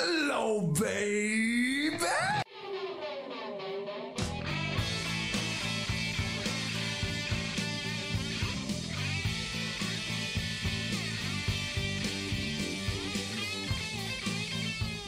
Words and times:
Hello, 0.00 0.60
baby. 0.60 1.96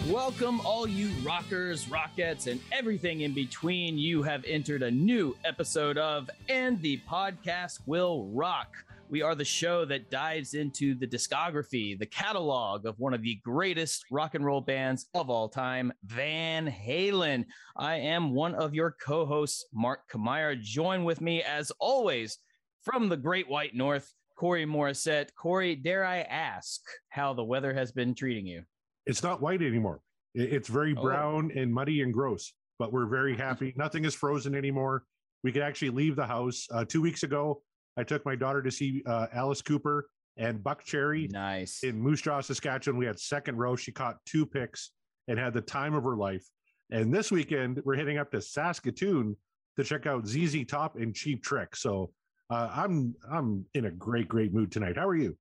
Welcome, 0.09 0.61
all 0.63 0.89
you 0.89 1.11
rockers, 1.23 1.89
rockets, 1.89 2.49
and 2.49 2.61
everything 2.73 3.21
in 3.21 3.33
between. 3.33 3.97
You 3.97 4.25
have 4.25 4.45
entered 4.45 4.83
a 4.83 4.91
new 4.91 5.37
episode 5.45 5.99
of 5.99 6.29
And 6.49 6.83
the 6.83 7.01
Podcast 7.09 7.79
Will 7.87 8.25
Rock. 8.33 8.75
We 9.11 9.23
are 9.23 9.35
the 9.35 9.45
show 9.45 9.85
that 9.87 10.09
dives 10.09 10.55
into 10.55 10.95
the 10.95 11.07
discography, 11.07 11.99
the 11.99 12.07
catalog 12.07 12.87
of 12.87 12.95
one 13.01 13.13
of 13.13 13.23
the 13.23 13.41
greatest 13.45 14.05
rock 14.13 14.37
and 14.37 14.45
roll 14.45 14.61
bands 14.61 15.07
of 15.15 15.29
all 15.29 15.49
time, 15.49 15.93
Van 16.05 16.71
Halen. 16.71 17.45
I 17.77 17.97
am 17.97 18.33
one 18.33 18.55
of 18.55 18.73
your 18.73 18.95
co 19.05 19.27
hosts, 19.27 19.67
Mark 19.75 20.09
Kamire. 20.09 20.61
Join 20.61 21.03
with 21.03 21.21
me, 21.21 21.43
as 21.43 21.73
always, 21.81 22.39
from 22.85 23.09
the 23.09 23.17
Great 23.17 23.49
White 23.49 23.75
North, 23.75 24.15
Corey 24.39 24.65
Morissette. 24.65 25.31
Corey, 25.35 25.75
dare 25.75 26.05
I 26.05 26.19
ask 26.21 26.81
how 27.09 27.35
the 27.35 27.43
weather 27.45 27.75
has 27.75 27.91
been 27.91 28.15
treating 28.15 28.47
you? 28.47 28.63
It's 29.07 29.25
not 29.25 29.43
white 29.43 29.61
anymore. 29.61 30.03
It's 30.37 30.69
very 30.69 30.95
Oh. 30.97 31.03
brown 31.03 31.51
and 31.57 31.75
muddy 31.75 32.03
and 32.03 32.15
gross, 32.15 32.53
but 32.79 32.93
we're 32.93 33.07
very 33.07 33.37
happy. 33.37 33.75
Nothing 33.77 34.05
is 34.05 34.15
frozen 34.15 34.55
anymore. 34.55 35.03
We 35.43 35.51
could 35.51 35.63
actually 35.63 35.91
leave 35.91 36.15
the 36.15 36.27
house. 36.27 36.69
Uh, 36.71 36.85
two 36.85 37.03
weeks 37.03 37.25
ago, 37.25 37.61
I 37.97 38.05
took 38.05 38.25
my 38.25 38.37
daughter 38.37 38.63
to 38.63 38.71
see 38.71 39.03
uh, 39.07 39.27
Alice 39.33 39.63
Cooper 39.63 40.09
and 40.37 40.61
Buckcherry 40.61 41.31
Nice. 41.31 41.83
in 41.83 42.01
Moose 42.01 42.23
Jaw, 42.23 42.41
Saskatchewan. 42.41 42.99
We 42.99 43.07
had 43.07 43.19
second 43.19 43.57
row. 43.57 43.77
She 43.77 43.93
caught 43.93 44.17
two 44.27 44.47
picks 44.47 44.93
and 45.29 45.39
had 45.39 45.53
the 45.55 45.61
time 45.61 45.95
of 45.95 46.05
her 46.05 46.17
life. 46.17 46.45
And 46.91 47.13
this 47.13 47.31
weekend, 47.31 47.81
we're 47.85 47.97
heading 47.97 48.19
up 48.19 48.31
to 48.33 48.41
Saskatoon 48.41 49.37
to 49.77 49.85
check 49.85 50.07
out 50.07 50.27
ZZ 50.27 50.65
Top 50.67 50.97
and 50.97 51.15
Cheap 51.15 51.43
Trick. 51.43 51.77
So 51.77 52.11
uh, 52.51 52.71
I'm 52.73 53.15
I'm 53.31 53.65
in 53.75 53.85
a 53.87 53.91
great 53.91 54.29
great 54.29 54.53
mood 54.53 54.73
tonight. 54.73 54.97
How 54.97 55.07
are 55.09 55.17
you? 55.17 55.37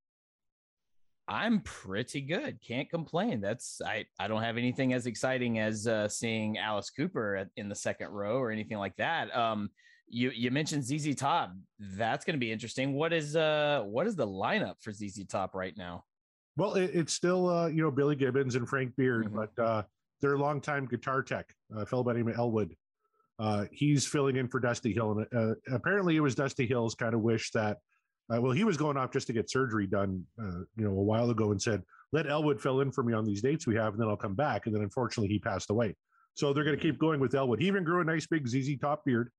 I'm 1.28 1.62
pretty 1.62 2.22
good. 2.22 2.60
Can't 2.62 2.90
complain. 2.90 3.40
That's 3.42 3.82
I. 3.86 4.06
I 4.20 4.28
don't 4.28 4.42
have 4.42 4.58
anything 4.58 4.94
as 4.94 5.06
exciting 5.06 5.60
as 5.60 5.88
uh, 5.88 6.08
seeing 6.08 6.58
Alice 6.58 6.90
Cooper 6.90 7.36
at, 7.36 7.48
in 7.56 7.70
the 7.70 7.76
second 7.76 8.10
row 8.10 8.38
or 8.38 8.52
anything 8.52 8.78
like 8.78 8.96
that. 8.98 9.36
Um, 9.36 9.70
you 10.10 10.32
you 10.32 10.52
mentioned 10.52 10.84
ZZ 10.84 11.16
Top. 11.16 11.52
That's 11.80 12.26
going 12.26 12.34
to 12.36 12.40
be 12.40 12.52
interesting. 12.52 12.94
What 12.94 13.14
is 13.14 13.36
uh 13.36 13.84
what 13.86 14.08
is 14.08 14.16
the 14.16 14.28
lineup 14.28 14.76
for 14.82 14.92
ZZ 14.92 15.26
Top 15.28 15.56
right 15.56 15.76
now? 15.78 16.04
Well, 16.58 16.74
it, 16.76 16.92
it's 16.94 17.14
still 17.14 17.48
uh, 17.50 17.68
you 17.68 17.82
know 17.82 17.92
Billy 17.92 18.16
Gibbons 18.16 18.56
and 18.56 18.68
Frank 18.68 18.96
Beard, 18.96 19.32
Mhm. 19.32 19.36
but 19.56 19.64
uh, 19.64 19.84
their 20.22 20.38
longtime 20.38 20.86
guitar 20.88 21.22
tech, 21.24 21.46
a 21.76 21.86
fellow 21.86 22.04
by 22.04 22.14
the 22.14 22.20
name 22.20 22.28
of 22.30 22.38
Elwood, 22.38 22.76
uh, 23.40 23.66
he's 23.72 24.06
filling 24.06 24.36
in 24.36 24.48
for 24.50 24.60
Dusty 24.60 24.94
Hill, 24.94 25.12
and 25.20 25.28
uh, 25.34 25.56
apparently 25.76 26.16
it 26.18 26.20
was 26.20 26.36
Dusty 26.36 26.66
Hill's 26.66 26.96
kind 26.96 27.14
of 27.14 27.22
wish 27.22 27.52
that, 27.52 27.78
uh, 28.34 28.42
well, 28.42 28.52
he 28.52 28.66
was 28.66 28.76
going 28.76 28.98
off 28.98 29.12
just 29.12 29.28
to 29.28 29.34
get 29.34 29.50
surgery 29.50 29.88
done, 29.88 30.26
uh, 30.42 30.60
you 30.76 30.84
know, 30.84 30.92
a 30.92 31.04
while 31.04 31.30
ago, 31.30 31.52
and 31.52 31.62
said, 31.62 31.82
"Let 32.12 32.28
Elwood 32.28 32.60
fill 32.62 32.82
in 32.82 32.92
for 32.92 33.04
me 33.04 33.14
on 33.14 33.24
these 33.26 33.42
dates 33.42 33.66
we 33.66 33.76
have, 33.76 33.94
and 33.94 34.02
then 34.02 34.10
I'll 34.10 34.18
come 34.18 34.36
back." 34.36 34.66
And 34.66 34.76
then 34.76 34.82
unfortunately, 34.84 35.30
he 35.30 35.40
passed 35.40 35.70
away. 35.70 35.96
So 36.36 36.52
they're 36.54 36.64
going 36.66 36.78
to 36.78 36.82
keep 36.82 37.00
going 37.00 37.20
with 37.20 37.34
Elwood. 37.36 37.60
He 37.62 37.68
even 37.68 37.84
grew 37.84 38.02
a 38.02 38.04
nice 38.04 38.28
big 38.28 38.48
ZZ 38.48 38.78
Top 38.80 39.04
beard. 39.06 39.30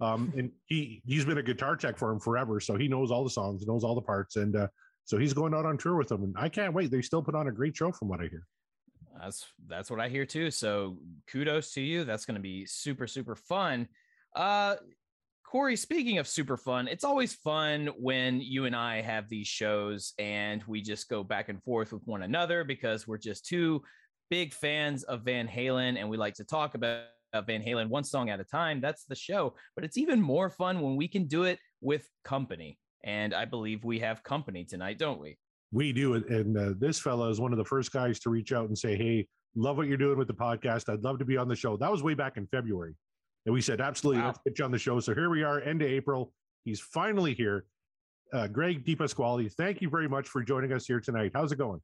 Um, 0.00 0.32
and 0.36 0.50
he 0.66 1.02
he's 1.04 1.24
been 1.24 1.38
a 1.38 1.42
guitar 1.42 1.76
tech 1.76 1.98
for 1.98 2.10
him 2.10 2.20
forever, 2.20 2.60
so 2.60 2.76
he 2.76 2.86
knows 2.86 3.10
all 3.10 3.24
the 3.24 3.30
songs, 3.30 3.66
knows 3.66 3.82
all 3.82 3.94
the 3.94 4.00
parts, 4.00 4.36
and 4.36 4.54
uh, 4.54 4.68
so 5.04 5.18
he's 5.18 5.32
going 5.32 5.54
out 5.54 5.66
on 5.66 5.76
tour 5.76 5.96
with 5.96 6.08
them, 6.08 6.22
and 6.22 6.34
I 6.38 6.48
can't 6.48 6.72
wait. 6.72 6.90
They 6.90 7.02
still 7.02 7.22
put 7.22 7.34
on 7.34 7.48
a 7.48 7.52
great 7.52 7.76
show, 7.76 7.90
from 7.90 8.08
what 8.08 8.20
I 8.20 8.28
hear. 8.28 8.46
That's 9.20 9.46
that's 9.66 9.90
what 9.90 10.00
I 10.00 10.08
hear 10.08 10.24
too. 10.24 10.50
So 10.50 10.98
kudos 11.30 11.72
to 11.72 11.80
you. 11.80 12.04
That's 12.04 12.24
going 12.24 12.36
to 12.36 12.40
be 12.40 12.66
super 12.66 13.06
super 13.06 13.34
fun. 13.34 13.88
Uh, 14.36 14.76
Corey, 15.44 15.76
speaking 15.76 16.18
of 16.18 16.28
super 16.28 16.58
fun, 16.58 16.88
it's 16.88 17.04
always 17.04 17.32
fun 17.32 17.88
when 17.98 18.38
you 18.40 18.66
and 18.66 18.76
I 18.76 19.00
have 19.00 19.30
these 19.30 19.48
shows 19.48 20.12
and 20.18 20.62
we 20.64 20.82
just 20.82 21.08
go 21.08 21.24
back 21.24 21.48
and 21.48 21.62
forth 21.62 21.90
with 21.90 22.06
one 22.06 22.22
another 22.22 22.64
because 22.64 23.08
we're 23.08 23.16
just 23.16 23.46
two 23.46 23.82
big 24.28 24.52
fans 24.52 25.04
of 25.04 25.22
Van 25.22 25.48
Halen 25.48 25.98
and 25.98 26.10
we 26.10 26.18
like 26.18 26.34
to 26.34 26.44
talk 26.44 26.74
about 26.74 27.04
Van 27.34 27.62
Halen 27.62 27.88
one 27.88 28.04
song 28.04 28.30
at 28.30 28.40
a 28.40 28.44
time. 28.44 28.80
That's 28.80 29.04
the 29.04 29.14
show. 29.14 29.54
But 29.74 29.84
it's 29.84 29.96
even 29.96 30.20
more 30.20 30.50
fun 30.50 30.80
when 30.80 30.96
we 30.96 31.08
can 31.08 31.26
do 31.26 31.44
it 31.44 31.58
with 31.80 32.08
company. 32.24 32.78
And 33.04 33.34
I 33.34 33.44
believe 33.44 33.84
we 33.84 33.98
have 34.00 34.22
company 34.22 34.64
tonight, 34.64 34.98
don't 34.98 35.20
we? 35.20 35.38
We 35.70 35.92
do 35.92 36.14
it, 36.14 36.28
and 36.30 36.56
uh, 36.56 36.72
this 36.78 36.98
fellow 36.98 37.28
is 37.28 37.40
one 37.40 37.52
of 37.52 37.58
the 37.58 37.64
first 37.64 37.92
guys 37.92 38.18
to 38.20 38.30
reach 38.30 38.52
out 38.52 38.68
and 38.68 38.76
say, 38.78 38.96
"Hey, 38.96 39.28
love 39.54 39.76
what 39.76 39.86
you're 39.86 39.98
doing 39.98 40.16
with 40.16 40.26
the 40.26 40.34
podcast. 40.34 40.90
I'd 40.90 41.02
love 41.04 41.18
to 41.18 41.26
be 41.26 41.36
on 41.36 41.46
the 41.46 41.54
show." 41.54 41.76
That 41.76 41.92
was 41.92 42.02
way 42.02 42.14
back 42.14 42.38
in 42.38 42.46
February, 42.46 42.94
and 43.44 43.52
we 43.52 43.60
said, 43.60 43.78
"Absolutely, 43.78 44.22
Wow. 44.22 44.28
let's 44.28 44.38
get 44.46 44.58
you 44.58 44.64
on 44.64 44.70
the 44.70 44.78
show." 44.78 44.98
So 44.98 45.14
here 45.14 45.28
we 45.28 45.42
are, 45.42 45.60
end 45.60 45.82
of 45.82 45.88
April. 45.88 46.32
He's 46.64 46.80
finally 46.80 47.34
here. 47.34 47.66
Uh, 48.32 48.46
Greg 48.46 48.82
DiPasquale, 48.84 49.52
thank 49.52 49.82
you 49.82 49.90
very 49.90 50.08
much 50.08 50.26
for 50.28 50.42
joining 50.42 50.72
us 50.72 50.86
here 50.86 51.00
tonight. 51.00 51.32
How's 51.34 51.52
it 51.52 51.56
going? 51.56 51.80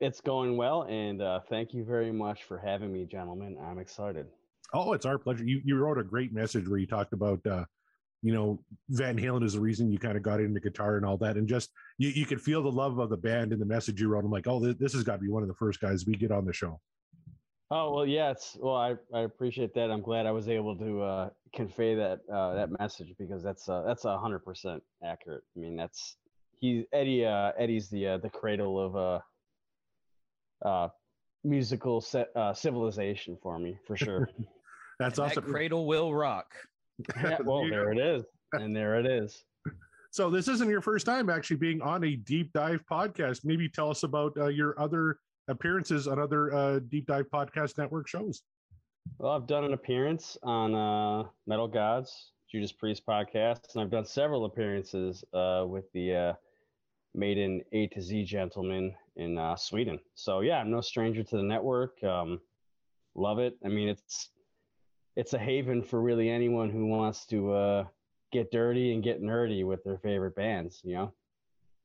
It's 0.00 0.22
going 0.22 0.56
well, 0.56 0.84
and 0.84 1.20
uh, 1.20 1.40
thank 1.50 1.74
you 1.74 1.84
very 1.84 2.12
much 2.12 2.44
for 2.44 2.56
having 2.56 2.90
me, 2.94 3.04
gentlemen. 3.04 3.58
I'm 3.62 3.78
excited. 3.78 4.26
Oh, 4.72 4.92
it's 4.92 5.06
our 5.06 5.18
pleasure. 5.18 5.44
You 5.44 5.60
you 5.64 5.76
wrote 5.76 5.98
a 5.98 6.04
great 6.04 6.32
message 6.32 6.68
where 6.68 6.78
you 6.78 6.86
talked 6.86 7.12
about 7.12 7.44
uh, 7.46 7.64
you 8.22 8.32
know 8.32 8.60
Van 8.90 9.16
Halen 9.18 9.44
is 9.44 9.54
the 9.54 9.60
reason 9.60 9.90
you 9.90 9.98
kind 9.98 10.16
of 10.16 10.22
got 10.22 10.40
into 10.40 10.60
guitar 10.60 10.96
and 10.96 11.06
all 11.06 11.16
that, 11.18 11.36
and 11.36 11.48
just 11.48 11.70
you 11.98 12.08
you 12.08 12.26
could 12.26 12.40
feel 12.40 12.62
the 12.62 12.70
love 12.70 12.98
of 12.98 13.10
the 13.10 13.16
band 13.16 13.52
in 13.52 13.58
the 13.58 13.66
message 13.66 14.00
you 14.00 14.08
wrote. 14.08 14.24
I'm 14.24 14.30
like, 14.30 14.46
oh, 14.46 14.60
this, 14.60 14.76
this 14.76 14.92
has 14.94 15.02
got 15.02 15.14
to 15.14 15.18
be 15.22 15.28
one 15.28 15.42
of 15.42 15.48
the 15.48 15.54
first 15.54 15.80
guys 15.80 16.06
we 16.06 16.14
get 16.14 16.32
on 16.32 16.44
the 16.44 16.52
show. 16.52 16.80
Oh 17.70 17.92
well, 17.92 18.06
yeah. 18.06 18.30
It's 18.30 18.56
well, 18.60 18.76
I, 18.76 18.94
I 19.12 19.20
appreciate 19.20 19.74
that. 19.74 19.90
I'm 19.90 20.02
glad 20.02 20.26
I 20.26 20.30
was 20.30 20.48
able 20.48 20.76
to 20.76 21.02
uh, 21.02 21.30
convey 21.52 21.96
that 21.96 22.20
uh, 22.32 22.54
that 22.54 22.70
message 22.78 23.12
because 23.18 23.42
that's 23.42 23.68
uh, 23.68 23.82
that's 23.86 24.04
a 24.04 24.18
hundred 24.18 24.40
percent 24.40 24.82
accurate. 25.04 25.42
I 25.56 25.60
mean, 25.60 25.76
that's 25.76 26.16
he 26.60 26.86
Eddie 26.92 27.24
uh, 27.24 27.52
Eddie's 27.58 27.88
the 27.88 28.06
uh, 28.06 28.18
the 28.18 28.30
cradle 28.30 28.78
of 28.78 28.96
uh, 30.64 30.68
uh, 30.68 30.88
musical 31.42 32.00
se- 32.00 32.26
uh, 32.36 32.54
civilization 32.54 33.36
for 33.42 33.58
me 33.58 33.78
for 33.86 33.96
sure. 33.96 34.28
That's 34.98 35.18
And 35.18 35.30
awesome. 35.30 35.44
That 35.44 35.50
cradle 35.50 35.86
will 35.86 36.14
rock. 36.14 36.54
yeah, 37.22 37.38
well, 37.44 37.68
there 37.68 37.92
it 37.92 37.98
is, 37.98 38.24
and 38.52 38.74
there 38.74 38.98
it 38.98 39.06
is. 39.06 39.44
So 40.10 40.30
this 40.30 40.48
isn't 40.48 40.70
your 40.70 40.80
first 40.80 41.04
time 41.04 41.28
actually 41.28 41.56
being 41.58 41.82
on 41.82 42.02
a 42.04 42.16
deep 42.16 42.50
dive 42.54 42.82
podcast. 42.90 43.44
Maybe 43.44 43.68
tell 43.68 43.90
us 43.90 44.02
about 44.02 44.32
uh, 44.38 44.46
your 44.46 44.78
other 44.80 45.18
appearances 45.48 46.08
on 46.08 46.18
other 46.18 46.54
uh, 46.54 46.78
deep 46.88 47.06
dive 47.06 47.26
podcast 47.30 47.76
network 47.76 48.08
shows. 48.08 48.42
Well, 49.18 49.32
I've 49.32 49.46
done 49.46 49.64
an 49.64 49.74
appearance 49.74 50.38
on 50.42 50.74
uh, 50.74 51.28
Metal 51.46 51.68
Gods, 51.68 52.32
Judas 52.50 52.72
Priest 52.72 53.04
podcast, 53.06 53.74
and 53.74 53.82
I've 53.82 53.90
done 53.90 54.06
several 54.06 54.46
appearances 54.46 55.22
uh, 55.34 55.64
with 55.66 55.84
the 55.92 56.14
uh, 56.14 56.32
Maiden 57.14 57.62
A 57.72 57.86
to 57.88 58.00
Z 58.00 58.24
gentleman 58.24 58.94
in 59.16 59.38
uh, 59.38 59.56
Sweden. 59.56 59.98
So 60.14 60.40
yeah, 60.40 60.58
I'm 60.58 60.70
no 60.70 60.80
stranger 60.80 61.22
to 61.22 61.36
the 61.36 61.42
network. 61.42 62.02
Um, 62.02 62.40
love 63.14 63.38
it. 63.38 63.56
I 63.64 63.68
mean, 63.68 63.88
it's 63.88 64.30
it's 65.16 65.32
a 65.32 65.38
haven 65.38 65.82
for 65.82 66.00
really 66.00 66.30
anyone 66.30 66.70
who 66.70 66.86
wants 66.86 67.26
to 67.26 67.52
uh, 67.52 67.84
get 68.32 68.50
dirty 68.50 68.92
and 68.92 69.02
get 69.02 69.22
nerdy 69.22 69.64
with 69.64 69.82
their 69.84 69.98
favorite 69.98 70.36
bands. 70.36 70.80
You 70.84 70.94
know. 70.94 71.12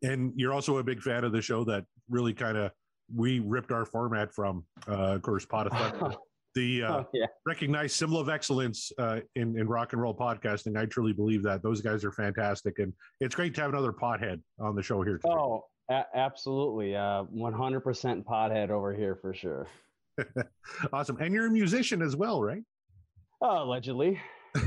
And 0.04 0.34
you're 0.36 0.54
also 0.54 0.78
a 0.78 0.84
big 0.84 1.02
fan 1.02 1.24
of 1.24 1.32
the 1.32 1.42
show 1.42 1.64
that 1.66 1.86
really 2.10 2.34
kind 2.34 2.58
of 2.58 2.72
we 3.14 3.40
ripped 3.40 3.72
our 3.72 3.86
format 3.86 4.34
from. 4.34 4.66
Uh, 4.88 5.16
of 5.16 5.22
course, 5.22 5.46
Pod 5.46 5.68
of 5.68 5.74
Thunder, 5.74 6.16
the 6.56 6.84
uh, 6.84 6.94
oh, 6.94 7.10
yeah. 7.14 7.28
recognized 7.46 7.96
symbol 7.96 8.20
of 8.20 8.30
excellence 8.30 8.92
uh, 8.98 9.20
in 9.36 9.58
in 9.58 9.68
rock 9.68 9.94
and 9.94 10.02
roll 10.02 10.16
podcasting. 10.16 10.78
I 10.78 10.86
truly 10.86 11.14
believe 11.14 11.44
that 11.44 11.64
those 11.64 11.82
guys 11.82 12.04
are 12.04 12.12
fantastic, 12.12 12.80
and 12.80 12.94
it's 13.20 13.36
great 13.36 13.54
to 13.56 13.62
have 13.62 13.72
another 13.72 13.94
pothead 13.94 14.42
on 14.60 14.76
the 14.76 14.84
show 14.84 15.02
here. 15.04 15.18
Today. 15.18 15.34
Oh, 15.34 15.66
a- 15.90 16.06
absolutely. 16.16 16.96
Uh, 16.96 17.26
100% 17.36 18.24
pothead 18.24 18.70
over 18.70 18.94
here 18.94 19.16
for 19.16 19.34
sure. 19.34 19.68
Awesome, 20.94 21.18
and 21.20 21.34
you're 21.34 21.48
a 21.48 21.52
musician 21.52 22.02
as 22.02 22.16
well, 22.16 22.44
right? 22.44 22.62
Oh, 23.42 23.64
allegedly. 23.64 24.20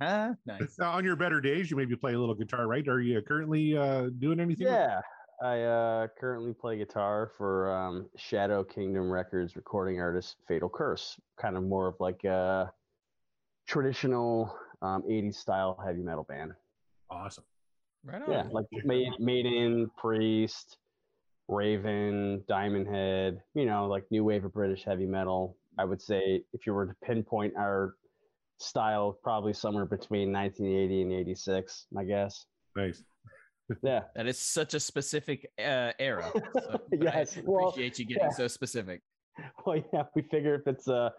nice. 0.00 0.78
Now, 0.78 0.92
on 0.92 1.04
your 1.04 1.16
better 1.16 1.40
days, 1.40 1.70
you 1.70 1.76
maybe 1.76 1.96
play 1.96 2.14
a 2.14 2.18
little 2.18 2.34
guitar, 2.34 2.66
right? 2.66 2.86
Are 2.88 3.00
you 3.00 3.22
currently 3.22 3.76
uh, 3.76 4.10
doing 4.18 4.40
anything? 4.40 4.66
Yeah, 4.66 5.00
I 5.42 5.62
uh, 5.62 6.06
currently 6.18 6.52
play 6.52 6.78
guitar 6.78 7.30
for 7.38 7.72
um, 7.74 8.08
Shadow 8.16 8.64
Kingdom 8.64 9.10
Records 9.10 9.56
recording 9.56 10.00
artist 10.00 10.36
Fatal 10.48 10.68
Curse. 10.68 11.18
Kind 11.40 11.56
of 11.56 11.62
more 11.62 11.86
of 11.86 11.94
like 12.00 12.24
a 12.24 12.72
traditional 13.66 14.54
um, 14.82 15.02
80s 15.08 15.36
style 15.36 15.80
heavy 15.84 16.02
metal 16.02 16.24
band. 16.24 16.52
Awesome. 17.10 17.44
Right 18.04 18.22
on. 18.22 18.30
Yeah, 18.30 18.44
like 18.50 18.66
Maiden, 19.18 19.90
Priest, 19.96 20.78
Raven, 21.48 22.42
Diamond 22.48 22.88
Head, 22.88 23.42
you 23.54 23.66
know, 23.66 23.86
like 23.86 24.04
new 24.10 24.24
wave 24.24 24.44
of 24.44 24.52
British 24.52 24.84
heavy 24.84 25.06
metal. 25.06 25.56
I 25.78 25.84
would 25.84 26.00
say 26.00 26.42
if 26.52 26.66
you 26.66 26.74
were 26.74 26.86
to 26.86 26.94
pinpoint 27.04 27.54
our 27.56 27.94
style, 28.58 29.18
probably 29.22 29.52
somewhere 29.52 29.84
between 29.84 30.32
1980 30.32 31.02
and 31.02 31.12
86, 31.12 31.86
my 31.92 32.04
guess. 32.04 32.46
Nice. 32.74 33.02
Yeah. 33.82 34.02
That 34.14 34.26
is 34.26 34.38
such 34.38 34.74
a 34.74 34.80
specific 34.80 35.50
uh, 35.58 35.92
era. 35.98 36.30
So, 36.32 36.40
but 36.54 36.82
Yes, 37.02 37.36
I 37.36 37.42
well, 37.44 37.68
appreciate 37.68 37.98
you 37.98 38.06
getting 38.06 38.24
yeah. 38.24 38.30
so 38.30 38.48
specific. 38.48 39.02
Well, 39.66 39.82
yeah, 39.92 40.04
we 40.14 40.22
figure 40.22 40.54
if 40.54 40.66
it's 40.66 40.88
uh 40.88 41.10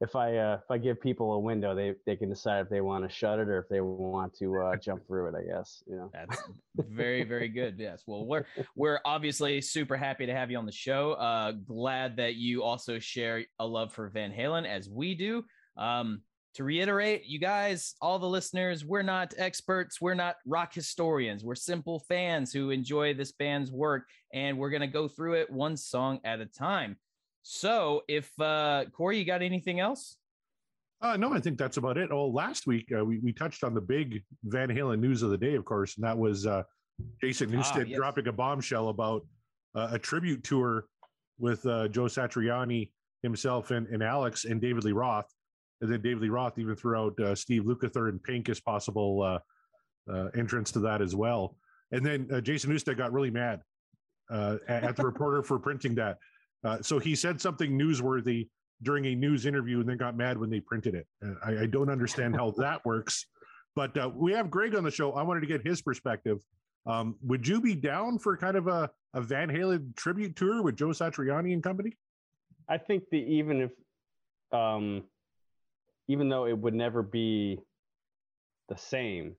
if 0.00 0.16
I 0.16 0.36
uh 0.36 0.58
if 0.62 0.70
I 0.70 0.78
give 0.78 1.00
people 1.00 1.34
a 1.34 1.38
window, 1.38 1.74
they 1.74 1.94
they 2.06 2.16
can 2.16 2.30
decide 2.30 2.62
if 2.62 2.70
they 2.70 2.80
want 2.80 3.08
to 3.08 3.14
shut 3.14 3.38
it 3.38 3.48
or 3.48 3.58
if 3.58 3.68
they 3.68 3.80
want 3.80 4.34
to 4.38 4.58
uh 4.58 4.76
jump 4.82 5.06
through 5.06 5.28
it. 5.28 5.34
I 5.34 5.42
guess 5.42 5.82
you 5.86 5.96
know. 5.96 6.10
That's 6.12 6.42
very, 6.76 7.22
very 7.24 7.48
good. 7.48 7.76
Yes. 7.78 8.02
Well, 8.06 8.24
we're 8.24 8.46
we're 8.76 9.00
obviously 9.04 9.60
super 9.60 9.96
happy 9.96 10.26
to 10.26 10.34
have 10.34 10.50
you 10.50 10.58
on 10.58 10.66
the 10.66 10.72
show. 10.72 11.12
Uh, 11.12 11.52
glad 11.52 12.16
that 12.16 12.36
you 12.36 12.62
also 12.62 12.98
share 12.98 13.44
a 13.58 13.66
love 13.66 13.92
for 13.92 14.08
Van 14.08 14.32
Halen 14.32 14.66
as 14.66 14.88
we 14.88 15.14
do. 15.14 15.44
Um, 15.76 16.22
to 16.54 16.64
reiterate, 16.64 17.26
you 17.26 17.38
guys, 17.38 17.94
all 18.00 18.18
the 18.18 18.28
listeners, 18.28 18.84
we're 18.84 19.02
not 19.02 19.34
experts. 19.36 20.00
We're 20.00 20.14
not 20.14 20.34
rock 20.44 20.74
historians. 20.74 21.44
We're 21.44 21.54
simple 21.54 22.00
fans 22.08 22.52
who 22.52 22.70
enjoy 22.70 23.14
this 23.14 23.30
band's 23.30 23.70
work, 23.70 24.08
and 24.32 24.58
we're 24.58 24.70
gonna 24.70 24.88
go 24.88 25.06
through 25.06 25.34
it 25.34 25.50
one 25.50 25.76
song 25.76 26.20
at 26.24 26.40
a 26.40 26.46
time. 26.46 26.96
So, 27.42 28.02
if 28.08 28.30
uh, 28.40 28.84
Corey, 28.92 29.18
you 29.18 29.24
got 29.24 29.42
anything 29.42 29.80
else? 29.80 30.16
Uh, 31.02 31.16
no, 31.16 31.32
I 31.32 31.40
think 31.40 31.56
that's 31.56 31.78
about 31.78 31.96
it. 31.96 32.10
Oh, 32.12 32.26
last 32.26 32.66
week 32.66 32.92
uh, 32.96 33.04
we, 33.04 33.18
we 33.20 33.32
touched 33.32 33.64
on 33.64 33.72
the 33.72 33.80
big 33.80 34.22
Van 34.44 34.68
Halen 34.68 35.00
news 35.00 35.22
of 35.22 35.30
the 35.30 35.38
day, 35.38 35.54
of 35.54 35.64
course, 35.64 35.96
and 35.96 36.04
that 36.04 36.16
was 36.16 36.46
uh, 36.46 36.62
Jason 37.20 37.48
Ah, 37.54 37.56
Newsted 37.58 37.88
yes. 37.88 37.96
dropping 37.96 38.28
a 38.28 38.32
bombshell 38.32 38.88
about 38.88 39.26
uh, 39.74 39.88
a 39.92 39.98
tribute 39.98 40.44
tour 40.44 40.84
with 41.38 41.64
uh, 41.64 41.88
Joe 41.88 42.04
Satriani 42.04 42.90
himself 43.22 43.70
and, 43.70 43.86
and 43.88 44.02
Alex 44.02 44.44
and 44.44 44.60
David 44.60 44.84
Lee 44.84 44.92
Roth. 44.92 45.32
And 45.80 45.90
then 45.90 46.02
David 46.02 46.22
Lee 46.22 46.28
Roth 46.28 46.58
even 46.58 46.76
threw 46.76 46.96
out 46.96 47.18
uh, 47.18 47.34
Steve 47.34 47.62
Lukather 47.62 48.10
and 48.10 48.22
Pink 48.22 48.50
as 48.50 48.60
possible 48.60 49.22
uh, 49.22 49.38
uh, 50.12 50.28
entrance 50.36 50.70
to 50.72 50.80
that 50.80 51.00
as 51.00 51.16
well. 51.16 51.56
And 51.92 52.04
then 52.04 52.28
uh, 52.30 52.42
Jason 52.42 52.70
Newsted 52.70 52.98
got 52.98 53.12
really 53.12 53.30
mad 53.30 53.62
uh, 54.30 54.56
at, 54.68 54.84
at 54.84 54.96
the 54.96 55.04
reporter 55.04 55.42
for 55.42 55.58
printing 55.58 55.94
that. 55.94 56.18
Uh, 56.64 56.78
so 56.82 56.98
he 56.98 57.14
said 57.14 57.40
something 57.40 57.78
newsworthy 57.78 58.48
during 58.82 59.06
a 59.06 59.14
news 59.14 59.46
interview 59.46 59.80
and 59.80 59.88
then 59.88 59.96
got 59.96 60.16
mad 60.16 60.38
when 60.38 60.50
they 60.50 60.60
printed 60.60 60.94
it. 60.94 61.06
Uh, 61.24 61.34
I, 61.44 61.62
I 61.62 61.66
don't 61.66 61.90
understand 61.90 62.34
how 62.34 62.52
that 62.58 62.82
works. 62.84 63.26
But 63.76 63.96
uh, 63.96 64.10
we 64.14 64.32
have 64.32 64.50
Greg 64.50 64.74
on 64.74 64.84
the 64.84 64.90
show. 64.90 65.12
I 65.12 65.22
wanted 65.22 65.40
to 65.40 65.46
get 65.46 65.66
his 65.66 65.80
perspective. 65.80 66.40
Um, 66.86 67.16
would 67.22 67.46
you 67.46 67.60
be 67.60 67.74
down 67.74 68.18
for 68.18 68.36
kind 68.36 68.56
of 68.56 68.66
a, 68.66 68.90
a 69.14 69.20
Van 69.20 69.48
Halen 69.48 69.94
tribute 69.96 70.34
tour 70.34 70.62
with 70.62 70.76
Joe 70.76 70.88
Satriani 70.88 71.52
and 71.52 71.62
company? 71.62 71.92
I 72.68 72.78
think 72.78 73.04
that 73.10 73.16
even 73.16 73.60
if, 73.60 73.70
um, 74.52 75.04
even 76.08 76.28
though 76.28 76.46
it 76.46 76.56
would 76.56 76.74
never 76.74 77.02
be 77.02 77.58
the 78.68 78.76
same, 78.76 79.36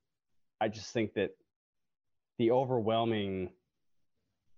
I 0.61 0.67
just 0.67 0.91
think 0.91 1.13
that 1.15 1.31
the 2.37 2.51
overwhelming, 2.51 3.49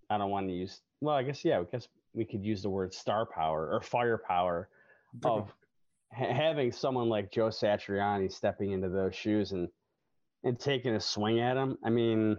I 0.10 0.18
don't 0.18 0.30
want 0.30 0.48
to 0.48 0.54
use, 0.54 0.82
well, 1.02 1.16
I 1.16 1.24
guess, 1.24 1.44
yeah, 1.46 1.60
I 1.60 1.64
guess 1.72 1.88
we 2.14 2.26
could 2.26 2.44
use 2.44 2.62
the 2.62 2.70
word 2.70 2.94
star 2.94 3.26
power 3.26 3.70
or 3.72 3.82
firepower 3.82 4.70
of 5.24 5.52
ha- 6.12 6.34
having 6.34 6.72
someone 6.72 7.10
like 7.10 7.32
Joe 7.32 7.48
Satriani 7.48 8.32
stepping 8.32 8.72
into 8.72 8.90
those 8.90 9.16
shoes 9.16 9.52
and, 9.52 9.68
and 10.44 10.60
taking 10.60 10.96
a 10.96 11.00
swing 11.00 11.40
at 11.40 11.58
him. 11.58 11.78
I 11.84 11.90
mean, 11.90 12.38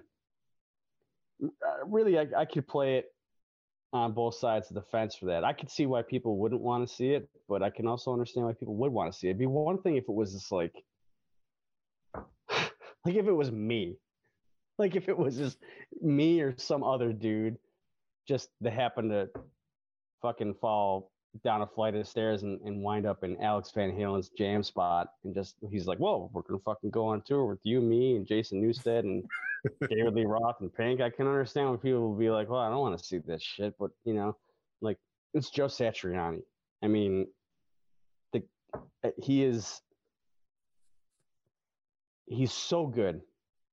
uh, 1.43 1.87
really, 1.87 2.19
I, 2.19 2.27
I 2.37 2.45
could 2.45 2.67
play 2.67 2.99
it 2.99 3.07
on 3.93 4.13
both 4.13 4.35
sides 4.35 4.71
of 4.71 4.75
the 4.75 4.83
fence 4.83 5.17
for 5.17 5.27
that. 5.27 5.45
I 5.45 5.53
could 5.53 5.71
see 5.71 5.87
why 5.87 6.03
people 6.03 6.39
wouldn't 6.39 6.61
want 6.61 6.87
to 6.87 6.93
see 6.93 7.11
it, 7.11 7.29
but 7.49 7.63
I 7.63 7.71
can 7.71 7.87
also 7.87 8.13
understand 8.13 8.47
why 8.47 8.53
people 8.53 8.77
would 8.77 8.93
want 8.93 9.13
to 9.13 9.19
see 9.19 9.29
it. 9.29 9.31
It'd 9.31 9.39
be 9.39 9.47
one 9.47 9.81
thing 9.83 9.97
if 9.97 10.05
it 10.09 10.15
was 10.15 10.33
just 10.33 10.51
like, 10.51 10.75
like 12.15 13.15
if 13.15 13.27
it 13.27 13.33
was 13.33 13.53
me, 13.53 13.97
like 14.79 14.97
if 14.97 15.09
it 15.09 15.17
was 15.17 15.37
just 15.37 15.59
me 16.03 16.41
or 16.41 16.55
some 16.57 16.83
other 16.83 17.13
dude, 17.13 17.57
just 18.27 18.49
that 18.63 18.73
happened 18.73 19.11
to 19.11 19.29
fucking 20.25 20.55
fall 20.55 21.11
down 21.43 21.61
a 21.61 21.67
flight 21.67 21.95
of 21.95 22.09
stairs 22.09 22.45
and, 22.45 22.59
and 22.63 22.81
wind 22.81 23.05
up 23.05 23.25
in 23.25 23.37
Alex 23.43 23.71
Van 23.75 23.95
Halen's 23.95 24.31
jam 24.31 24.63
spot, 24.63 25.09
and 25.23 25.35
just 25.35 25.57
he's 25.71 25.87
like, 25.87 25.99
"Whoa, 25.99 26.31
we're 26.33 26.43
gonna 26.43 26.61
fucking 26.65 26.91
go 26.91 27.07
on 27.07 27.21
tour 27.21 27.45
with 27.45 27.59
you, 27.63 27.83
me, 27.83 28.17
and 28.17 28.27
Jason 28.27 28.63
Newsted 28.63 29.01
and 29.01 29.23
David 29.91 30.15
Lee 30.15 30.25
Roth 30.25 30.61
and 30.61 30.73
Pink." 30.75 31.03
I 31.03 31.11
can 31.11 31.27
understand 31.27 31.69
when 31.69 31.79
people 31.79 32.01
will 32.01 32.17
be 32.17 32.31
like, 32.31 32.49
"Well, 32.49 32.61
I 32.61 32.71
don't 32.71 32.81
want 32.81 32.97
to 32.99 33.05
see 33.05 33.19
this 33.19 33.43
shit," 33.43 33.75
but 33.79 33.91
you 34.07 34.15
know, 34.15 34.35
like 34.81 34.99
it's 35.35 35.51
Joe 35.51 35.67
Satriani. 35.67 36.43
I 36.83 36.87
mean, 36.87 37.27
the 38.33 38.43
uh, 39.05 39.11
he 39.19 39.45
is 39.45 39.83
he's 42.27 42.53
so 42.53 42.87
good. 42.87 43.21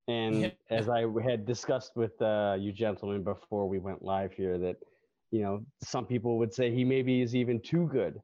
And 0.08 0.52
as 0.68 0.88
I 0.88 1.06
had 1.24 1.46
discussed 1.46 1.92
with 1.94 2.20
uh, 2.20 2.56
you 2.58 2.72
gentlemen 2.72 3.22
before 3.22 3.68
we 3.68 3.78
went 3.78 4.04
live 4.04 4.32
here, 4.32 4.58
that 4.58 4.76
you 5.32 5.40
know 5.42 5.64
some 5.82 6.06
people 6.06 6.38
would 6.38 6.54
say 6.54 6.70
he 6.70 6.84
maybe 6.84 7.22
is 7.22 7.34
even 7.34 7.60
too 7.60 7.88
good 7.92 8.20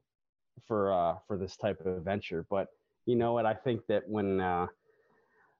for 0.67 0.93
uh, 0.93 1.15
for 1.27 1.37
this 1.37 1.57
type 1.57 1.85
of 1.85 2.03
venture. 2.03 2.45
But 2.49 2.67
you 3.05 3.15
know 3.17 3.33
what? 3.33 3.45
I 3.45 3.53
think 3.53 3.81
that 3.87 4.07
when 4.07 4.39
uh, 4.39 4.67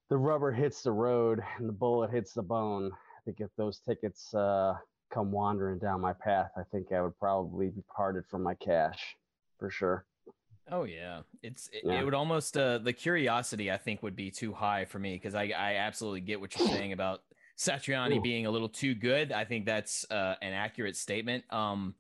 the 0.10 0.18
rubber 0.18 0.52
hits 0.52 0.84
the 0.84 0.92
road 0.92 1.42
and 1.58 1.68
the 1.68 1.74
bullet 1.74 2.12
hits 2.12 2.34
the 2.34 2.44
bone, 2.44 2.92
I 2.94 3.20
think 3.26 3.42
if 3.42 3.50
those 3.58 3.80
tickets 3.80 4.34
uh, 4.34 4.76
come 5.14 5.32
wandering 5.32 5.80
down 5.80 6.02
my 6.02 6.14
path, 6.14 6.52
I 6.58 6.64
think 6.72 6.92
I 6.92 7.02
would 7.02 7.18
probably 7.20 7.70
be 7.70 7.84
parted 7.96 8.26
from 8.28 8.44
my 8.44 8.56
cash 8.56 9.16
for 9.58 9.70
sure. 9.70 10.06
Oh 10.72 10.84
yeah, 10.84 11.22
it's 11.42 11.68
it, 11.74 11.84
Yeah. 11.86 12.00
it 12.00 12.06
would 12.06 12.14
almost 12.14 12.56
uh, 12.56 12.78
the 12.78 12.94
curiosity 12.94 13.72
I 13.72 13.78
think 13.78 14.04
would 14.04 14.16
be 14.16 14.30
too 14.30 14.54
high 14.54 14.86
for 14.86 15.00
me 15.00 15.16
because 15.16 15.34
I 15.34 15.46
I 15.46 15.76
absolutely 15.76 16.22
get 16.22 16.40
what 16.40 16.54
you're 16.56 16.62
saying 16.78 16.94
about 16.94 17.22
Satriani 17.60 18.18
Ooh. 18.18 18.22
being 18.22 18.46
a 18.46 18.52
little 18.52 18.70
too 18.70 18.96
good. 18.96 19.32
I 19.34 19.44
think 19.44 19.66
that's 19.66 20.10
uh, 20.10 20.36
an 20.42 20.54
accurate 20.54 20.96
statement. 20.96 21.44
Um, 21.52 21.94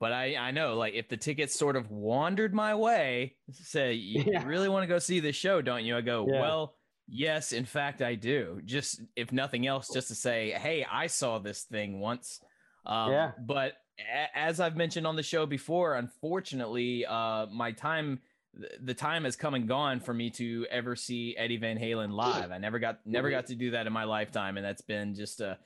but 0.00 0.12
I 0.12 0.34
I 0.36 0.50
know 0.50 0.74
like 0.74 0.94
if 0.94 1.08
the 1.08 1.16
tickets 1.16 1.56
sort 1.56 1.76
of 1.76 1.90
wandered 1.90 2.52
my 2.52 2.74
way, 2.74 3.36
say 3.52 3.92
you 3.94 4.24
Yeah. 4.26 4.44
really 4.44 4.68
want 4.68 4.82
to 4.82 4.86
go 4.88 4.98
see 4.98 5.20
the 5.20 5.32
show, 5.32 5.62
don't 5.62 5.84
you? 5.84 5.96
I 5.96 6.00
go 6.00 6.26
Yeah. 6.28 6.40
well. 6.40 6.74
Yes, 7.12 7.52
in 7.52 7.64
fact, 7.64 8.02
I 8.02 8.14
do. 8.14 8.60
Just 8.64 9.00
if 9.16 9.32
nothing 9.32 9.66
else, 9.66 9.88
just 9.92 10.08
to 10.08 10.14
say, 10.14 10.50
hey, 10.52 10.86
I 10.90 11.06
saw 11.08 11.38
this 11.38 11.62
thing 11.64 12.00
once. 12.00 12.40
Um, 12.86 13.10
Yeah. 13.12 13.32
But 13.40 13.74
a- 13.98 14.38
as 14.38 14.58
I've 14.60 14.76
mentioned 14.76 15.06
on 15.06 15.16
the 15.16 15.22
show 15.22 15.44
before, 15.44 15.96
unfortunately, 15.96 17.04
uh, 17.06 17.46
my 17.46 17.72
time, 17.72 18.20
the 18.80 18.94
time 18.94 19.24
has 19.24 19.36
come 19.36 19.54
and 19.54 19.68
gone 19.68 20.00
for 20.00 20.12
me 20.12 20.30
to 20.30 20.66
ever 20.70 20.96
see 20.96 21.36
Eddie 21.36 21.56
Van 21.56 21.78
Halen 21.78 22.12
live. 22.12 22.50
I 22.50 22.58
never 22.58 22.78
got, 22.78 22.98
never 23.04 23.30
got 23.30 23.46
to 23.46 23.54
do 23.54 23.70
that 23.72 23.86
in 23.86 23.92
my 23.92 24.04
lifetime, 24.04 24.56
and 24.56 24.66
that's 24.66 24.82
been 24.82 25.14
just 25.14 25.40
a, 25.40 25.56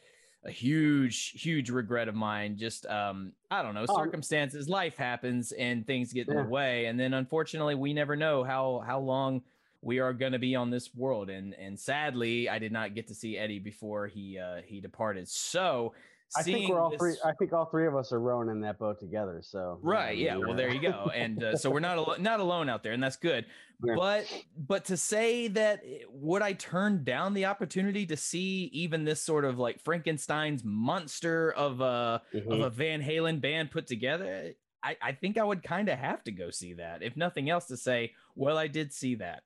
a 0.44 0.50
huge, 0.50 1.30
huge 1.40 1.70
regret 1.70 2.08
of 2.08 2.14
mine. 2.14 2.56
Just, 2.58 2.84
um, 2.86 3.32
I 3.50 3.62
don't 3.62 3.74
know, 3.74 3.86
Oh. 3.88 3.96
circumstances, 3.96 4.68
life 4.68 4.96
happens, 4.96 5.52
and 5.52 5.86
things 5.86 6.12
get 6.12 6.28
in 6.28 6.36
the 6.36 6.42
way, 6.44 6.86
and 6.86 7.00
then 7.00 7.14
unfortunately, 7.14 7.74
we 7.74 7.94
never 7.94 8.16
know 8.16 8.44
how 8.44 8.82
how 8.86 9.00
long 9.00 9.42
we 9.80 9.98
are 9.98 10.12
going 10.12 10.32
to 10.32 10.38
be 10.38 10.54
on 10.54 10.70
this 10.70 10.94
world 10.94 11.28
and 11.28 11.52
and 11.54 11.78
sadly 11.78 12.48
i 12.48 12.58
did 12.58 12.72
not 12.72 12.94
get 12.94 13.06
to 13.06 13.14
see 13.14 13.36
eddie 13.36 13.58
before 13.58 14.06
he 14.06 14.38
uh 14.38 14.62
he 14.64 14.80
departed 14.80 15.28
so 15.28 15.92
I 16.36 16.42
think 16.42 16.68
we're 16.68 16.80
all 16.80 16.90
this- 16.90 16.98
three. 16.98 17.14
I 17.24 17.32
think 17.32 17.52
all 17.52 17.66
three 17.66 17.86
of 17.86 17.96
us 17.96 18.12
are 18.12 18.20
rowing 18.20 18.48
in 18.48 18.60
that 18.62 18.78
boat 18.78 18.98
together. 19.00 19.40
So 19.42 19.78
right 19.82 20.16
yeah 20.16 20.36
well 20.36 20.54
there 20.54 20.70
you 20.70 20.80
go 20.80 21.10
and 21.14 21.42
uh, 21.42 21.56
so 21.56 21.70
we're 21.70 21.80
not 21.80 21.98
al- 21.98 22.16
not 22.18 22.40
alone 22.40 22.68
out 22.68 22.82
there 22.82 22.92
and 22.92 23.02
that's 23.02 23.16
good 23.16 23.46
Yeah. 23.84 23.94
but 23.96 24.44
but 24.56 24.84
to 24.86 24.96
say 24.96 25.48
that 25.48 25.82
eh, 25.84 26.04
would 26.08 26.42
i 26.42 26.52
turn 26.52 27.02
down 27.02 27.34
the 27.34 27.46
opportunity 27.46 28.06
to 28.06 28.16
see 28.16 28.70
even 28.72 29.04
this 29.04 29.20
sort 29.20 29.44
of 29.44 29.58
like 29.58 29.80
frankenstein's 29.80 30.62
monster 30.64 31.50
of 31.50 31.80
a 31.80 32.22
of 32.32 32.42
mhm. 32.44 32.64
a 32.64 32.70
van 32.70 33.02
halen 33.02 33.40
band 33.40 33.72
put 33.72 33.88
together 33.88 34.54
i 34.82 34.96
i 35.02 35.12
think 35.12 35.36
i 35.36 35.42
would 35.42 35.62
kind 35.64 35.88
of 35.88 35.98
have 35.98 36.22
to 36.22 36.30
go 36.30 36.50
see 36.50 36.74
that 36.74 37.02
if 37.02 37.16
nothing 37.16 37.50
else 37.50 37.66
to 37.66 37.76
say 37.76 38.12
well 38.36 38.56
i 38.56 38.68
did 38.68 38.92
see 38.92 39.16
that 39.16 39.42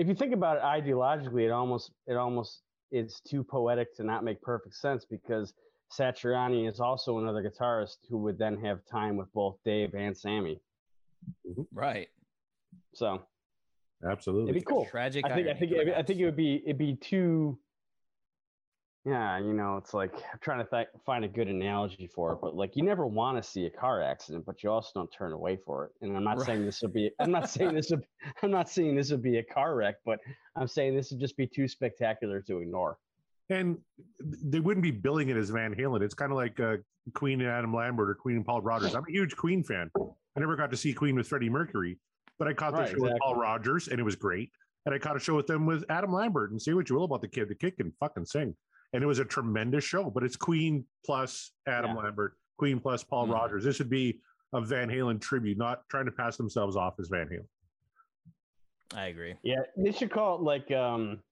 if 0.00 0.08
you 0.08 0.14
think 0.14 0.32
about 0.32 0.56
it 0.56 0.62
ideologically, 0.62 1.44
it 1.44 1.50
almost 1.50 1.92
it 2.06 2.16
almost 2.16 2.62
is 2.90 3.20
too 3.20 3.44
poetic 3.44 3.94
to 3.96 4.02
not 4.02 4.24
make 4.24 4.40
perfect 4.40 4.74
sense 4.74 5.04
because 5.04 5.52
Satriani 5.92 6.68
is 6.68 6.80
also 6.80 7.18
another 7.18 7.42
guitarist 7.42 7.96
who 8.08 8.18
would 8.18 8.38
then 8.38 8.56
have 8.64 8.80
time 8.86 9.16
with 9.16 9.32
both 9.32 9.56
Dave 9.64 9.94
and 9.94 10.16
Sammy. 10.16 10.60
Mm-hmm. 11.48 11.62
right 11.72 12.08
So 12.94 13.22
Absolutely. 14.08 14.50
it'd 14.50 14.62
be 14.62 14.64
cool. 14.64 14.86
tragic 14.86 15.24
I 15.26 15.34
think 15.34 15.46
I 15.48 15.50
irony, 15.50 15.60
think 15.60 15.88
I 15.96 16.02
think 16.02 16.20
it 16.20 16.24
would 16.24 16.36
be 16.36 16.62
it'd 16.64 16.78
be 16.78 16.96
too. 16.96 17.58
Yeah, 19.06 19.38
you 19.38 19.54
know, 19.54 19.78
it's 19.78 19.94
like 19.94 20.12
I'm 20.14 20.38
trying 20.42 20.62
to 20.62 20.70
th- 20.70 20.88
find 21.06 21.24
a 21.24 21.28
good 21.28 21.48
analogy 21.48 22.06
for 22.14 22.32
it, 22.32 22.38
but 22.42 22.54
like 22.54 22.76
you 22.76 22.82
never 22.82 23.06
want 23.06 23.36
to 23.38 23.42
see 23.42 23.64
a 23.64 23.70
car 23.70 24.02
accident, 24.02 24.44
but 24.44 24.62
you 24.62 24.70
also 24.70 24.90
don't 24.94 25.10
turn 25.10 25.32
away 25.32 25.56
for 25.64 25.86
it. 25.86 25.92
And 26.02 26.14
I'm 26.16 26.24
not 26.24 26.36
Right. 26.38 26.46
saying 26.46 26.64
this 26.66 26.80
would 26.82 26.92
be 26.92 27.10
I'm 27.18 27.30
not 27.30 27.48
saying 27.50 27.74
this 27.74 27.90
would 27.90 28.04
I'm 28.42 28.50
not 28.50 28.68
saying 28.68 28.96
this 28.96 29.10
would 29.10 29.22
be 29.22 29.38
a 29.38 29.42
car 29.44 29.74
wreck, 29.74 29.96
but 30.04 30.20
I'm 30.56 30.68
saying 30.68 30.94
this 30.94 31.10
would 31.10 31.20
just 31.20 31.36
be 31.36 31.46
too 31.46 31.66
spectacular 31.66 32.40
to 32.42 32.58
ignore. 32.58 32.98
And 33.50 33.78
they 34.20 34.60
wouldn't 34.60 34.82
be 34.82 34.92
billing 34.92 35.28
it 35.28 35.36
as 35.36 35.50
Van 35.50 35.74
Halen. 35.74 36.02
It's 36.02 36.14
kind 36.14 36.30
of 36.30 36.36
like 36.36 36.58
uh, 36.60 36.76
Queen 37.14 37.40
and 37.40 37.50
Adam 37.50 37.74
Lambert 37.74 38.08
or 38.08 38.14
Queen 38.14 38.36
and 38.36 38.46
Paul 38.46 38.62
Rodgers. 38.62 38.94
I'm 38.94 39.04
a 39.06 39.10
huge 39.10 39.36
Queen 39.36 39.62
fan. 39.64 39.90
I 39.98 40.40
never 40.40 40.54
got 40.56 40.70
to 40.70 40.76
see 40.76 40.92
Queen 40.92 41.16
with 41.16 41.26
Freddie 41.26 41.50
Mercury, 41.50 41.98
but 42.38 42.46
I 42.46 42.52
caught 42.52 42.72
the 42.74 42.78
Right, 42.82 42.88
show 42.90 43.00
with 43.00 43.18
Paul 43.20 43.32
exactly. 43.32 43.42
Rodgers 43.42 43.88
and 43.88 43.98
it 43.98 44.04
was 44.04 44.14
great. 44.16 44.50
And 44.86 44.94
I 44.94 44.98
caught 44.98 45.16
a 45.16 45.20
show 45.20 45.34
with 45.34 45.46
them 45.48 45.66
with 45.66 45.84
Adam 45.90 46.12
Lambert 46.12 46.52
and 46.52 46.62
say 46.62 46.72
what 46.72 46.88
you 46.88 46.96
will 46.96 47.04
about 47.04 47.20
the 47.20 47.28
kid. 47.28 47.48
The 47.48 47.54
kid 47.54 47.76
can 47.76 47.92
fucking 48.00 48.24
sing. 48.26 48.56
and 48.92 49.04
it 49.04 49.06
was 49.06 49.20
a 49.20 49.24
tremendous 49.24 49.84
show. 49.84 50.10
But 50.10 50.24
it's 50.24 50.34
Queen 50.36 50.84
plus 51.06 51.52
Adam 51.68 51.92
Yeah. 51.94 52.02
Lambert, 52.02 52.36
Queen 52.56 52.80
plus 52.80 53.04
Paul 53.04 53.28
Mhm. 53.28 53.34
Rodgers. 53.34 53.62
This 53.64 53.78
would 53.78 53.90
be 53.90 54.20
a 54.52 54.60
Van 54.60 54.88
Halen 54.88 55.20
tribute, 55.20 55.58
not 55.58 55.88
trying 55.88 56.06
to 56.06 56.10
pass 56.12 56.36
themselves 56.36 56.74
off 56.76 56.94
as 56.98 57.06
Van 57.08 57.28
Halen. 57.28 57.46
I 58.96 59.06
agree. 59.06 59.34
Yeah, 59.42 59.60
they 59.76 59.92
should 59.92 60.10
call 60.10 60.36
it 60.36 60.42
like 60.42 60.70
um, 60.72 61.22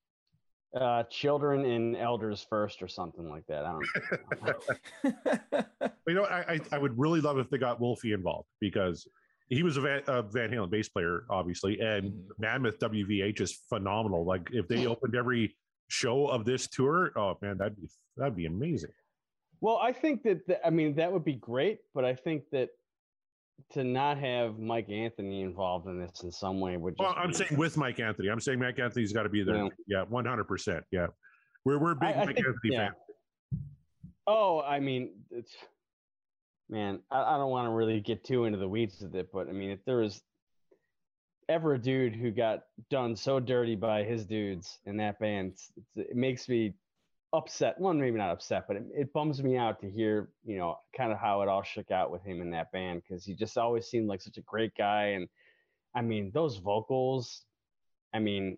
uh, 0.75 1.03
children 1.05 1.65
and 1.65 1.97
elders 1.97 2.47
first 2.49 2.83
or 2.83 2.89
something 2.89 3.29
like 3.29 3.47
that. 3.47 3.65
I 3.65 3.73
don't 3.73 3.87
know. 4.43 5.63
You 6.07 6.15
know. 6.15 6.25
I, 6.25 6.55
I 6.55 6.61
I 6.73 6.79
would 6.79 6.99
really 6.99 7.21
love 7.21 7.39
if 7.39 7.51
they 7.51 7.59
got 7.59 7.81
Wolfie 7.81 8.13
involved 8.13 8.49
because 8.61 9.07
he 9.49 9.63
was 9.63 9.77
a 9.77 9.81
Van, 9.83 10.03
a 10.07 10.23
Van 10.23 10.51
Halen 10.51 10.71
bass 10.71 10.89
player, 10.89 11.25
obviously, 11.31 11.81
and 11.81 12.13
Mhm. 12.13 12.25
Mammoth 12.39 12.79
WVH 12.79 13.41
is 13.41 13.53
phenomenal. 13.69 14.25
Like 14.25 14.49
if 14.53 14.69
they 14.69 14.87
opened 14.87 15.15
every 15.15 15.57
show 15.89 16.27
of 16.27 16.45
this 16.45 16.67
tour, 16.67 17.13
oh 17.17 17.37
man, 17.43 17.59
that'd 17.59 17.77
be 17.77 17.89
that'd 18.17 18.37
be 18.37 18.47
amazing. 18.47 18.91
Well, 19.61 19.79
I 19.83 19.93
think 19.93 20.23
that, 20.23 20.47
that 20.47 20.67
I 20.67 20.71
mean 20.71 20.95
that 20.97 21.13
would 21.13 21.25
be 21.25 21.35
great, 21.35 21.81
but 21.95 22.05
I 22.05 22.15
think 22.15 22.45
that 22.53 22.71
to 23.73 23.85
not 23.85 24.19
have 24.19 24.59
Mike 24.59 24.89
Anthony 24.89 25.43
involved 25.43 25.87
in 25.89 26.01
this 26.01 26.23
in 26.23 26.33
some 26.33 26.61
way 26.61 26.77
would 26.77 26.95
Well, 26.99 27.15
I'm 27.17 27.33
saying 27.33 27.57
with 27.57 27.77
Mike 27.77 28.01
Anthony, 28.01 28.29
I'm 28.31 28.41
saying 28.41 28.59
Mike 28.59 28.79
Anthony's 28.79 29.13
got 29.13 29.25
to 29.25 29.29
be 29.29 29.43
there. 29.43 29.69
Yeah. 29.87 30.03
One 30.09 30.25
hundred 30.25 30.45
percent. 30.45 30.85
Yeah, 30.91 31.09
we're 31.65 31.79
we're 31.79 31.95
big 31.95 32.11
I- 32.11 32.13
I 32.23 32.25
Mike 32.27 32.37
think- 32.37 32.47
Anthony 32.47 32.75
yeah. 32.75 32.79
fans. 32.89 32.97
Oh, 34.27 34.61
I 34.61 34.79
mean, 34.81 35.11
it's 35.31 35.55
man, 36.69 37.01
I, 37.11 37.23
I 37.35 37.37
don't 37.39 37.51
want 37.51 37.67
to 37.67 37.71
really 37.73 38.01
get 38.01 38.25
too 38.25 38.45
into 38.45 38.59
the 38.59 38.69
weeds 38.69 39.01
with 39.01 39.15
it, 39.15 39.29
but 39.33 39.49
I 39.49 39.53
mean, 39.53 39.71
if 39.71 39.85
there 39.87 39.97
was 39.99 40.23
ever 41.49 41.75
a 41.75 41.79
dude 41.79 42.15
who 42.15 42.31
got 42.31 42.65
done 42.91 43.17
so 43.17 43.41
dirty 43.41 43.75
by 43.75 44.03
his 44.03 44.27
dudes 44.27 44.79
in 44.85 44.99
that 44.99 45.19
band, 45.19 45.55
it 45.97 46.15
makes 46.15 46.47
me 46.49 46.75
upset. 47.33 47.79
One, 47.79 48.01
maybe 48.01 48.17
not 48.19 48.31
upset, 48.31 48.65
but 48.67 48.77
it, 48.77 48.85
it 48.95 49.13
bums 49.13 49.43
me 49.43 49.57
out 49.57 49.81
to 49.81 49.91
hear, 49.91 50.31
you 50.45 50.59
know, 50.59 50.79
kind 50.97 51.13
of 51.13 51.19
how 51.19 51.43
it 51.43 51.49
all 51.49 51.63
shook 51.63 51.91
out 51.91 52.11
with 52.11 52.23
him 52.25 52.41
in 52.41 52.51
that 52.53 52.73
band 52.73 53.03
because 53.03 53.25
he 53.25 53.35
just 53.35 53.59
always 53.59 53.87
seemed 53.87 54.09
like 54.09 54.23
such 54.23 54.39
a 54.39 54.43
great 54.43 54.73
guy. 54.77 55.09
And 55.09 55.29
I 55.95 56.03
mean, 56.03 56.31
those 56.33 56.57
vocals, 56.57 57.43
I 58.15 58.19
mean, 58.19 58.57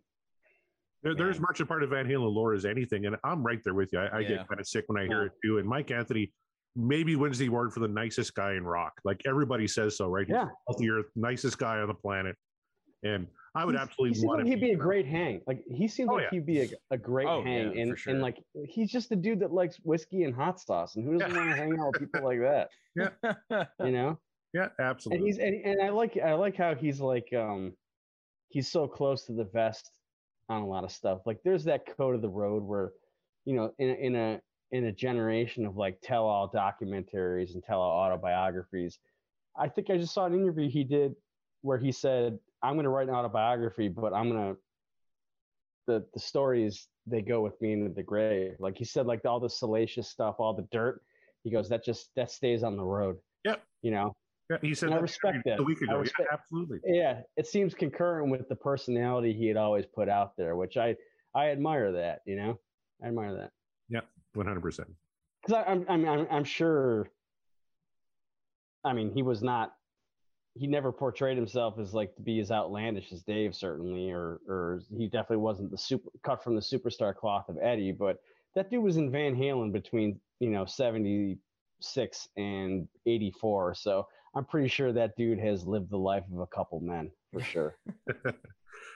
They're, 1.03 1.15
they're 1.15 1.31
as 1.31 1.41
much 1.41 1.61
a 1.61 1.67
part 1.67 1.83
of 1.83 1.91
Van 1.91 2.07
Halen 2.07 2.33
lore 2.33 2.53
as 2.55 2.65
anything, 2.65 3.07
and 3.07 3.17
I'm 3.25 3.43
right 3.43 3.61
there 3.65 3.75
with 3.75 3.93
you. 3.93 3.99
I, 3.99 4.19
I 4.19 4.21
Yeah. 4.21 4.29
get 4.29 4.49
kind 4.49 4.61
of 4.61 4.67
sick 4.69 4.85
when 4.87 5.03
I 5.03 5.07
hear 5.07 5.23
Yeah. 5.23 5.27
it 5.27 5.33
too. 5.45 5.59
And 5.59 5.69
Mike 5.69 5.91
Anthony 5.91 6.33
maybe 6.77 7.17
wins 7.17 7.39
the 7.39 7.47
award 7.47 7.73
for 7.73 7.81
the 7.81 7.89
nicest 7.89 8.35
guy 8.35 8.53
in 8.55 8.65
rock. 8.65 8.93
Like 9.05 9.23
everybody 9.27 9.67
says 9.67 9.97
so, 9.97 10.09
right? 10.09 10.27
He's 10.27 10.35
Yeah. 10.37 10.49
the 10.79 10.91
earth, 10.91 11.07
nicest 11.17 11.59
guy 11.59 11.79
on 11.81 11.89
the 11.89 11.95
planet, 11.95 12.37
and 13.03 13.27
I 13.54 13.64
would 13.64 13.75
He's- 13.75 13.83
absolutely 13.88 14.19
He 14.21 14.26
want 14.26 14.38
like 14.38 14.45
to 14.47 14.50
he'd 14.50 14.61
be 14.61 14.71
a 14.73 14.76
great 14.76 15.07
hang. 15.07 15.42
Like 15.47 15.64
he 15.66 15.88
seems 15.88 16.09
Oh, 16.11 16.14
like 16.14 16.25
yeah. 16.25 16.30
he'd 16.30 16.47
be 16.47 16.61
a, 16.62 16.69
a 16.92 16.99
great 16.99 17.26
Oh, 17.26 17.42
hang, 17.42 17.75
yeah, 17.75 17.83
and 17.83 17.99
sure. 17.99 18.12
and 18.12 18.23
like 18.23 18.38
he's 18.66 18.90
just 18.90 19.11
a 19.11 19.16
dude 19.16 19.40
that 19.40 19.52
likes 19.52 19.76
whiskey 19.78 20.23
and 20.23 20.35
hot 20.35 20.61
sauce, 20.61 20.95
and 20.97 21.04
who 21.04 21.19
doesn't 21.19 21.37
want 21.37 21.50
to 21.50 21.57
hang 21.57 21.78
out 21.78 21.92
with 21.92 22.00
people 22.12 22.23
like 22.25 22.40
that? 22.40 22.71
Yeah, 22.95 23.64
you 23.85 23.92
know. 23.92 24.21
Yeah, 24.52 24.69
absolutely. 24.78 25.19
And 25.19 25.26
he's 25.26 25.38
and, 25.38 25.64
and 25.64 25.83
I 25.83 25.90
like 25.90 26.16
I 26.16 26.35
like 26.35 26.57
how 26.57 26.75
he's 26.75 27.00
like 27.00 27.33
um 27.33 27.76
he's 28.49 28.71
so 28.71 28.87
close 28.88 29.25
to 29.26 29.33
the 29.33 29.45
vest 29.45 29.92
on 30.49 30.62
a 30.62 30.66
lot 30.66 30.85
of 30.85 30.90
stuff. 30.92 31.23
Like 31.26 31.40
there's 31.45 31.64
that 31.64 31.87
code 31.97 32.14
of 32.16 32.23
the 32.23 32.28
road 32.28 32.62
where 32.64 32.92
you 33.45 33.54
know 33.54 33.73
in 33.78 33.90
a, 33.90 33.95
in 33.95 34.16
a 34.16 34.42
in 34.73 34.85
a 34.85 34.92
generation 34.92 35.66
of 35.66 35.76
like 35.76 36.00
tell 36.02 36.26
all 36.26 36.49
documentaries 36.50 37.54
and 37.54 37.62
tell 37.64 37.80
all 37.80 37.99
autobiographies. 38.00 38.99
I 39.57 39.69
think 39.69 39.90
I 39.90 39.97
just 39.99 40.14
saw 40.14 40.26
an 40.26 40.35
interview 40.35 40.69
he 40.71 40.85
did 40.85 41.14
where 41.62 41.78
he 41.78 41.90
said, 41.92 42.38
"I'm 42.62 42.75
going 42.75 42.85
to 42.85 42.90
write 42.90 43.09
an 43.09 43.14
autobiography, 43.14 43.88
but 43.88 44.12
I'm 44.12 44.31
going 44.31 44.55
to 44.55 44.61
the 45.87 46.07
the 46.14 46.21
stories 46.21 46.87
they 47.07 47.23
go 47.23 47.40
with 47.40 47.61
me 47.61 47.73
into 47.73 47.90
the 47.95 48.02
grave." 48.02 48.57
Like 48.59 48.76
he 48.76 48.85
said, 48.85 49.07
like 49.07 49.25
all 49.25 49.40
the 49.40 49.50
salacious 49.50 50.09
stuff, 50.09 50.37
all 50.38 50.55
the 50.55 50.67
dirt. 50.73 51.02
He 51.45 51.50
goes, 51.50 51.69
"That 51.69 51.85
just 51.85 52.11
that 52.17 52.31
stays 52.31 52.62
on 52.62 52.76
the 52.76 52.85
road." 52.85 53.17
Yep. 53.45 53.62
You 53.83 53.90
know, 53.93 54.14
yeah, 54.50 54.59
he 54.61 54.75
said 54.75 54.93
I 54.93 54.97
respect 54.97 55.38
that. 55.47 55.59
a 55.59 55.62
week 55.62 55.81
ago. 55.81 56.02
Yeah, 56.05 56.26
absolutely. 56.33 56.81
yeah, 56.85 57.21
it 57.37 57.47
seems 57.47 57.73
concurrent 57.75 58.31
with 58.31 58.49
the 58.49 58.57
personality 58.57 59.33
he 59.33 59.47
had 59.47 59.57
always 59.57 59.87
put 59.87 60.09
out 60.09 60.37
there, 60.37 60.57
which 60.57 60.76
I 60.76 60.97
I 61.35 61.49
admire 61.50 61.93
that. 61.93 62.21
You 62.26 62.37
know, 62.37 62.61
I 63.02 63.07
admire 63.09 63.35
that 63.37 63.52
Yeah, 63.88 64.00
One 64.35 64.47
hundred 64.47 64.61
percent. 64.61 64.88
because 65.43 65.64
I'm 65.67 65.87
I'm 65.88 66.07
I'm 66.07 66.26
I'm 66.31 66.45
sure. 66.45 67.09
I 68.85 68.93
mean, 68.93 69.12
he 69.14 69.23
was 69.23 69.43
not. 69.43 69.73
He 70.54 70.66
never 70.66 70.92
portrayed 70.92 71.37
himself 71.37 71.78
as 71.78 71.95
like 71.95 72.14
to 72.16 72.23
be 72.23 72.40
as 72.40 72.50
outlandish 72.50 73.12
as 73.12 73.23
Dave, 73.23 73.54
certainly, 73.54 74.11
or 74.11 74.40
or 74.49 74.83
he 74.97 75.07
definitely 75.07 75.38
wasn't 75.38 75.71
the 75.71 75.78
super 75.78 76.11
cut 76.23 76.42
from 76.42 76.54
the 76.54 76.61
superstar 76.61 77.14
cloth 77.14 77.49
of 77.49 77.57
Eddie. 77.62 77.92
But 77.92 78.19
that 78.54 78.71
dude 78.71 78.83
was 78.83 78.97
in 78.97 79.11
Van 79.11 79.35
Halen 79.35 79.73
between 79.73 80.21
you 80.40 80.50
know 80.50 80.64
seventy 80.64 81.38
six 81.80 82.28
and 82.37 82.88
eighty 83.07 83.30
four, 83.30 83.75
so 83.75 84.07
I'm 84.35 84.45
pretty 84.45 84.69
sure 84.69 84.92
that 84.92 85.16
dude 85.16 85.38
has 85.38 85.66
lived 85.66 85.90
the 85.90 85.99
life 85.99 86.25
of 86.33 86.40
a 86.40 86.47
couple 86.47 86.80
men 86.80 87.11
for 87.33 87.40
sure. 87.42 87.76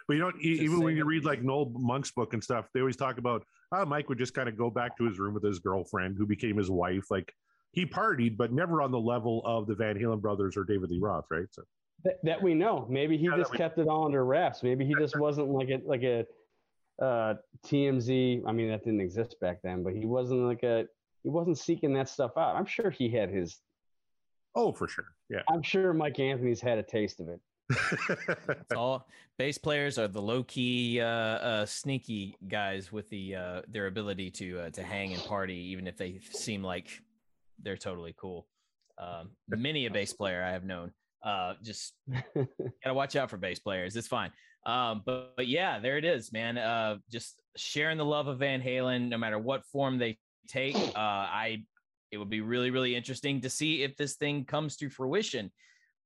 But 0.06 0.14
you 0.14 0.18
know, 0.18 0.32
e- 0.40 0.52
Just 0.52 0.62
even 0.62 0.80
when 0.82 0.96
you 0.96 1.04
read 1.04 1.25
like 1.25 1.42
Noel 1.42 1.70
Monk's 1.75 2.11
book 2.11 2.34
and 2.34 2.42
stuff, 2.42 2.68
they 2.75 2.80
always 2.80 2.96
talk 2.96 3.18
about 3.18 3.44
how 3.73 3.84
Mike 3.84 4.08
would 4.08 4.18
just 4.18 4.34
kind 4.34 4.49
of 4.49 4.56
go 4.56 4.70
back 4.70 4.96
to 4.99 5.04
his 5.04 5.18
room 5.18 5.34
with 5.34 5.44
his 5.44 5.58
girlfriend, 5.58 6.16
who 6.18 6.26
became 6.26 6.56
his 6.56 6.70
wife. 6.70 7.11
Like 7.11 7.34
he 7.75 7.85
partied, 7.87 8.37
but 8.37 8.52
never 8.52 8.81
on 8.83 8.90
the 8.90 8.99
level 9.00 9.43
of 9.45 9.66
the 9.66 9.75
Van 9.75 9.97
Halen 9.97 10.21
brothers 10.21 10.57
or 10.57 10.64
David 10.64 10.90
Lee 10.90 10.99
Roth, 11.00 11.26
right? 11.31 11.47
So 11.50 11.62
that, 12.04 12.14
that 12.23 12.43
we 12.43 12.54
know. 12.54 12.87
Maybe 12.88 13.16
he 13.16 13.26
Yeah, 13.26 13.37
just 13.37 13.52
we- 13.52 13.59
kept 13.59 13.78
it 13.78 13.88
all 13.88 14.04
under 14.07 14.25
wraps. 14.25 14.62
Maybe 14.62 14.85
he 14.85 14.95
just 14.95 15.16
wasn't 15.19 15.49
like 15.49 15.69
a 15.71 15.81
like 15.85 16.02
a 16.02 16.25
uh, 17.02 17.35
TMZ. 17.66 18.43
I 18.47 18.52
mean, 18.52 18.69
that 18.71 18.85
didn't 18.85 19.00
exist 19.00 19.37
back 19.40 19.61
then, 19.62 19.83
but 19.83 19.95
he 19.95 20.07
wasn't 20.07 20.40
like 20.43 20.62
a 20.62 20.87
he 21.23 21.28
wasn't 21.31 21.59
seeking 21.59 21.93
that 21.95 22.09
stuff 22.09 22.33
out. 22.37 22.54
I'm 22.57 22.66
sure 22.66 22.90
he 22.90 23.09
had 23.09 23.31
his. 23.31 23.59
oh, 24.54 24.73
for 24.73 24.87
sure, 24.87 25.07
yeah. 25.28 25.40
I'm 25.50 25.62
sure 25.62 25.93
Mike 25.93 26.19
Anthony's 26.21 26.61
had 26.61 26.78
a 26.78 26.83
taste 26.83 27.21
of 27.21 27.28
it. 27.28 27.40
It's 28.49 28.75
all 28.76 29.09
bass 29.38 29.57
players 29.59 29.97
are 29.99 30.07
the 30.07 30.21
low 30.21 30.43
key, 30.45 31.00
uh, 31.00 31.07
uh, 31.07 31.66
sneaky 31.66 32.37
guys 32.47 32.93
with 32.93 33.09
the 33.09 33.35
uh, 33.37 33.62
their 33.69 33.87
ability 33.87 34.31
to 34.33 34.61
uh, 34.61 34.71
to 34.71 34.83
hang 34.83 35.14
and 35.14 35.25
party, 35.25 35.57
even 35.73 35.87
if 35.87 35.97
they 35.97 36.21
seem 36.31 36.62
like 36.62 37.02
they're 37.62 37.76
totally 37.76 38.14
cool. 38.18 38.46
Um, 38.99 39.30
many 39.49 39.87
a 39.87 39.90
bass 39.90 40.12
player 40.12 40.42
I 40.42 40.52
have 40.52 40.64
known. 40.64 40.92
Uh, 41.23 41.54
just 41.62 41.94
gotta 42.34 42.94
watch 42.94 43.16
out 43.16 43.30
for 43.30 43.37
bass 43.37 43.58
players. 43.58 43.96
It's 43.96 44.08
fine. 44.08 44.30
Um, 44.66 45.02
but, 45.04 45.37
but 45.37 45.49
yeah, 45.49 45.78
there 45.78 45.99
it 45.99 46.04
is, 46.04 46.32
man. 46.32 46.58
Uh, 46.58 46.96
just 47.11 47.40
sharing 47.56 47.99
the 47.99 48.04
love 48.04 48.28
of 48.28 48.38
Van 48.38 48.62
Halen, 48.62 49.08
no 49.08 49.18
matter 49.18 49.38
what 49.38 49.64
form 49.66 49.99
they 49.99 50.18
take. 50.49 50.76
Uh, 50.76 50.90
I 50.96 51.64
it 52.11 52.18
would 52.18 52.30
be 52.30 52.40
really 52.40 52.70
really 52.70 52.94
interesting 52.94 53.40
to 53.40 53.50
see 53.50 53.82
if 53.82 53.96
this 53.96 54.14
thing 54.14 54.44
comes 54.44 54.76
to 54.76 54.88
fruition. 54.88 55.50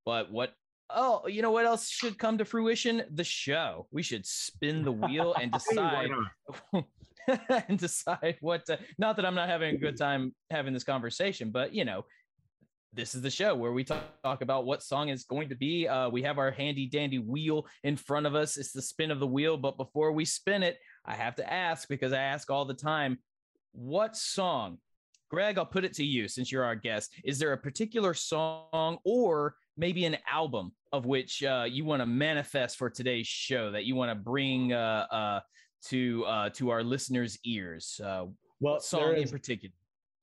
But 0.04 0.30
what? 0.32 0.52
Oh, 0.90 1.26
you 1.26 1.42
know 1.42 1.50
what 1.50 1.66
else 1.66 1.88
should 1.88 2.18
come 2.18 2.38
to 2.38 2.44
fruition? 2.44 3.02
The 3.12 3.24
show. 3.24 3.86
We 3.90 4.02
should 4.02 4.24
spin 4.24 4.82
the 4.82 4.92
wheel 4.92 5.34
and 5.38 5.52
decide? 5.52 6.10
and 7.68 7.78
decide 7.78 8.36
what 8.40 8.66
to, 8.66 8.78
not 8.98 9.16
that 9.16 9.26
I'm 9.26 9.34
not 9.34 9.48
having 9.48 9.74
a 9.74 9.78
good 9.78 9.96
time 9.96 10.34
having 10.50 10.72
this 10.72 10.84
conversation, 10.84 11.50
but 11.50 11.74
you 11.74 11.84
know, 11.84 12.04
this 12.92 13.14
is 13.14 13.22
the 13.22 13.30
show 13.30 13.54
where 13.54 13.72
we 13.72 13.84
talk, 13.84 14.02
talk 14.22 14.40
about 14.40 14.64
what 14.64 14.82
song 14.82 15.10
is 15.10 15.24
going 15.24 15.50
to 15.50 15.54
be. 15.54 15.86
Uh, 15.86 16.08
we 16.08 16.22
have 16.22 16.38
our 16.38 16.50
handy 16.50 16.86
dandy 16.86 17.18
wheel 17.18 17.66
in 17.84 17.96
front 17.96 18.26
of 18.26 18.34
us. 18.34 18.56
It's 18.56 18.72
the 18.72 18.82
spin 18.82 19.10
of 19.10 19.20
the 19.20 19.26
wheel. 19.26 19.56
But 19.56 19.76
before 19.76 20.12
we 20.12 20.24
spin 20.24 20.62
it, 20.62 20.78
I 21.04 21.14
have 21.14 21.36
to 21.36 21.52
ask 21.52 21.88
because 21.88 22.12
I 22.12 22.20
ask 22.20 22.50
all 22.50 22.64
the 22.64 22.74
time, 22.74 23.18
what 23.72 24.16
song? 24.16 24.78
Greg, 25.30 25.58
I'll 25.58 25.66
put 25.66 25.84
it 25.84 25.92
to 25.94 26.04
you 26.04 26.26
since 26.26 26.50
you're 26.50 26.64
our 26.64 26.74
guest. 26.74 27.12
Is 27.24 27.38
there 27.38 27.52
a 27.52 27.58
particular 27.58 28.14
song 28.14 28.98
or 29.04 29.56
maybe 29.76 30.06
an 30.06 30.16
album 30.30 30.72
of 30.90 31.04
which 31.04 31.42
uh, 31.42 31.66
you 31.68 31.84
want 31.84 32.00
to 32.00 32.06
manifest 32.06 32.78
for 32.78 32.88
today's 32.88 33.26
show 33.26 33.70
that 33.70 33.84
you 33.84 33.94
want 33.94 34.10
to 34.10 34.14
bring 34.14 34.72
uh, 34.72 35.06
uh, 35.10 35.40
to 35.86 36.24
uh, 36.26 36.50
to 36.50 36.70
our 36.70 36.82
listeners' 36.82 37.38
ears? 37.44 38.00
Uh, 38.02 38.26
Well, 38.60 38.80
song 38.80 39.00
there 39.00 39.12
in 39.14 39.28
particular? 39.28 39.72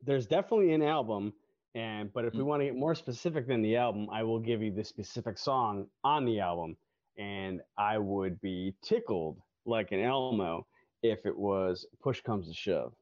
there's 0.02 0.26
definitely 0.28 0.74
an 0.74 0.82
album, 0.84 1.34
and 1.74 2.12
but 2.14 2.26
if 2.26 2.34
we 2.34 2.40
Mm. 2.42 2.46
want 2.46 2.62
to 2.62 2.66
get 2.66 2.76
more 2.76 2.96
specific 2.96 3.48
than 3.48 3.62
the 3.62 3.76
album, 3.78 4.08
I 4.12 4.24
will 4.24 4.40
give 4.40 4.62
you 4.62 4.72
the 4.72 4.84
specific 4.84 5.38
song 5.38 5.90
on 6.04 6.26
the 6.26 6.40
album, 6.40 6.78
and 7.18 7.62
I 7.78 7.98
would 7.98 8.40
be 8.42 8.76
tickled 8.82 9.42
like 9.66 9.92
an 9.92 10.00
Elmo 10.02 10.68
if 11.02 11.26
it 11.26 11.36
was 11.38 11.86
"Push 12.02 12.22
Comes 12.22 12.48
to 12.48 12.54
Shove" 12.54 12.94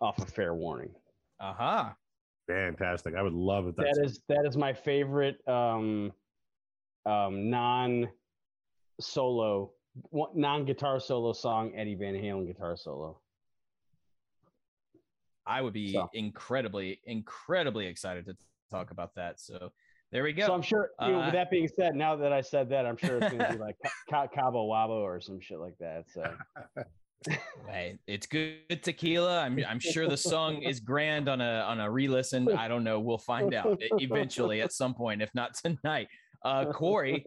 off 0.00 0.18
of 0.18 0.28
Fair 0.30 0.54
Warning. 0.54 0.94
Aha. 1.40 1.80
Uh-huh. 1.80 1.94
Fantastic. 2.46 3.14
I 3.14 3.22
would 3.22 3.32
love 3.32 3.66
it. 3.68 3.76
That 3.76 3.96
is 4.02 4.20
that 4.28 4.44
is 4.46 4.56
my 4.56 4.72
favorite 4.74 5.38
um, 5.48 6.12
um, 7.06 7.48
non 7.50 8.08
solo 9.00 9.72
non 10.34 10.64
guitar 10.64 11.00
solo 11.00 11.32
song 11.32 11.72
Eddie 11.76 11.94
Van 11.94 12.14
Halen 12.14 12.46
guitar 12.46 12.76
solo. 12.76 13.20
I 15.46 15.60
would 15.60 15.74
be 15.74 15.92
So. 15.92 16.08
incredibly, 16.14 17.00
incredibly 17.04 17.86
excited 17.86 18.24
to 18.26 18.36
talk 18.70 18.90
about 18.90 19.14
that. 19.16 19.38
So 19.40 19.72
there 20.10 20.22
we 20.22 20.32
go. 20.32 20.46
So 20.46 20.54
I'm 20.54 20.62
sure. 20.62 20.90
You 21.02 21.08
know, 21.08 21.20
Uh, 21.20 21.24
with 21.26 21.34
that 21.34 21.50
being 21.50 21.68
said, 21.68 21.94
now 21.94 22.16
that 22.16 22.32
I 22.32 22.40
said 22.40 22.68
that, 22.70 22.86
I'm 22.86 22.96
sure 22.96 23.18
it's 23.18 23.28
going 23.32 23.44
to 23.44 23.52
be 23.52 23.58
like 23.64 23.76
Ca- 24.08 24.28
Cabo 24.28 24.66
Wabo 24.68 25.02
or 25.02 25.20
some 25.20 25.40
shit 25.40 25.58
like 25.58 25.76
that. 25.80 26.04
So 26.10 26.34
Hey, 27.70 27.98
it's 28.06 28.26
good 28.26 28.82
tequila. 28.82 29.40
I'm 29.40 29.58
I'm 29.66 29.78
sure 29.80 30.06
the 30.08 30.16
song 30.16 30.62
is 30.62 30.78
grand 30.80 31.26
on 31.28 31.40
a 31.40 31.60
on 31.60 31.80
a 31.80 31.90
re-listen. 31.90 32.50
I 32.52 32.68
don't 32.68 32.84
know. 32.84 33.00
We'll 33.00 33.16
find 33.18 33.54
out 33.54 33.78
eventually 33.98 34.60
at 34.60 34.72
some 34.72 34.92
point, 34.94 35.22
if 35.22 35.34
not 35.34 35.54
tonight. 35.54 36.08
Uh, 36.44 36.66
Corey, 36.70 37.24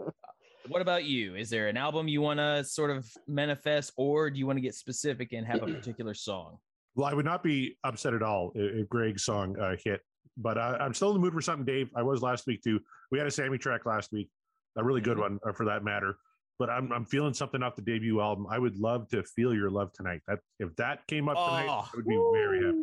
what 0.70 0.82
about 0.82 1.04
you? 1.06 1.36
Is 1.36 1.50
there 1.50 1.68
an 1.68 1.78
album 1.78 2.08
you 2.08 2.22
want 2.22 2.40
to 2.40 2.64
sort 2.64 2.90
of 2.92 3.08
manifest, 3.28 3.92
or 3.98 4.30
do 4.30 4.40
you 4.40 4.46
want 4.48 4.58
to 4.58 4.62
get 4.62 4.76
specific 4.76 5.34
and 5.34 5.46
have 5.46 5.64
a 5.64 5.68
particular 5.68 6.14
song? 6.14 6.58
Well, 6.96 7.08
I 7.08 7.14
would 7.14 7.26
not 7.26 7.44
be 7.44 7.78
upset 7.84 8.14
at 8.14 8.24
all 8.24 8.52
if 8.56 8.90
Greg's 8.90 9.24
song 9.24 9.56
uh, 9.60 9.76
hit, 9.84 10.02
but 10.38 10.58
I, 10.58 10.76
I'm 10.78 10.94
still 10.94 11.10
in 11.10 11.16
the 11.16 11.20
mood 11.20 11.34
for 11.34 11.42
something, 11.42 11.66
Dave. 11.66 11.90
I 11.96 12.02
was 12.04 12.22
last 12.22 12.48
week 12.48 12.62
too. 12.64 12.80
We 13.12 13.18
had 13.18 13.28
a 13.28 13.32
Sammy 13.32 13.58
track 13.58 13.86
last 13.86 14.12
week, 14.12 14.30
a 14.78 14.84
really 14.84 15.02
good 15.02 15.18
one 15.20 15.40
uh, 15.48 15.52
for 15.54 15.66
that 15.66 15.84
matter. 15.84 16.18
But 16.60 16.72
I'm 16.72 16.92
I'm 16.92 17.06
feeling 17.06 17.36
something 17.36 17.62
off 17.62 17.76
the 17.76 17.84
debut 17.84 18.20
album. 18.20 18.48
I 18.50 18.58
would 18.58 18.80
love 18.80 19.08
to 19.10 19.22
feel 19.24 19.54
your 19.54 19.70
love 19.70 19.94
tonight. 19.94 20.22
That 20.28 20.40
if 20.60 20.76
that 20.78 21.06
came 21.06 21.30
up 21.30 21.36
tonight, 21.36 21.68
Oh. 21.70 21.86
I 21.86 21.90
would 21.96 22.08
be 22.08 22.20
very 22.34 22.66
happy. 22.66 22.78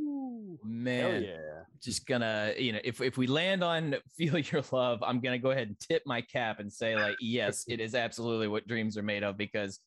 Man, 0.63 1.23
yeah. 1.23 1.63
just 1.83 2.07
gonna 2.07 2.53
you 2.59 2.73
know 2.73 2.81
if 2.85 3.01
if 3.01 3.17
we 3.17 3.27
land 3.27 3.65
on 3.65 3.97
feel 4.17 4.39
your 4.53 4.63
love 4.71 5.03
i'm 5.03 5.21
gonna 5.21 5.39
go 5.39 5.51
ahead 5.51 5.69
and 5.69 5.81
tip 5.81 6.03
my 6.07 6.21
cap 6.21 6.61
and 6.61 6.73
say 6.73 6.97
like 6.97 7.17
yes 7.21 7.65
it 7.69 7.81
is 7.81 7.95
absolutely 7.95 8.49
what 8.49 8.67
dreams 8.67 8.97
are 8.97 9.03
made 9.03 9.23
of 9.23 9.37
because 9.37 9.81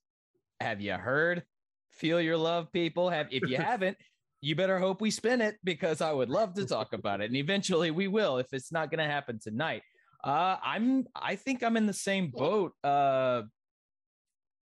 have 0.60 0.82
you 0.82 0.94
heard 0.94 1.44
feel 1.92 2.22
your 2.22 2.38
love 2.38 2.72
people? 2.72 3.10
Have 3.10 3.28
if 3.32 3.48
you 3.50 3.58
haven't 3.72 3.98
you 4.42 4.56
better 4.56 4.80
hope 4.80 5.02
we 5.02 5.10
spin 5.10 5.42
it 5.42 5.58
because 5.64 6.00
i 6.00 6.12
would 6.12 6.30
love 6.30 6.54
to 6.54 6.66
talk 6.66 6.94
about 6.94 7.22
it 7.22 7.26
and 7.26 7.36
eventually 7.36 7.90
we 7.90 8.08
will 8.08 8.38
if 8.38 8.48
it's 8.54 8.72
not 8.72 8.92
gonna 8.92 9.08
happen 9.08 9.40
tonight. 9.42 9.82
Uh 10.24 10.58
i'm 10.64 11.06
i 11.16 11.36
think 11.36 11.64
i'm 11.64 11.78
in 11.78 11.86
the 11.86 11.94
same 11.94 12.32
boat 12.32 12.74
uh 12.84 13.42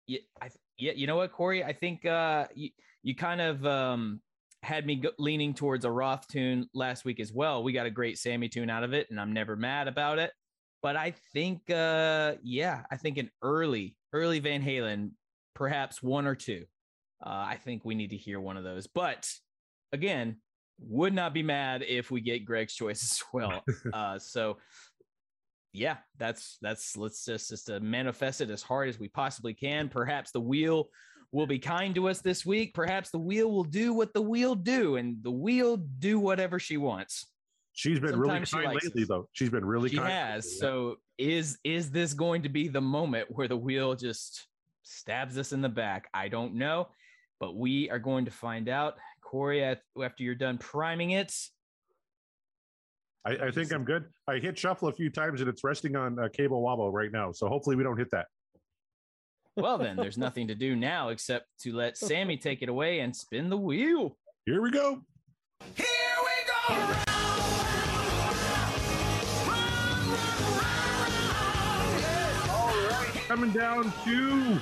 yeah 0.07 0.19
i 0.41 0.49
yeah 0.81 0.93
you 0.97 1.07
know 1.07 1.17
what 1.17 1.33
corey? 1.33 1.63
I 1.63 1.73
think 1.73 2.05
uh 2.07 2.47
you, 2.55 2.71
you 3.03 3.15
kind 3.15 3.41
of 3.41 3.65
um 3.67 4.21
had 4.63 4.87
me 4.87 4.97
go- 4.97 5.13
leaning 5.19 5.55
towards 5.55 5.85
a 5.85 5.91
Roth 5.91 6.27
tune 6.29 6.69
last 6.75 7.05
week 7.05 7.21
as 7.21 7.33
well. 7.33 7.63
We 7.63 7.73
got 7.73 7.87
a 7.87 7.91
great 7.91 8.19
Sammy 8.19 8.49
tune 8.49 8.71
out 8.71 8.85
of 8.85 8.93
it, 8.93 9.09
and 9.11 9.21
I'm 9.21 9.33
never 9.33 9.57
mad 9.57 9.89
about 9.89 10.19
it. 10.19 10.33
But 10.83 10.97
I 10.97 11.15
think, 11.33 11.69
uh, 11.71 12.35
yeah, 12.43 12.83
I 12.91 12.97
think 12.97 13.19
an 13.19 13.31
early, 13.43 13.97
early 14.13 14.39
Van 14.39 14.63
Halen, 14.63 15.11
perhaps 15.55 16.03
one 16.03 16.27
or 16.27 16.35
two. 16.35 16.65
Uh, 17.25 17.45
I 17.49 17.59
think 17.63 17.85
we 17.85 17.95
need 17.95 18.11
to 18.11 18.17
hear 18.17 18.41
one 18.41 18.57
of 18.57 18.65
those. 18.65 18.87
But 18.87 19.31
again, 19.93 20.37
would 20.79 21.13
not 21.13 21.35
be 21.35 21.43
mad 21.43 21.85
if 21.87 22.11
we 22.11 22.21
get 22.21 22.47
Greg's 22.47 22.75
choice 22.75 23.03
as 23.13 23.23
well. 23.33 23.63
uh, 23.93 24.19
so 24.19 24.57
yeah, 25.73 25.99
that's 26.19 26.59
that's 26.61 26.97
let's 26.97 27.25
just 27.25 27.49
just 27.49 27.71
uh, 27.71 27.79
manifest 27.81 28.41
it 28.41 28.51
as 28.51 28.63
hard 28.63 28.89
as 28.89 28.99
we 28.99 29.09
possibly 29.09 29.55
can. 29.55 29.89
Perhaps 29.89 30.33
the 30.33 30.41
wheel 30.41 30.89
will 31.33 31.47
be 31.47 31.59
kind 31.59 31.95
to 31.95 32.09
us 32.09 32.21
this 32.21 32.45
week. 32.45 32.75
Perhaps 32.75 33.11
the 33.11 33.19
wheel 33.19 33.51
will 33.51 33.65
do 33.65 33.93
what 33.95 34.13
the 34.13 34.23
wheel 34.23 34.55
do, 34.55 34.97
and 34.97 35.23
the 35.23 35.31
wheel 35.31 35.77
do 35.77 36.19
whatever 36.19 36.59
she 36.59 36.77
wants. 36.77 37.27
She's 37.73 38.01
been 38.01 38.19
really 38.19 38.45
Sometimes 38.45 38.49
she 38.49 38.57
kind 38.57 38.79
lately, 38.83 39.03
us. 39.03 39.09
though. 39.09 39.29
She's 39.33 39.51
been 39.51 39.65
really 39.65 39.89
kind. 39.89 39.93
she 39.93 39.99
kind. 39.99 40.13
has. 40.13 40.45
lately. 40.45 40.59
So 40.59 40.97
is 41.19 41.59
is 41.65 41.91
this 41.91 42.15
going 42.15 42.43
to 42.43 42.49
be 42.49 42.69
the 42.69 42.81
moment 42.81 43.29
where 43.31 43.49
the 43.49 43.57
wheel 43.57 43.95
just 43.95 44.47
stabs 44.83 45.39
us 45.39 45.53
in 45.53 45.61
the 45.61 45.69
back? 45.69 46.09
I 46.13 46.29
don't 46.29 46.55
know, 46.55 46.89
but 47.39 47.57
we 47.57 47.89
are 47.91 47.99
going 47.99 48.25
to 48.25 48.31
find 48.31 48.69
out. 48.69 48.95
Corey, 49.23 49.63
after 49.63 50.25
you're 50.25 50.35
done 50.35 50.59
priming 50.59 51.13
it, 51.13 51.33
I, 53.25 53.33
I 53.33 53.51
think 53.51 53.73
I'm 53.73 53.85
good. 53.85 54.07
I 54.27 54.39
hit 54.39 54.59
shuffle 54.59 54.89
a 54.89 54.93
few 54.93 55.11
times 55.11 55.41
and 55.41 55.49
it's 55.49 55.63
resting 55.63 55.95
on 55.95 56.19
uh, 56.19 56.29
Cabo 56.35 56.61
Wabo 56.61 56.93
right 56.93 57.13
now. 57.13 57.33
So 57.33 57.49
hopefully 57.49 57.77
we 57.77 57.85
don't 57.85 57.99
hit 57.99 58.11
that. 58.13 58.27
Well 59.57 59.79
then 59.79 59.97
there's 59.97 60.19
nothing 60.19 60.49
to 60.49 60.55
do 60.55 60.77
now 60.77 61.09
except 61.09 61.47
to 61.61 61.73
let 61.75 61.97
Sammy 61.97 62.37
take 62.37 62.63
it 62.63 62.69
away 62.69 63.01
and 63.01 63.15
spin 63.15 63.49
the 63.51 63.57
wheel. 63.57 64.17
Here 64.47 64.61
we 64.63 64.71
go. 64.71 65.03
Here 65.77 65.87
we 65.87 66.77
go. 66.77 66.97
Coming 73.29 73.51
down 73.53 73.85
to. 74.05 74.59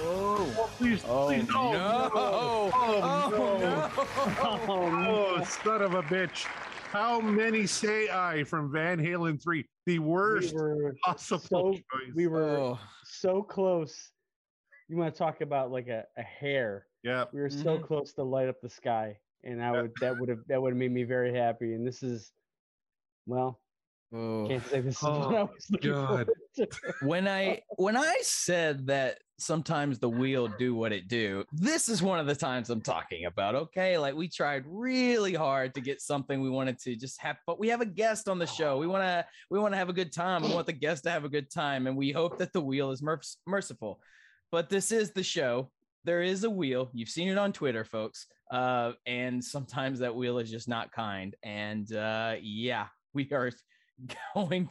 Oh, 0.00 0.54
oh 0.56 0.70
please, 0.78 1.02
Oh, 1.08 1.26
please. 1.26 1.48
Oh, 1.52 1.72
no. 1.72 2.10
Oh, 2.14 2.70
Oh, 2.72 3.28
no. 3.30 3.58
no. 3.58 3.90
Oh, 4.68 4.90
no. 4.90 5.36
Oh, 5.40 5.44
son 5.44 5.82
of 5.82 5.94
a 5.94 6.02
bitch. 6.04 6.44
How 6.92 7.20
many 7.20 7.66
say 7.66 8.08
I 8.08 8.44
from 8.44 8.70
Van 8.72 8.98
Halen 8.98 9.42
3? 9.42 9.64
The 9.86 9.98
worst 9.98 10.54
We 10.54 10.60
were 10.60 10.96
possible 11.04 11.40
so- 11.50 11.72
choice. 11.72 12.14
we 12.14 12.28
were 12.28 12.44
Oh, 12.56 12.78
so 13.20 13.42
close. 13.42 14.12
You 14.88 14.96
want 14.96 15.14
to 15.14 15.18
talk 15.18 15.40
about 15.40 15.70
like 15.70 15.88
a, 15.88 16.06
a 16.16 16.22
hair? 16.22 16.86
yeah. 17.02 17.26
We 17.32 17.40
were 17.40 17.50
so 17.50 17.78
Mhm. 17.78 17.86
close 17.86 18.12
to 18.14 18.22
light 18.22 18.48
up 18.48 18.60
the 18.60 18.68
sky, 18.70 19.18
and 19.44 19.62
I 19.62 19.72
Yeah. 19.72 19.82
would 19.82 19.92
that 20.00 20.16
would 20.16 20.28
have 20.28 20.46
that 20.48 20.60
would 20.60 20.70
have 20.72 20.78
made 20.78 20.92
me 20.92 21.04
very 21.04 21.34
happy. 21.34 21.74
And 21.74 21.86
this 21.86 22.02
is, 22.02 22.32
well, 23.26 23.60
oh. 24.12 24.46
can't 24.48 24.64
say 24.64 24.80
this 24.80 24.96
is 24.96 25.02
what 25.02 25.32
Oh, 25.32 25.36
I 25.36 25.42
was 25.44 25.66
looking 25.70 25.92
God. 25.92 26.06
forward 26.06 26.28
to. 26.56 26.68
when 27.00 27.28
I 27.28 27.62
when 27.76 27.96
I 27.96 28.18
said 28.22 28.86
that 28.86 29.20
sometimes 29.38 29.98
the 29.98 30.08
wheel 30.08 30.48
do 30.58 30.74
what 30.74 30.92
it 30.92 31.08
do, 31.08 31.44
this 31.52 31.88
is 31.88 32.02
one 32.02 32.18
of 32.18 32.26
the 32.26 32.34
times 32.34 32.70
I'm 32.70 32.80
talking 32.80 33.26
about. 33.26 33.54
Okay, 33.54 33.96
like 33.98 34.14
we 34.14 34.28
tried 34.28 34.64
really 34.66 35.34
hard 35.34 35.74
to 35.74 35.80
get 35.80 36.00
something 36.00 36.40
we 36.40 36.50
wanted 36.50 36.78
to 36.80 36.96
just 36.96 37.20
have, 37.20 37.36
but 37.46 37.58
we 37.58 37.68
have 37.68 37.80
a 37.80 37.86
guest 37.86 38.28
on 38.28 38.38
the 38.38 38.46
show. 38.46 38.78
We 38.78 38.86
want 38.86 39.04
to 39.04 39.24
we 39.50 39.58
want 39.58 39.72
to 39.74 39.78
have 39.78 39.88
a 39.88 39.94
good 39.94 40.12
time. 40.12 40.42
We 40.42 40.52
want 40.52 40.66
the 40.66 40.72
guest 40.72 41.04
to 41.04 41.10
have 41.10 41.24
a 41.24 41.28
good 41.28 41.50
time, 41.50 41.86
and 41.86 41.96
we 41.96 42.12
hope 42.12 42.38
that 42.38 42.52
the 42.52 42.60
wheel 42.60 42.90
is 42.90 43.02
merc- 43.02 43.24
merciful. 43.46 44.00
But 44.50 44.68
this 44.68 44.92
is 44.92 45.12
the 45.12 45.22
show. 45.22 45.70
There 46.04 46.22
is 46.22 46.44
a 46.44 46.50
wheel. 46.50 46.90
You've 46.92 47.08
seen 47.08 47.28
it 47.28 47.38
on 47.38 47.52
Twitter, 47.52 47.84
folks. 47.84 48.26
Uh, 48.50 48.92
and 49.06 49.44
sometimes 49.44 49.98
that 49.98 50.14
wheel 50.14 50.38
is 50.38 50.50
just 50.50 50.68
not 50.68 50.90
kind. 50.90 51.34
And 51.42 51.92
uh, 51.92 52.36
yeah, 52.40 52.86
we 53.12 53.28
are 53.32 53.50
going 54.34 54.70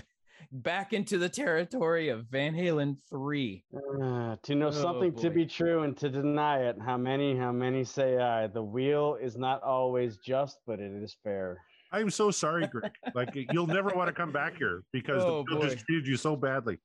back 0.52 0.94
into 0.94 1.18
the 1.18 1.30
territory 1.30 2.10
of 2.10 2.26
Van 2.28 2.54
Halen 2.54 2.98
3. 3.10 3.64
Uh, 3.74 4.36
to 4.44 4.56
know 4.56 4.68
Oh, 4.68 4.72
something 4.72 5.14
to 5.16 5.30
be 5.30 5.46
true 5.46 5.84
and 5.84 5.96
to 5.98 6.10
deny 6.10 6.62
it. 6.64 6.78
How 6.84 6.98
many? 6.98 7.36
How 7.38 7.52
many 7.52 7.84
say 7.84 8.18
I? 8.18 8.48
The 8.48 8.64
wheel 8.64 9.18
is 9.22 9.38
not 9.38 9.64
always 9.64 10.18
just, 10.18 10.60
but 10.66 10.80
it 10.80 10.92
is 11.04 11.16
fair. 11.24 11.62
I'm 11.92 12.10
so 12.10 12.32
sorry, 12.32 12.68
Greg. 12.68 12.92
like 13.16 13.30
you'll 13.52 13.68
never 13.68 13.90
want 13.90 14.08
to 14.08 14.14
come 14.14 14.32
back 14.32 14.58
here 14.58 14.84
because 14.92 15.24
Oh, 15.24 15.44
the 15.44 15.52
field 15.52 15.64
just 15.72 15.86
treated 15.86 16.08
you 16.08 16.18
so 16.18 16.36
badly. 16.36 16.78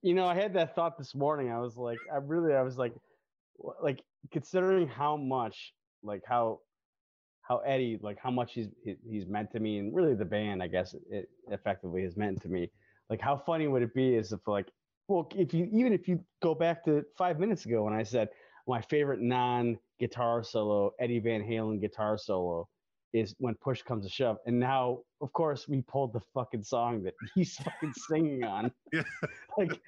You 0.00 0.14
know, 0.14 0.26
I 0.26 0.34
had 0.34 0.54
that 0.54 0.74
thought 0.74 0.96
this 0.96 1.14
morning. 1.14 1.50
I 1.50 1.58
was 1.58 1.76
like, 1.76 1.98
I 2.12 2.16
really, 2.16 2.54
I 2.54 2.62
was 2.62 2.78
like, 2.78 2.94
like 3.82 4.00
considering 4.30 4.88
how 4.88 5.16
much, 5.16 5.74
like 6.02 6.22
how, 6.26 6.60
how 7.42 7.58
Eddie, 7.58 7.98
like 8.00 8.18
how 8.18 8.30
much 8.30 8.54
he's 8.54 8.68
he's 9.08 9.26
meant 9.26 9.50
to 9.52 9.60
me, 9.60 9.78
and 9.78 9.94
really 9.94 10.14
the 10.14 10.24
band, 10.24 10.62
I 10.62 10.68
guess, 10.68 10.94
it 11.10 11.28
effectively 11.48 12.02
has 12.02 12.16
meant 12.16 12.40
to 12.42 12.48
me. 12.48 12.70
Like, 13.10 13.20
how 13.20 13.36
funny 13.36 13.68
would 13.68 13.82
it 13.82 13.94
be 13.94 14.14
is 14.14 14.32
if 14.32 14.46
like, 14.46 14.68
well, 15.08 15.28
if 15.34 15.52
you 15.52 15.68
even 15.72 15.92
if 15.92 16.08
you 16.08 16.24
go 16.40 16.54
back 16.54 16.84
to 16.84 17.04
five 17.18 17.38
minutes 17.38 17.66
ago 17.66 17.84
when 17.84 17.92
I 17.92 18.04
said 18.04 18.28
my 18.66 18.80
favorite 18.80 19.20
non-guitar 19.20 20.44
solo, 20.44 20.92
Eddie 21.00 21.18
Van 21.18 21.42
Halen 21.42 21.80
guitar 21.80 22.16
solo, 22.16 22.68
is 23.12 23.34
when 23.38 23.54
push 23.56 23.82
comes 23.82 24.04
to 24.06 24.10
shove, 24.10 24.38
and 24.46 24.58
now, 24.58 25.00
of 25.20 25.32
course, 25.32 25.68
we 25.68 25.82
pulled 25.82 26.12
the 26.12 26.20
fucking 26.32 26.62
song 26.62 27.02
that 27.02 27.14
he's 27.34 27.56
fucking 27.56 27.92
singing 28.08 28.44
on. 28.44 28.72
Yeah. 28.92 29.02
like, 29.58 29.80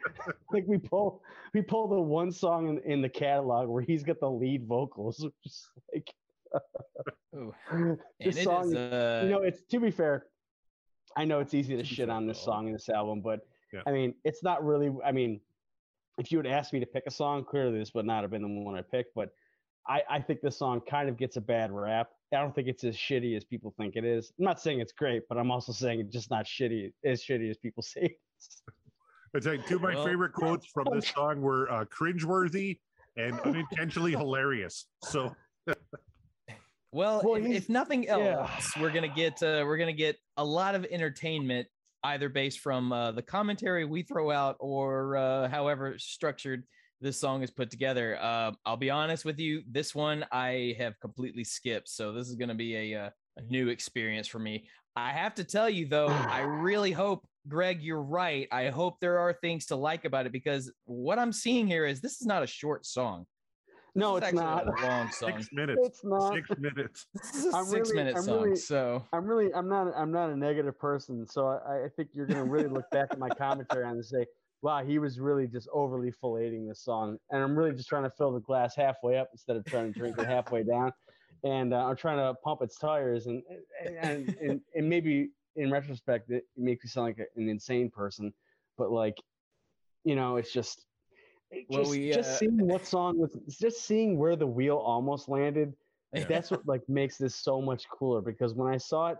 like 0.50 0.64
we 0.66 0.78
pull 0.78 1.22
we 1.52 1.60
pull 1.60 1.88
the 1.88 2.00
one 2.00 2.32
song 2.32 2.68
in, 2.68 2.92
in 2.92 3.02
the 3.02 3.08
catalog 3.08 3.68
where 3.68 3.82
he's 3.82 4.02
got 4.02 4.18
the 4.18 4.30
lead 4.30 4.66
vocals, 4.66 5.18
which 5.20 5.34
is 5.44 5.68
like 5.92 6.14
Ooh. 7.36 7.54
And 7.70 7.98
this 8.20 8.36
it 8.38 8.44
song. 8.44 8.68
is, 8.68 8.74
uh, 8.74 9.22
you 9.24 9.30
know, 9.30 9.42
it's 9.42 9.62
to 9.70 9.80
be 9.80 9.90
fair. 9.90 10.26
I 11.16 11.24
know 11.24 11.40
it's 11.40 11.54
easy 11.54 11.76
to 11.76 11.82
To 11.82 11.88
shit 11.88 12.08
on 12.10 12.26
this 12.26 12.40
song 12.40 12.66
and 12.66 12.74
this 12.74 12.88
album, 12.88 13.20
but 13.20 13.40
Yeah. 13.72 13.80
I 13.86 13.92
mean, 13.92 14.14
it's 14.24 14.42
not 14.42 14.64
really. 14.64 14.90
I 15.04 15.12
mean, 15.12 15.40
if 16.18 16.30
you 16.32 16.38
would 16.38 16.46
ask 16.46 16.72
me 16.72 16.80
to 16.80 16.86
pick 16.86 17.04
a 17.06 17.10
song, 17.10 17.44
clearly 17.44 17.78
this 17.78 17.92
would 17.94 18.06
not 18.06 18.22
have 18.22 18.30
been 18.30 18.42
the 18.42 18.48
one 18.60 18.76
I 18.76 18.82
picked. 18.82 19.14
But 19.14 19.30
I, 19.86 20.02
I 20.08 20.20
think 20.20 20.40
this 20.40 20.56
song 20.58 20.80
kind 20.88 21.08
of 21.08 21.16
gets 21.16 21.36
a 21.36 21.40
bad 21.40 21.70
rap. 21.72 22.08
I 22.32 22.38
don't 22.38 22.54
think 22.54 22.66
it's 22.68 22.82
as 22.84 22.96
shitty 22.96 23.36
as 23.36 23.44
people 23.44 23.72
think 23.78 23.94
it 23.96 24.04
is. 24.04 24.32
I'm 24.38 24.44
not 24.44 24.60
saying 24.60 24.80
it's 24.80 24.92
great, 24.92 25.22
but 25.28 25.38
I'm 25.38 25.50
also 25.52 25.72
saying 25.72 26.00
it's 26.00 26.12
just 26.12 26.30
not 26.30 26.46
shitty 26.46 26.92
as 27.04 27.22
shitty 27.22 27.48
as 27.50 27.58
people 27.58 27.82
say. 27.94 28.00
it 28.02 28.18
is. 28.38 28.62
It's 29.34 29.46
like 29.46 29.66
two 29.66 29.76
of 29.76 29.82
my 29.82 29.94
Well- 29.94 30.04
favorite 30.06 30.32
quotes 30.32 30.66
from 30.66 30.86
this 30.92 31.08
song 31.14 31.40
were 31.40 31.70
uh, 31.70 31.84
cringeworthy 31.84 32.78
and 33.16 33.38
unintentionally 33.40 34.12
hilarious. 34.12 34.86
So 35.04 35.34
well, 36.94 37.20
Well, 37.24 37.34
if, 37.34 37.44
if 37.46 37.68
nothing 37.68 38.08
else, 38.08 38.22
yeah. 38.22 38.80
we're 38.80 38.92
gonna 38.92 39.08
get 39.08 39.42
uh, 39.42 39.64
we're 39.66 39.76
gonna 39.76 39.92
get 39.92 40.16
a 40.36 40.44
lot 40.44 40.76
of 40.76 40.84
entertainment, 40.84 41.66
either 42.04 42.28
based 42.28 42.60
from 42.60 42.92
uh, 42.92 43.10
the 43.10 43.22
commentary 43.22 43.84
we 43.84 44.02
throw 44.02 44.30
out 44.30 44.56
or 44.60 45.16
uh, 45.16 45.48
however 45.48 45.98
structured 45.98 46.62
this 47.00 47.18
song 47.18 47.42
is 47.42 47.50
put 47.50 47.68
together. 47.68 48.16
Uh, 48.20 48.52
I'll 48.64 48.76
be 48.76 48.90
honest 48.90 49.24
with 49.24 49.40
you, 49.40 49.62
this 49.68 49.92
one 49.92 50.24
I 50.30 50.76
have 50.78 50.98
completely 51.00 51.42
skipped, 51.42 51.88
so 51.88 52.12
this 52.12 52.28
is 52.28 52.36
gonna 52.36 52.54
be 52.54 52.92
a, 52.92 53.06
uh, 53.06 53.10
a 53.38 53.42
new 53.42 53.68
experience 53.70 54.28
for 54.28 54.38
me. 54.38 54.68
I 54.94 55.10
have 55.10 55.34
to 55.34 55.44
tell 55.44 55.68
you 55.68 55.88
though, 55.88 56.06
I 56.08 56.40
really 56.42 56.92
hope, 56.92 57.26
Greg, 57.48 57.82
you're 57.82 58.02
right. 58.02 58.46
I 58.52 58.68
hope 58.68 59.00
there 59.00 59.18
are 59.18 59.32
things 59.32 59.66
to 59.66 59.76
like 59.76 60.04
about 60.04 60.26
it 60.26 60.32
because 60.32 60.72
what 60.84 61.18
I'm 61.18 61.32
seeing 61.32 61.66
here 61.66 61.86
is 61.86 62.00
this 62.00 62.20
is 62.20 62.26
not 62.26 62.44
a 62.44 62.46
short 62.46 62.86
song. 62.86 63.26
No, 63.94 64.18
This 64.18 64.30
it's 64.30 64.34
is 64.34 64.40
actually 64.40 64.64
not. 64.72 64.82
a 64.82 64.86
long 64.88 65.10
song. 65.12 65.32
Six 65.36 65.48
minutes. 65.52 65.80
It's 65.84 66.04
not. 66.04 66.34
Six 66.34 66.50
minutes. 66.58 67.06
This 67.14 67.34
is 67.44 67.54
a 67.54 67.56
I'm 67.56 67.64
six 67.64 67.90
really- 67.90 67.94
minute 68.02 68.16
I'm 68.16 68.22
song. 68.24 68.42
really- 68.42 68.56
so 68.56 69.04
I'm 69.12 69.24
really, 69.24 69.52
I'm 69.54 69.68
not, 69.68 69.92
I'm 69.96 70.10
not 70.10 70.30
a 70.30 70.36
negative 70.36 70.78
person, 70.78 71.26
so 71.26 71.46
I, 71.48 71.84
I 71.84 71.88
think 71.96 72.10
you're 72.12 72.26
gonna 72.26 72.44
really 72.44 72.68
look 72.68 72.90
back 72.90 73.08
at 73.12 73.18
my 73.18 73.28
commentary 73.28 73.86
and 73.88 74.04
say, 74.04 74.26
"Wow, 74.62 74.84
he 74.84 74.98
was 74.98 75.20
really 75.20 75.46
just 75.46 75.68
overly 75.72 76.10
filleting 76.10 76.66
this 76.68 76.80
song," 76.80 77.18
and 77.30 77.42
I'm 77.42 77.56
really 77.56 77.72
just 77.72 77.88
trying 77.88 78.02
to 78.04 78.10
fill 78.10 78.32
the 78.32 78.40
glass 78.40 78.74
halfway 78.74 79.16
up 79.18 79.28
instead 79.32 79.56
of 79.56 79.64
trying 79.64 79.92
to 79.92 79.98
drink 79.98 80.18
it 80.18 80.26
halfway 80.26 80.64
down, 80.64 80.92
and 81.44 81.72
uh, 81.72 81.86
I'm 81.86 81.96
trying 81.96 82.18
to 82.18 82.34
pump 82.42 82.62
its 82.62 82.76
tires, 82.78 83.26
and 83.26 83.42
and 84.02 84.36
and, 84.40 84.60
and 84.74 84.88
maybe 84.88 85.30
in 85.56 85.70
retrospect, 85.70 86.30
it, 86.30 86.44
it 86.56 86.62
makes 86.62 86.84
me 86.84 86.88
sound 86.88 87.06
like 87.06 87.18
an 87.36 87.48
insane 87.48 87.88
person, 87.90 88.32
but 88.76 88.90
like, 88.90 89.16
you 90.02 90.16
know, 90.16 90.34
it's 90.36 90.52
just. 90.52 90.84
It 91.56 91.66
Well, 91.68 91.80
just, 91.80 91.90
we, 91.90 92.12
just 92.12 92.30
uh, 92.30 92.36
seeing 92.36 92.66
what 92.66 92.86
song 92.86 93.18
was 93.18 93.36
just 93.60 93.84
seeing 93.84 94.18
where 94.18 94.36
the 94.36 94.46
wheel 94.46 94.76
almost 94.76 95.28
landed 95.28 95.74
Yeah. 96.12 96.24
that's 96.28 96.50
what 96.50 96.66
like 96.66 96.82
makes 96.88 97.16
this 97.18 97.34
so 97.34 97.60
much 97.60 97.88
cooler 97.88 98.20
because 98.20 98.54
when 98.54 98.72
I 98.72 98.76
saw 98.78 99.08
it 99.08 99.18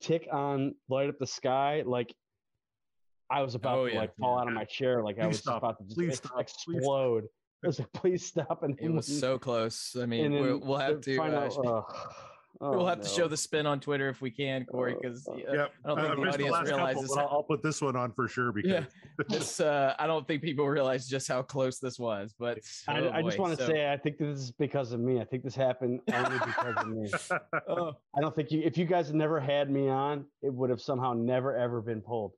tick 0.00 0.26
on 0.32 0.74
light 0.88 1.08
up 1.08 1.18
the 1.18 1.26
sky, 1.26 1.82
like 1.86 2.12
I 3.30 3.40
was 3.42 3.54
about 3.54 3.78
Oh, 3.78 3.86
to 3.86 3.92
yeah, 3.94 4.00
like 4.00 4.16
fall 4.16 4.34
yeah. 4.36 4.42
out 4.42 4.48
of 4.48 4.54
my 4.54 4.64
chair, 4.64 5.02
like 5.02 5.18
I 5.18 5.26
was 5.26 5.38
stop. 5.38 5.54
just 5.54 5.58
about 5.62 5.78
to 5.78 5.84
just 5.84 5.96
Please 5.96 6.16
stop. 6.18 6.32
Please 6.34 6.42
explode. 6.76 7.24
I 7.64 7.68
was 7.68 7.78
like, 7.78 7.92
please 7.92 8.26
stop! 8.26 8.64
And 8.64 8.76
it 8.80 8.90
was 8.90 9.06
so 9.06 9.38
close. 9.38 9.94
I 10.00 10.04
mean, 10.12 10.32
we'll, 10.32 10.58
we'll 10.58 10.78
have 10.78 11.00
to. 11.02 11.16
Uh, 11.16 11.24
out, 11.24 12.14
ugh, 12.62 12.70
we'll 12.70 12.82
oh, 12.82 12.86
have 12.86 13.00
to 13.00 13.08
show 13.08 13.28
the 13.28 13.36
spin 13.36 13.66
on 13.66 13.80
Twitter 13.80 14.08
if 14.08 14.20
we 14.20 14.30
can, 14.30 14.64
Corey, 14.64 14.94
because 15.00 15.26
uh, 15.28 15.34
Yep. 15.36 15.72
I 15.84 15.88
don't 15.88 15.96
think 15.98 16.08
Uh, 16.08 16.14
the 16.14 16.28
audience 16.28 16.52
last 16.52 16.64
couple, 16.70 16.76
realizes 16.76 17.08
but 17.14 17.20
I'll, 17.20 17.28
I'll 17.28 17.42
put 17.42 17.62
this 17.62 17.82
one 17.82 17.96
on 17.96 18.12
for 18.12 18.28
sure 18.28 18.52
because 18.52 18.70
Yeah. 18.70 18.84
this. 19.28 19.60
Uh, 19.60 19.94
I 19.98 20.06
don't 20.06 20.26
think 20.26 20.42
people 20.42 20.66
realize 20.68 21.06
just 21.08 21.28
how 21.28 21.42
close 21.42 21.78
this 21.78 21.98
was. 21.98 22.34
But 22.38 22.60
I, 22.88 23.00
oh 23.00 23.10
I 23.12 23.22
just 23.22 23.38
want 23.38 23.58
to 23.58 23.64
so- 23.64 23.70
say, 23.70 23.92
I 23.92 23.96
think 23.96 24.18
this 24.18 24.38
is 24.38 24.52
because 24.52 24.92
of 24.92 25.00
me. 25.00 25.20
I 25.20 25.24
think 25.24 25.42
this 25.42 25.54
happened 25.54 26.00
only 26.12 26.38
because 26.38 26.74
of 26.76 26.88
me. 26.88 27.10
Oh, 27.68 27.92
I 28.16 28.20
don't 28.20 28.34
think 28.34 28.50
you, 28.50 28.60
if 28.64 28.76
you 28.76 28.84
guys 28.84 29.06
had 29.08 29.16
never 29.16 29.40
had 29.40 29.70
me 29.70 29.88
on, 29.88 30.24
it 30.42 30.52
would 30.52 30.70
have 30.70 30.80
somehow 30.80 31.12
never 31.12 31.56
ever 31.56 31.80
been 31.80 32.00
pulled. 32.00 32.32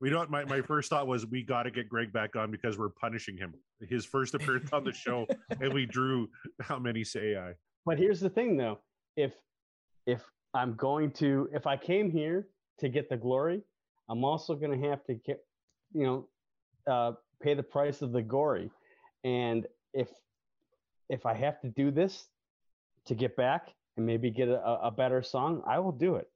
we 0.00 0.08
don't. 0.10 0.30
My, 0.30 0.44
my 0.44 0.62
first 0.62 0.88
thought 0.90 1.06
was 1.06 1.26
we 1.26 1.42
got 1.42 1.64
to 1.64 1.70
get 1.70 1.88
Greg 1.88 2.12
back 2.12 2.36
on 2.36 2.50
because 2.50 2.78
we're 2.78 2.88
punishing 2.88 3.36
him. 3.36 3.54
His 3.88 4.04
first 4.06 4.34
appearance 4.34 4.72
on 4.72 4.84
the 4.84 4.92
show, 4.92 5.26
and 5.60 5.72
we 5.74 5.86
drew 5.86 6.28
how 6.60 6.78
many 6.78 7.04
say 7.04 7.36
I. 7.36 7.52
But 7.84 7.98
here's 7.98 8.20
the 8.20 8.30
thing, 8.30 8.56
though: 8.56 8.78
if 9.16 9.32
if 10.10 10.22
I'm 10.54 10.74
going 10.74 11.10
to, 11.12 11.48
if 11.52 11.66
I 11.66 11.76
came 11.76 12.10
here 12.10 12.46
to 12.80 12.88
get 12.88 13.08
the 13.08 13.16
glory, 13.16 13.62
I'm 14.08 14.24
also 14.24 14.54
going 14.54 14.80
to 14.80 14.88
have 14.88 15.04
to 15.04 15.14
get, 15.14 15.38
you 15.92 16.04
know, 16.06 16.28
uh, 16.92 17.12
pay 17.42 17.54
the 17.54 17.62
price 17.62 18.02
of 18.02 18.12
the 18.12 18.22
gory. 18.22 18.70
And 19.24 19.66
if 19.94 20.08
if 21.08 21.26
I 21.26 21.34
have 21.34 21.60
to 21.60 21.68
do 21.68 21.90
this 21.90 22.26
to 23.06 23.14
get 23.14 23.36
back 23.36 23.68
and 23.96 24.06
maybe 24.06 24.30
get 24.30 24.48
a, 24.48 24.60
a 24.62 24.90
better 24.90 25.22
song, 25.22 25.62
I 25.66 25.78
will 25.78 25.92
do 25.92 26.16
it. 26.16 26.28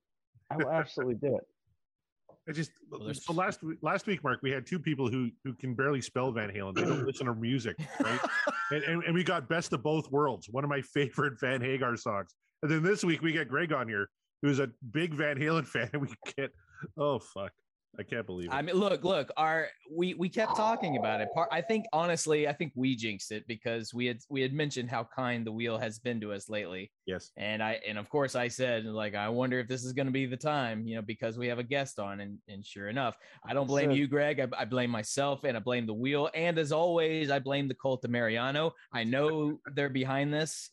I 0.51 0.57
will 0.57 0.71
absolutely 0.71 1.15
do 1.15 1.37
it. 1.37 1.47
I 2.49 2.53
just 2.53 2.73
Well, 2.91 3.01
there's- 3.01 3.25
so 3.25 3.33
last 3.33 3.63
week- 3.63 3.79
last 3.83 4.07
week, 4.07 4.23
Mark, 4.23 4.41
we 4.43 4.51
had 4.51 4.67
two 4.67 4.79
people 4.79 5.09
who 5.11 5.31
who 5.45 5.55
can 5.55 5.75
barely 5.75 6.01
spell 6.03 6.31
Van 6.33 6.51
Halen. 6.51 6.75
They 6.75 6.83
don't 6.83 7.07
listen 7.11 7.27
to 7.27 7.35
music, 7.35 7.77
right? 8.01 8.21
and, 8.71 8.83
and 8.85 9.05
and 9.05 9.15
we 9.15 9.25
got 9.25 9.49
best 9.49 9.73
of 9.73 9.83
both 9.83 10.11
worlds. 10.13 10.49
One 10.51 10.63
of 10.63 10.71
my 10.71 10.83
favorite 10.99 11.41
Van 11.41 11.61
Hagar 11.61 11.97
songs. 11.97 12.35
And 12.63 12.71
then 12.71 12.83
this 12.83 13.05
week 13.05 13.23
we 13.23 13.33
get 13.33 13.49
Greg 13.49 13.73
on 13.73 13.89
here, 13.89 14.09
who's 14.43 14.59
a 14.59 14.71
big 14.91 15.15
Van 15.15 15.37
Halen 15.39 15.67
fan. 15.75 15.91
And 15.93 16.03
we 16.03 16.09
get 16.37 16.51
oh 16.99 17.19
fuck, 17.19 17.53
I 17.99 18.03
can't 18.03 18.27
believe 18.27 18.49
it. 18.49 18.55
I 18.55 18.61
mean, 18.63 18.75
look, 18.77 19.05
look. 19.05 19.31
Our 19.37 19.69
we 19.91 20.15
we 20.15 20.29
kept 20.29 20.57
talking 20.57 20.97
about 20.97 21.21
it. 21.21 21.29
Part, 21.35 21.49
I 21.53 21.61
think 21.61 21.85
honestly, 21.93 22.49
I 22.49 22.53
think 22.53 22.73
we 22.75 22.97
jinxed 22.97 23.31
it 23.33 23.47
because 23.47 23.93
we 23.95 24.07
had 24.07 24.19
we 24.31 24.41
had 24.41 24.53
mentioned 24.53 24.91
how 24.91 25.07
kind 25.15 25.47
the 25.47 25.53
wheel 25.53 25.79
has 25.79 25.99
been 25.99 26.21
to 26.23 26.33
us 26.33 26.49
lately. 26.49 26.91
yes, 27.07 27.31
And 27.37 27.63
I 27.63 27.81
and 27.87 27.97
of 27.99 28.09
course 28.09 28.35
I 28.35 28.49
said 28.49 28.85
like 28.87 29.15
I 29.15 29.29
wonder 29.29 29.61
if 29.61 29.69
this 29.69 29.85
is 29.85 29.93
going 29.93 30.07
to 30.07 30.13
be 30.13 30.27
the 30.27 30.37
time, 30.37 30.87
you 30.87 30.97
know, 30.97 31.03
because 31.03 31.39
we 31.39 31.47
have 31.49 31.59
a 31.59 31.63
guest 31.63 31.99
on, 31.99 32.21
and 32.21 32.39
and 32.49 32.65
sure 32.65 32.89
enough, 32.89 33.17
I 33.47 33.53
don't 33.55 33.67
blame 33.67 33.91
So- 33.91 33.95
you, 33.97 34.07
Greg. 34.09 34.41
I, 34.41 34.49
I 34.59 34.65
blame 34.65 34.91
myself, 34.91 35.45
and 35.45 35.57
I 35.57 35.61
blame 35.61 35.87
the 35.87 35.95
wheel, 35.95 36.31
and 36.35 36.59
as 36.59 36.73
always, 36.73 37.31
I 37.31 37.39
blame 37.39 37.69
the 37.69 37.75
cult 37.75 38.05
of 38.05 38.11
Mariano. 38.11 38.73
I 38.93 39.05
know 39.05 39.61
they're 39.75 39.89
behind 39.91 40.33
this 40.33 40.71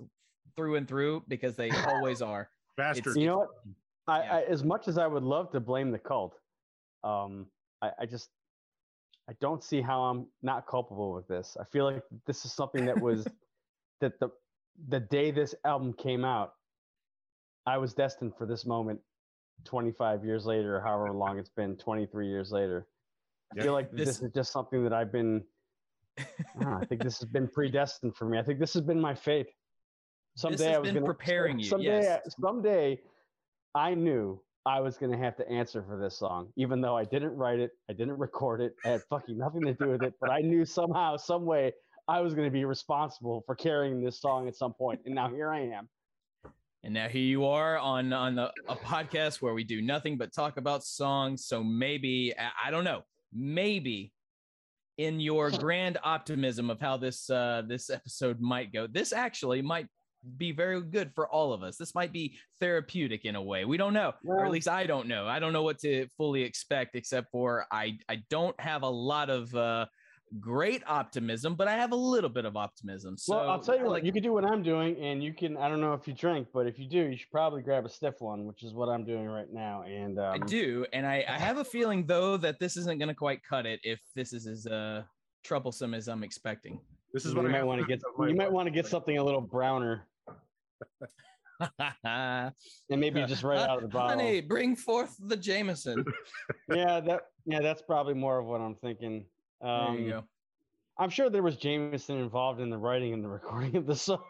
through 0.56 0.76
and 0.76 0.88
through 0.88 1.24
because 1.28 1.56
they 1.56 1.70
always 1.72 2.22
are. 2.34 2.50
bastard. 2.78 3.16
You 3.18 3.28
know 3.28 3.38
what? 3.40 3.50
I, 4.08 4.24
Yeah. 4.24 4.36
I 4.38 4.42
as 4.44 4.64
much 4.64 4.88
as 4.88 4.98
I 4.98 5.08
would 5.08 5.24
love 5.24 5.52
to 5.52 5.60
blame 5.60 5.92
the 5.92 6.00
cult, 6.00 6.36
um, 7.04 7.48
I, 7.82 7.92
I 8.00 8.06
just 8.06 8.30
I 9.30 9.34
don't 9.40 9.64
see 9.64 9.82
how 9.82 10.02
I'm 10.04 10.28
not 10.42 10.68
culpable 10.68 11.14
with 11.14 11.28
this. 11.28 11.56
I 11.60 11.64
feel 11.66 11.86
like 11.86 12.04
this 12.26 12.44
is 12.46 12.54
something 12.54 12.86
that 12.86 13.00
was 13.00 13.28
that 14.02 14.20
the 14.20 14.30
the 14.88 15.00
day 15.00 15.32
this 15.32 15.54
album 15.66 15.94
came 15.94 16.26
out, 16.26 16.54
I 17.66 17.78
was 17.78 17.94
destined 17.94 18.34
for 18.38 18.46
this 18.46 18.66
moment 18.66 19.00
25 19.66 20.26
years 20.26 20.46
later, 20.46 20.78
or 20.78 20.82
however 20.82 21.12
long 21.14 21.38
it's 21.38 21.50
been, 21.50 21.78
23 21.78 22.28
years 22.28 22.52
later. 22.52 22.88
I 23.52 23.58
Yeah. 23.58 23.64
feel 23.64 23.74
like 23.74 23.92
this, 23.92 24.08
This- 24.18 24.22
is 24.24 24.32
just 24.34 24.52
something 24.52 24.84
that 24.84 24.94
I've 24.94 25.12
been 25.12 25.44
I, 26.18 26.26
know, 26.64 26.78
I 26.82 26.86
think 26.86 27.04
this 27.04 27.20
has 27.20 27.30
been 27.30 27.48
predestined 27.54 28.16
for 28.16 28.26
me. 28.26 28.40
I 28.40 28.44
think 28.44 28.60
this 28.60 28.74
has 28.74 28.82
been 28.84 29.00
my 29.00 29.14
fate. 29.14 29.48
Someday 30.36 30.66
has 30.68 30.76
I 30.76 30.80
was 30.80 30.88
been 30.88 30.96
gonna, 30.96 31.06
preparing 31.06 31.60
you, 31.60 31.66
Someday, 31.66 32.02
yes. 32.04 32.22
I- 32.26 32.42
someday, 32.42 33.02
I 33.76 33.94
knew 33.94 34.42
I 34.66 34.80
was 34.80 34.98
going 34.98 35.12
to 35.12 35.18
have 35.18 35.36
to 35.38 35.50
answer 35.50 35.84
for 35.88 35.98
this 36.00 36.18
song, 36.18 36.52
even 36.56 36.82
though 36.82 36.96
I 36.96 37.04
didn't 37.04 37.36
write 37.36 37.60
it, 37.60 37.72
I 37.90 37.94
didn't 37.94 38.18
record 38.18 38.62
it, 38.62 38.76
I 38.86 38.90
had 38.90 39.02
fucking 39.10 39.38
nothing 39.38 39.62
to 39.64 39.74
do 39.74 39.90
with 39.90 40.04
it. 40.04 40.14
But 40.22 40.30
I 40.30 40.40
knew 40.42 40.66
somehow, 40.66 41.18
some 41.18 41.46
way, 41.46 41.74
I 42.08 42.22
was 42.22 42.34
going 42.34 42.46
to 42.48 42.52
be 42.52 42.66
responsible 42.66 43.44
for 43.46 43.56
carrying 43.56 44.04
this 44.04 44.20
song 44.22 44.48
at 44.48 44.56
some 44.56 44.74
point. 44.74 45.02
And 45.06 45.16
now 45.16 45.30
here 45.30 45.50
I 45.50 45.62
am. 45.62 45.90
And 46.84 46.94
now 46.94 47.08
here 47.08 47.22
you 47.22 47.46
are 47.46 47.78
on 47.78 48.12
on 48.12 48.36
the, 48.36 48.52
a 48.68 48.76
podcast 48.76 49.42
where 49.42 49.54
we 49.54 49.64
do 49.64 49.82
nothing 49.84 50.18
but 50.18 50.34
talk 50.34 50.58
about 50.58 50.84
songs. 50.84 51.46
So 51.46 51.64
maybe 51.64 52.34
I- 52.38 52.68
I 52.68 52.72
don't 52.72 52.84
know, 52.84 53.04
maybe 53.32 54.12
in 54.98 55.20
your 55.20 55.52
grand 55.52 55.98
optimism 56.04 56.70
of 56.70 56.80
how 56.80 56.98
this 56.98 57.30
uh, 57.30 57.62
this 57.68 57.90
episode 57.90 58.40
might 58.42 58.74
go, 58.74 58.88
this 58.88 59.14
actually 59.14 59.62
might 59.62 59.88
be 60.38 60.52
very 60.52 60.82
good 60.82 61.12
for 61.14 61.28
all 61.28 61.54
of 61.54 61.64
us. 61.64 61.78
This 61.78 61.96
might 61.96 62.12
be 62.12 62.38
therapeutic 62.60 63.26
in 63.26 63.36
a 63.36 63.42
way. 63.42 63.66
We 63.66 63.78
don't 63.78 63.94
know, 63.94 64.14
or 64.26 64.46
at 64.46 64.52
least 64.52 64.68
I 64.68 64.86
don't 64.86 65.08
know. 65.08 65.28
I 65.28 65.40
don't 65.40 65.54
know 65.54 65.64
what 65.64 65.80
to 65.80 66.08
fully 66.18 66.44
expect, 66.44 66.96
except 66.96 67.32
for 67.32 67.66
I 67.72 67.98
I 68.10 68.24
don't 68.30 68.60
have 68.60 68.84
a 68.84 68.90
lot 68.90 69.30
of 69.30 69.54
uh, 69.56 69.86
great 70.40 70.84
optimism, 70.88 71.56
but 71.56 71.68
I 71.68 71.76
have 71.76 71.92
a 71.92 71.96
little 71.96 72.30
bit 72.30 72.46
of 72.46 72.56
optimism. 72.56 73.18
So 73.18 73.36
well, 73.36 73.50
I'll 73.50 73.60
tell 73.60 73.76
you 73.76 73.82
I 73.82 73.84
what, 73.86 73.92
like 73.92 74.04
you 74.06 74.12
can 74.12 74.24
do 74.24 74.34
what 74.34 74.46
I'm 74.46 74.64
doing, 74.64 74.98
and 74.98 75.24
you 75.24 75.34
can, 75.34 75.58
I 75.58 75.68
don't 75.68 75.82
know 75.82 75.94
if 75.94 76.08
you 76.08 76.14
drink, 76.14 76.48
but 76.54 76.68
if 76.68 76.80
you 76.80 76.88
do, 76.88 77.10
you 77.10 77.18
should 77.18 77.32
probably 77.32 77.62
grab 77.62 77.86
a 77.86 77.90
stiff 77.90 78.16
one, 78.20 78.46
which 78.46 78.64
is 78.64 78.74
what 78.74 78.90
I'm 78.90 79.04
doing 79.04 79.26
right 79.26 79.52
now. 79.52 79.84
And 79.84 80.20
um, 80.20 80.42
I 80.42 80.46
do, 80.46 80.86
and 80.94 81.06
I, 81.06 81.26
I 81.28 81.38
have 81.38 81.58
a 81.58 81.66
feeling 81.66 82.06
though 82.06 82.38
that 82.38 82.60
this 82.60 82.78
isn't 82.78 82.98
going 82.98 83.10
to 83.10 83.16
quite 83.16 83.42
cut 83.44 83.66
it 83.66 83.80
if 83.84 84.00
this 84.16 84.34
is 84.34 84.48
as 84.48 84.66
uh, 84.68 85.04
troublesome 85.44 85.94
as 85.94 86.08
I'm 86.08 86.24
expecting. 86.24 86.80
this 87.14 87.26
is 87.26 87.34
you 87.34 87.38
what 87.38 87.48
I 87.48 87.52
might 87.52 87.64
want 87.64 87.82
to 87.82 87.88
get, 87.88 88.02
you 88.20 88.36
might 88.36 88.52
want 88.52 88.68
to 88.68 88.72
get 88.72 88.88
something 88.88 89.18
a 89.18 89.24
little 89.24 89.42
browner, 89.42 90.08
and 92.04 92.54
maybe 92.90 93.24
just 93.26 93.44
right 93.44 93.60
out 93.60 93.78
of 93.78 93.84
the 93.84 93.88
bottle. 93.98 94.10
Honey, 94.18 94.42
bring 94.42 94.76
forth 94.76 95.16
the 95.20 95.38
Jameson. 95.38 96.04
yeah, 96.74 97.00
that 97.00 97.22
yeah, 97.46 97.62
that's 97.62 97.82
probably 97.82 98.14
more 98.14 98.40
of 98.40 98.46
what 98.46 98.62
I'm 98.62 98.76
thinking. 98.76 99.26
there 99.62 99.70
Um, 99.72 99.98
you 100.00 100.10
go. 100.10 100.24
I'm 100.98 101.10
sure 101.10 101.30
there 101.30 101.44
was 101.44 101.56
Jameson 101.56 102.18
involved 102.18 102.60
in 102.60 102.70
the 102.70 102.78
writing 102.78 103.14
and 103.14 103.24
the 103.24 103.30
recording 103.30 103.76
of 103.78 103.86
the 103.86 103.96
song. 103.96 104.24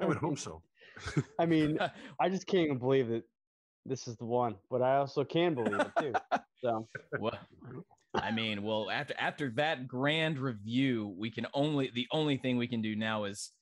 I 0.00 0.06
would 0.06 0.16
hope 0.16 0.38
so. 0.38 0.62
I 1.38 1.46
mean, 1.46 1.78
I 2.20 2.28
just 2.28 2.46
can't 2.46 2.64
even 2.64 2.78
believe 2.78 3.08
that 3.08 3.22
this 3.86 4.08
is 4.08 4.16
the 4.16 4.24
one, 4.24 4.56
but 4.70 4.82
I 4.82 4.96
also 4.96 5.24
can 5.24 5.54
believe 5.54 5.80
it 5.80 5.90
too. 5.98 6.12
So 6.62 6.88
well, 7.18 7.38
I 8.14 8.30
mean, 8.30 8.62
well, 8.62 8.90
after 8.90 9.14
after 9.18 9.50
that 9.56 9.86
grand 9.88 10.38
review, 10.38 11.14
we 11.18 11.30
can 11.30 11.46
only 11.54 11.90
the 11.94 12.06
only 12.12 12.36
thing 12.36 12.56
we 12.56 12.68
can 12.68 12.82
do 12.82 12.94
now 12.94 13.24
is 13.24 13.52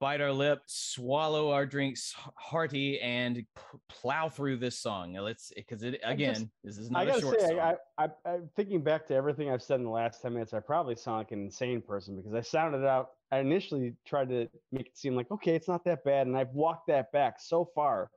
bite 0.00 0.20
our 0.20 0.32
lip, 0.32 0.62
swallow 0.66 1.50
our 1.50 1.66
drinks 1.66 2.14
hearty, 2.36 3.00
and 3.00 3.36
p- 3.36 3.44
plow 3.88 4.28
through 4.28 4.56
this 4.58 4.78
song. 4.78 5.12
Now, 5.12 5.22
Let's 5.22 5.52
because 5.54 5.82
it 5.82 6.00
again, 6.04 6.34
just- 6.34 6.46
this 6.62 6.78
is 6.78 6.90
not 6.90 7.08
a 7.08 7.20
short 7.20 7.40
say, 7.40 7.48
song. 7.48 7.58
I, 7.58 7.74
I, 7.98 8.04
I, 8.04 8.30
I'm 8.30 8.50
thinking 8.56 8.82
back 8.82 9.06
to 9.08 9.14
everything 9.14 9.50
I've 9.50 9.62
said 9.62 9.76
in 9.76 9.84
the 9.84 9.90
last 9.90 10.22
ten 10.22 10.32
minutes. 10.32 10.52
I 10.54 10.60
probably 10.60 10.96
sound 10.96 11.18
like 11.18 11.32
an 11.32 11.44
insane 11.44 11.80
person 11.80 12.16
because 12.16 12.34
I 12.34 12.40
sounded 12.40 12.86
out. 12.86 13.10
I 13.32 13.38
initially 13.38 13.94
tried 14.06 14.28
to 14.28 14.48
make 14.72 14.86
it 14.86 14.96
seem 14.96 15.16
like 15.16 15.30
okay, 15.30 15.54
it's 15.54 15.68
not 15.68 15.84
that 15.84 16.04
bad, 16.04 16.26
and 16.26 16.36
I've 16.36 16.52
walked 16.52 16.88
that 16.88 17.12
back 17.12 17.36
so 17.40 17.68
far 17.74 18.10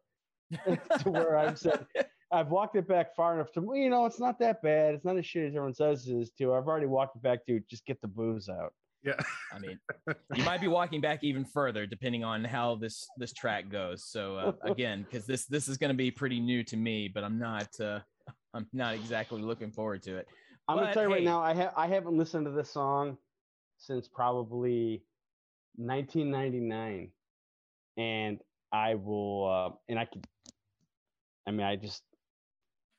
to 0.66 1.10
where 1.10 1.38
I've 1.38 1.58
said 1.58 1.86
I've 2.32 2.50
walked 2.50 2.76
it 2.76 2.88
back 2.88 3.16
far 3.16 3.34
enough 3.36 3.52
to 3.54 3.62
you 3.74 3.90
know 3.90 4.06
it's 4.06 4.20
not 4.20 4.40
that 4.40 4.62
bad. 4.62 4.96
It's 4.96 5.06
not 5.06 5.18
as 5.18 5.26
shitty 5.26 5.48
as 5.48 5.56
everyone 5.56 5.74
says 5.74 6.08
it 6.08 6.16
is. 6.16 6.32
Too. 6.32 6.54
I've 6.54 6.68
already 6.68 6.86
walked 6.88 7.16
it 7.16 7.22
back 7.22 7.46
to 7.46 7.60
just 7.70 7.86
get 7.86 8.02
the 8.02 8.08
booze 8.08 8.50
out. 8.50 8.74
Yeah. 9.08 9.14
I 9.54 9.60
mean, 9.60 9.80
you 10.36 10.44
might 10.44 10.62
be 10.62 10.68
walking 10.68 11.02
back 11.02 11.24
even 11.24 11.46
further 11.46 11.86
depending 11.86 12.24
on 12.24 12.44
how 12.44 12.76
this 12.76 13.08
this 13.18 13.32
track 13.34 13.70
goes. 13.70 14.04
So 14.06 14.36
uh, 14.38 14.52
again, 14.72 15.06
because 15.10 15.26
this 15.26 15.46
this 15.46 15.68
is 15.68 15.78
going 15.78 15.92
to 15.92 15.98
be 15.98 16.12
pretty 16.12 16.40
new 16.40 16.64
to 16.66 16.76
me, 16.76 17.08
but 17.08 17.24
I'm 17.24 17.40
not 17.40 17.70
uh, 17.80 18.00
I'm 18.54 18.68
not 18.74 18.96
exactly 18.96 19.42
looking 19.42 19.72
forward 19.72 20.04
to 20.04 20.18
it. 20.18 20.28
I'm 20.68 20.76
But, 20.76 20.82
gonna 20.82 20.94
tell 20.94 21.04
you 21.04 21.10
right 21.10 21.24
now, 21.24 21.42
I 21.42 21.54
have 21.54 21.74
I 21.78 21.88
haven't 21.88 22.18
listened 22.18 22.46
to 22.46 22.52
this 22.52 22.70
song 22.70 23.18
since 23.78 24.08
probably 24.08 25.04
1999, 25.78 27.12
and 27.98 28.40
I 28.72 28.96
will, 28.96 29.50
uh, 29.50 29.76
and 29.90 30.00
I 30.00 30.06
could, 30.06 30.26
I 31.48 31.52
mean, 31.52 31.66
I 31.66 31.76
just, 31.76 32.04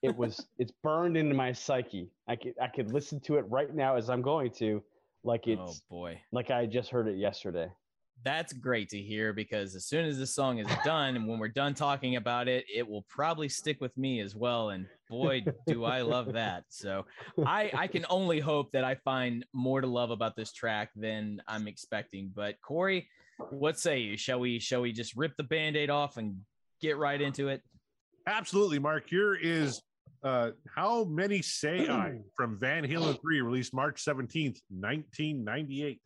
it 0.03 0.17
was, 0.17 0.47
it's 0.59 0.73
burned 0.83 1.17
into 1.17 1.35
my 1.35 1.53
psyche. 1.53 2.11
I 2.29 2.37
could, 2.37 2.55
I 2.61 2.69
could 2.69 2.93
listen 2.93 3.21
to 3.21 3.37
it 3.37 3.45
right 3.49 3.75
now 3.75 3.97
as 3.97 4.09
I'm 4.09 4.23
going 4.23 4.53
to, 4.59 4.83
like 5.25 5.45
oh 5.49 5.75
boy. 5.91 6.21
like 6.33 6.51
I 6.51 6.67
just 6.67 6.91
heard 6.91 7.09
it 7.09 7.17
yesterday. 7.17 7.71
That's 8.25 8.53
great 8.53 8.89
to 8.91 8.99
hear 8.99 9.33
because 9.33 9.77
as 9.77 9.87
soon 9.87 10.05
as 10.05 10.19
this 10.19 10.35
song 10.35 10.59
is 10.59 10.67
done 10.85 11.15
and 11.15 11.29
when 11.29 11.39
we're 11.39 11.47
done 11.47 11.73
talking 11.73 12.17
about 12.17 12.49
it, 12.49 12.65
it 12.73 12.89
will 12.89 13.07
probably 13.09 13.49
stick 13.49 13.81
with 13.81 13.97
me 13.97 14.21
as 14.21 14.35
well. 14.35 14.71
And 14.71 14.87
boy, 15.09 15.45
do 15.69 15.85
I 15.85 16.01
love 16.03 16.33
that. 16.33 16.65
So 16.69 17.07
I, 17.47 17.71
I 17.73 17.87
can 17.87 18.05
only 18.11 18.41
hope 18.41 18.73
that 18.73 18.83
I 18.83 18.97
find 18.97 19.47
more 19.53 19.81
to 19.81 19.87
love 19.87 20.11
about 20.11 20.35
this 20.35 20.53
track 20.53 20.91
than 20.97 21.41
I'm 21.47 21.69
expecting. 21.69 22.33
But 22.35 22.61
Corey, 22.61 23.09
what 23.51 23.79
say 23.79 24.01
you? 24.01 24.17
Shall 24.17 24.41
we 24.41 24.59
shall 24.59 24.81
we 24.81 24.93
just 24.93 25.17
rip 25.17 25.37
the 25.37 25.45
band-aid 25.45 25.91
off 25.91 26.17
and 26.17 26.41
get 26.81 26.97
right 26.97 27.21
into 27.21 27.49
it? 27.49 27.63
Absolutely, 28.27 28.79
Mark. 28.81 29.09
Here 29.09 29.35
is 29.35 29.81
uh, 30.23 30.51
How 30.75 31.05
Many 31.05 31.43
Say 31.43 31.89
I 31.89 32.19
from 32.37 32.59
Van 32.59 32.85
Halen 32.85 33.21
3, 33.21 33.41
released 33.41 33.75
March 33.75 34.05
17th, 34.05 34.61
1998. 34.71 36.01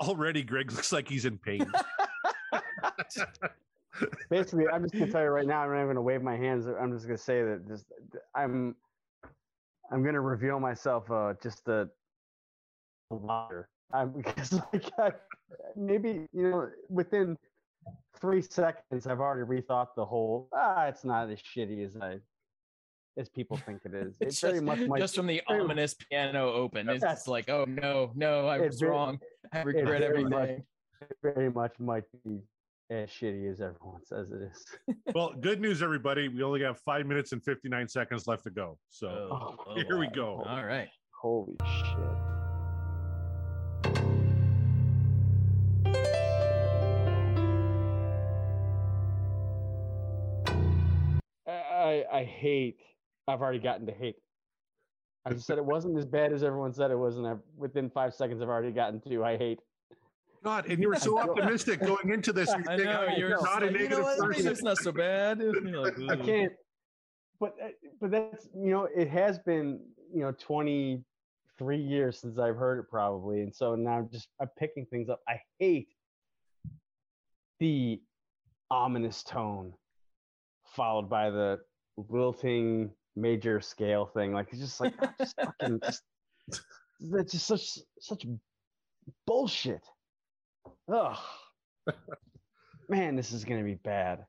Already, 0.00 0.42
Greg 0.42 0.70
looks 0.72 0.92
like 0.92 1.08
he's 1.08 1.24
in 1.24 1.38
pain. 1.38 1.66
Basically, 4.30 4.68
I'm 4.68 4.82
just 4.82 4.94
gonna 4.94 5.10
tell 5.10 5.22
you 5.22 5.28
right 5.28 5.46
now. 5.46 5.62
I'm 5.62 5.70
not 5.70 5.76
even 5.76 5.88
gonna 5.88 6.02
wave 6.02 6.22
my 6.22 6.36
hands. 6.36 6.66
I'm 6.66 6.92
just 6.92 7.06
gonna 7.06 7.16
say 7.16 7.42
that 7.42 7.66
just 7.68 7.84
I'm 8.34 8.74
I'm 9.92 10.04
gonna 10.04 10.20
reveal 10.20 10.58
myself 10.58 11.10
uh, 11.10 11.34
just 11.42 11.68
a 11.68 11.88
liar. 13.10 13.68
I'm 13.92 14.10
because 14.16 14.52
like 14.72 14.90
I, 14.98 15.12
maybe 15.76 16.26
you 16.32 16.50
know 16.50 16.68
within 16.88 17.36
three 18.20 18.42
seconds 18.42 19.06
I've 19.06 19.20
already 19.20 19.42
rethought 19.62 19.88
the 19.96 20.04
whole. 20.04 20.48
Ah, 20.54 20.86
it's 20.86 21.04
not 21.04 21.30
as 21.30 21.38
shitty 21.40 21.84
as 21.84 21.96
I 21.96 22.18
as 23.16 23.28
people 23.28 23.56
think 23.56 23.80
it 23.84 23.94
is. 23.94 24.16
It 24.20 24.28
It's 24.28 24.40
very 24.40 24.54
just, 24.54 24.64
much 24.64 24.80
might. 24.80 24.98
just 25.00 25.14
from 25.14 25.26
the 25.28 25.40
very- 25.48 25.60
ominous 25.60 25.94
piano 25.94 26.52
open. 26.52 26.88
It's 26.88 27.02
Yes. 27.02 27.18
just 27.18 27.28
like, 27.28 27.48
oh 27.48 27.64
no, 27.68 28.10
no, 28.14 28.46
I 28.48 28.58
was 28.58 28.80
very- 28.80 28.90
wrong. 28.90 29.20
I 29.52 29.62
regret 29.62 30.00
very 30.00 30.24
much- 30.24 30.32
everything. 30.32 30.64
it 31.02 31.16
very 31.22 31.50
much 31.50 31.78
might 31.78 32.04
be 32.24 32.40
as 32.90 33.08
shitty 33.10 33.50
as 33.50 33.60
everyone 33.60 34.04
says 34.04 34.30
it 34.32 34.42
is. 34.50 34.96
well, 35.14 35.32
good 35.40 35.60
news, 35.60 35.82
everybody. 35.82 36.28
We 36.28 36.42
only 36.42 36.62
have 36.62 36.78
five 36.80 37.06
minutes 37.06 37.32
and 37.32 37.42
59 37.42 37.88
seconds 37.88 38.26
left 38.26 38.44
to 38.44 38.50
go. 38.50 38.78
So 38.88 39.28
Oh, 39.30 39.56
oh, 39.68 39.74
here 39.76 39.96
we 39.98 40.06
wow. 40.06 40.12
go. 40.14 40.44
All 40.46 40.64
right. 40.64 40.88
Holy 41.22 41.56
shit. 41.64 42.33
I 52.14 52.18
I 52.18 52.24
hate. 52.24 52.78
I've 53.26 53.42
already 53.42 53.58
gotten 53.58 53.86
to 53.86 53.92
hate. 53.92 54.16
I 55.26 55.32
just 55.32 55.46
said 55.46 55.58
it 55.58 55.64
wasn't 55.64 55.98
as 55.98 56.04
bad 56.04 56.32
as 56.32 56.42
everyone 56.42 56.72
said 56.72 56.90
it 56.90 56.98
was, 56.98 57.16
and 57.16 57.26
I've, 57.26 57.40
within 57.56 57.90
five 57.90 58.14
seconds, 58.14 58.42
I've 58.42 58.48
already 58.48 58.72
gotten 58.72 59.00
to 59.00 59.24
I 59.24 59.36
hate. 59.36 59.58
God, 60.42 60.66
and 60.66 60.80
you 60.80 60.88
were 60.88 60.96
so 60.96 61.18
optimistic 61.30 61.80
going 61.80 62.10
into 62.10 62.32
this. 62.32 62.48
You're 62.48 62.60
I 62.60 62.76
thinking, 62.76 62.84
know 62.86 63.06
"Oh, 63.10 63.16
you're 63.16 63.30
not 63.30 63.40
just 63.40 63.50
a 63.50 63.54
like, 63.54 63.62
you 63.64 63.70
know 63.70 63.78
negative 63.78 64.04
what? 64.04 64.18
Person. 64.18 64.46
it's 64.48 64.62
not 64.62 64.76
so 64.78 64.92
bad. 64.92 65.42
Like, 65.42 65.94
I 66.10 66.16
can't. 66.16 66.52
But 67.40 67.54
uh, 67.62 67.68
but 68.00 68.10
that's 68.10 68.48
you 68.54 68.70
know 68.70 68.86
it 68.94 69.08
has 69.08 69.38
been 69.38 69.80
you 70.12 70.20
know 70.20 70.32
twenty 70.32 71.02
three 71.58 71.80
years 71.80 72.20
since 72.20 72.38
I've 72.38 72.56
heard 72.56 72.78
it 72.78 72.90
probably, 72.90 73.40
and 73.40 73.54
so 73.54 73.74
now 73.74 73.98
I'm 73.98 74.10
just 74.12 74.28
I'm 74.40 74.48
picking 74.58 74.84
things 74.86 75.08
up. 75.08 75.20
I 75.26 75.40
hate 75.58 75.88
the 77.60 78.00
ominous 78.70 79.22
tone 79.22 79.72
followed 80.66 81.08
by 81.08 81.30
the 81.30 81.58
lilting 82.08 82.90
major 83.16 83.60
scale 83.60 84.06
thing. 84.06 84.32
Like 84.32 84.48
it's 84.50 84.60
just 84.60 84.80
like 84.80 84.94
just 85.18 85.36
fucking 85.40 85.80
just 85.84 86.02
that's 87.00 87.32
just 87.32 87.46
such 87.46 87.78
such 88.00 88.26
bullshit. 89.26 89.82
Ugh. 90.92 91.16
Man, 92.88 93.16
this 93.16 93.32
is 93.32 93.44
gonna 93.44 93.64
be 93.64 93.76
bad. 93.76 94.24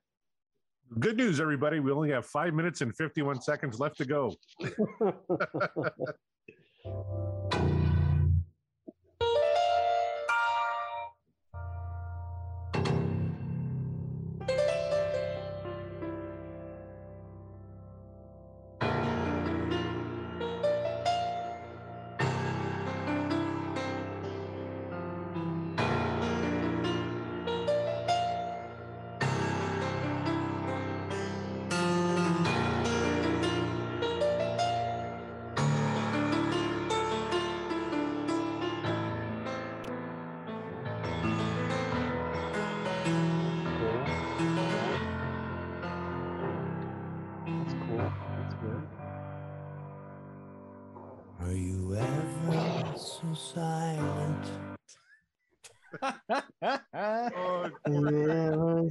Good 0.99 1.17
news, 1.17 1.39
everybody. 1.39 1.79
We 1.79 1.91
only 1.91 2.11
have 2.11 2.25
five 2.25 2.53
minutes 2.53 2.81
and 2.81 2.95
51 2.95 3.41
seconds 3.41 3.79
left 3.79 3.97
to 3.97 4.05
go. 4.05 4.35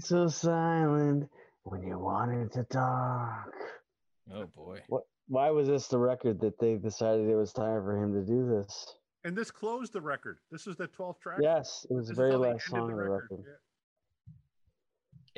so 0.04 0.28
silent 0.28 1.28
when 1.64 1.82
you 1.82 1.98
wanted 1.98 2.52
to 2.52 2.64
talk. 2.64 3.50
oh 4.32 4.46
boy. 4.56 4.80
What? 4.88 5.04
Why 5.28 5.50
was 5.50 5.68
this 5.68 5.86
the 5.86 5.98
record 5.98 6.38
that 6.40 6.58
they 6.58 6.76
decided 6.76 7.28
it 7.28 7.34
was 7.34 7.52
time 7.52 7.82
for 7.82 7.96
him 7.96 8.12
to 8.12 8.20
do 8.20 8.46
this? 8.46 8.94
and 9.24 9.36
this 9.36 9.50
closed 9.50 9.92
the 9.92 10.00
record. 10.00 10.38
This 10.50 10.66
is 10.66 10.76
the 10.76 10.86
12th 10.86 11.20
track. 11.20 11.38
Yes, 11.42 11.86
it 11.90 11.94
was 11.94 12.06
the 12.06 12.12
This 12.12 12.18
is 12.18 12.18
very 12.18 12.32
how 12.32 12.38
last 12.38 12.50
ended 12.50 12.62
song 12.62 12.92
of 12.92 12.98
the 12.98 13.04
record. 13.04 13.44
Yeah. 13.46 13.52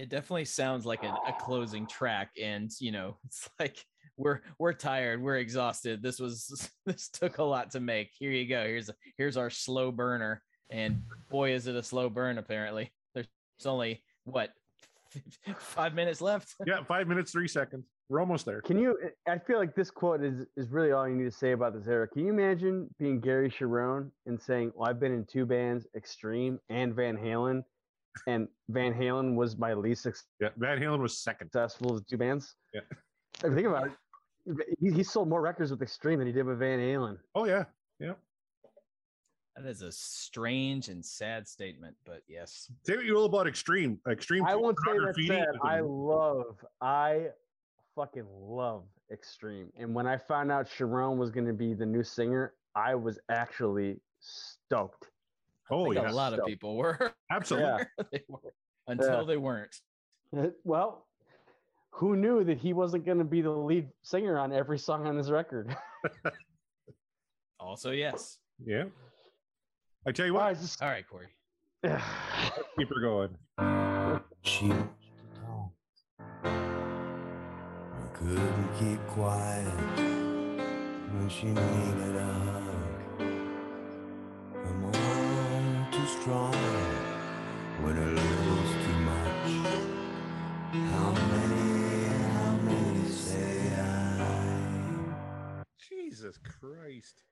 It 0.03 0.11
definitely 0.11 0.45
sounds 0.45 0.85
like 0.85 1.05
a, 1.05 1.15
a 1.27 1.35
closing 1.41 1.87
track, 1.87 2.33
and 2.41 2.71
you 2.81 2.93
know, 2.93 3.17
it's 3.25 3.49
like 3.59 3.85
we're 4.17 4.41
we're 4.59 4.73
tired, 4.73 5.23
we're 5.23 5.37
exhausted. 5.37 6.03
This 6.03 6.19
was 6.19 6.69
this 6.87 7.09
took 7.09 7.39
a 7.39 7.45
lot 7.45 7.71
to 7.71 7.81
make. 7.81 8.11
Here 8.19 8.33
you 8.33 8.47
go. 8.47 8.65
Here's 8.65 8.91
here's 9.17 9.37
our 9.37 9.51
slow 9.51 9.91
burner, 9.93 10.43
and 10.69 11.03
boy, 11.31 11.53
is 11.53 11.67
it 11.67 11.77
a 11.77 11.83
slow 11.83 12.11
burn. 12.11 12.39
Apparently, 12.39 12.93
there's 13.15 13.29
only 13.65 14.03
what 14.27 14.51
five 15.59 15.95
minutes 15.95 16.21
left. 16.21 16.55
Yeah, 16.67 16.83
five 16.85 17.09
minutes, 17.09 17.33
three 17.33 17.49
seconds. 17.49 17.87
We're 18.09 18.21
almost 18.21 18.45
there. 18.45 18.61
Can 18.61 18.79
you? 18.79 18.97
I 19.27 19.39
feel 19.39 19.59
like 19.59 19.75
this 19.75 19.91
quote 19.91 20.23
is 20.23 20.47
is 20.57 20.71
really 20.71 20.93
all 20.93 21.09
you 21.09 21.15
need 21.17 21.25
to 21.25 21.31
say 21.31 21.53
about 21.53 21.75
this 21.75 21.89
era. 21.89 22.07
Can 22.07 22.25
you 22.27 22.33
imagine 22.33 22.89
being 22.99 23.21
Gary 23.21 23.51
Cherone 23.51 24.11
and 24.27 24.41
saying, 24.41 24.73
"Well, 24.75 24.89
I've 24.89 25.01
been 25.01 25.13
in 25.13 25.25
two 25.25 25.47
bands, 25.47 25.87
Extreme 25.97 26.61
and 26.69 26.95
Van 26.95 27.17
Halen, 27.17 27.63
and 28.27 28.47
Van 28.69 28.93
Halen 28.95 29.35
was 29.35 29.57
my 29.57 29.75
least 29.75 30.07
Yeah, 30.41 30.51
Van 30.57 30.79
Halen 30.79 31.01
was 31.01 31.19
second. 31.19 31.49
successful 31.49 31.93
of 31.97 31.99
the 31.99 32.05
two 32.09 32.17
bands." 32.19 32.55
Yeah. 32.75 32.83
I 33.43 33.49
mean, 33.49 33.57
think 33.57 33.67
about 33.69 33.87
it. 33.89 34.77
He, 34.81 34.93
he 34.93 35.03
sold 35.03 35.29
more 35.29 35.41
records 35.41 35.73
with 35.73 35.83
Extreme 35.83 36.19
than 36.19 36.27
he 36.29 36.33
did 36.33 36.47
with 36.47 36.59
Van 36.61 36.79
Halen. 36.79 37.19
Oh 37.35 37.45
yeah, 37.45 37.65
yeah, 37.99 38.13
That 39.57 39.67
is 39.67 39.81
a 39.81 39.91
strange 39.91 40.89
and 40.89 41.03
sad 41.05 41.49
statement, 41.49 41.97
but 42.05 42.21
yes. 42.29 42.71
say 42.85 42.97
what 42.97 43.07
you 43.07 43.15
will 43.15 43.25
about 43.25 43.47
Extreme. 43.47 43.99
Extreme. 44.09 44.45
I 44.45 44.55
won't 44.55 44.77
say 44.85 44.93
that 44.93 44.99
Graffiti 44.99 45.29
sad. 45.29 45.49
is 45.55 45.61
a- 45.63 45.67
I 45.67 45.81
love, 45.81 46.63
I 46.83 47.29
fucking 47.95 48.27
love 48.31 48.85
Extreme. 49.11 49.73
And 49.79 49.95
when 49.95 50.07
I 50.07 50.19
found 50.19 50.53
out 50.53 50.67
Cherone 50.69 51.17
was 51.17 51.31
going 51.31 51.47
to 51.47 51.55
be 51.55 51.73
the 51.73 51.87
new 51.87 52.03
singer, 52.03 52.53
I 52.75 52.95
was 52.95 53.19
actually 53.31 53.99
stoked. 54.21 55.09
Oh, 55.71 55.87
I 55.87 55.89
Oh 55.89 55.93
yeah, 55.93 56.11
a 56.11 56.13
lot 56.13 56.35
of 56.35 56.45
people 56.45 56.77
were 56.77 57.15
absolutely. 57.31 57.69
Yeah. 57.99 58.05
they 58.13 58.23
were 58.29 58.53
until 58.89 59.21
Yeah. 59.21 59.25
they 59.27 59.37
weren't. 59.39 59.75
Well, 60.65 61.07
who 61.93 62.15
knew 62.15 62.45
that 62.45 62.59
he 62.59 62.75
wasn't 62.75 63.07
going 63.07 63.19
to 63.19 63.25
be 63.25 63.41
the 63.41 63.51
lead 63.51 63.89
singer 64.03 64.39
on 64.39 64.53
every 64.53 64.79
song 64.79 65.07
on 65.07 65.17
his 65.17 65.31
record? 65.31 65.75
Also, 67.59 67.93
yes. 67.93 68.37
Yeah. 68.63 68.85
I 70.07 70.13
tell 70.13 70.27
you 70.27 70.37
I 70.39 70.53
what, 70.53 70.61
just, 70.61 70.81
All 70.83 70.89
right, 70.89 71.05
Corey. 71.09 71.27
keep 72.79 72.89
her 72.89 73.01
going. 73.01 73.37
She 74.43 74.67
used 74.67 74.79
to 75.35 75.41
talk. 75.41 75.73
I 76.45 78.07
couldn't 78.15 78.69
keep 78.79 79.05
quiet 79.09 79.67
when 81.13 81.29
she 81.29 81.47
needed 81.47 82.17
a 82.17 82.25
hug. 82.25 83.19
Come 84.65 84.85
on, 84.85 85.89
too 85.91 86.07
strong 86.07 86.55
when 87.83 87.97
it 87.97 88.15
was 88.15 88.71
too 88.85 88.99
much. 89.11 89.49
How 90.93 91.11
many, 91.11 92.07
how 92.33 92.53
many 92.63 93.09
say 93.09 93.73
I? 93.81 95.65
Jesus 95.89 96.39
Christ. 96.39 97.25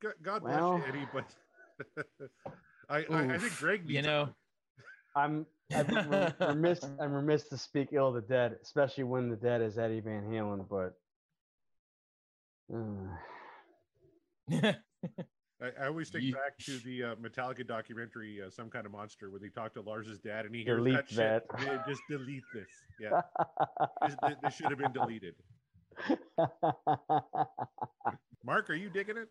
God, 0.00 0.14
God 0.22 0.42
bless 0.42 0.54
Well- 0.56 0.78
you, 0.78 0.84
Eddie, 0.88 1.06
but 1.12 1.24
I, 2.88 2.96
I, 3.10 3.34
I 3.34 3.38
think 3.38 3.56
Greg 3.58 3.80
needs 3.82 3.92
You 3.94 4.02
know, 4.02 4.28
I'm 5.16 5.46
I'm 5.74 6.32
remiss 6.40 6.84
I'm 7.00 7.12
remiss 7.12 7.44
to 7.48 7.58
speak 7.58 7.88
ill 7.92 8.08
of 8.08 8.14
the 8.14 8.20
dead, 8.22 8.56
especially 8.62 9.04
when 9.04 9.28
the 9.30 9.36
dead 9.36 9.60
is 9.62 9.78
Eddie 9.78 10.00
Van 10.00 10.24
Halen. 10.24 10.66
But 10.68 10.94
uh, 12.74 13.12
I, 15.62 15.70
I 15.80 15.86
always 15.86 16.10
think 16.10 16.24
Ye- 16.24 16.32
back 16.32 16.58
to 16.66 16.78
the 16.80 17.02
uh, 17.04 17.14
Metallica 17.16 17.66
documentary, 17.66 18.40
uh, 18.44 18.50
Some 18.50 18.68
Kind 18.68 18.84
of 18.84 18.92
Monster, 18.92 19.30
where 19.30 19.38
they 19.38 19.48
talked 19.48 19.74
to 19.74 19.80
Lars's 19.80 20.18
dad 20.18 20.44
and 20.46 20.54
he 20.54 20.64
hears 20.64 20.78
Delete 20.78 20.94
that, 20.96 21.08
shit. 21.08 21.48
that. 21.58 21.86
Just 21.86 22.02
delete 22.10 22.42
this. 22.52 22.66
Yeah, 23.00 23.20
this, 24.02 24.16
this- 24.22 24.38
this 24.42 24.54
should 24.54 24.70
have 24.70 24.78
been 24.78 24.92
deleted. 24.92 25.34
Mark, 28.44 28.70
are 28.70 28.74
you 28.74 28.90
digging 28.90 29.16
it? 29.18 29.28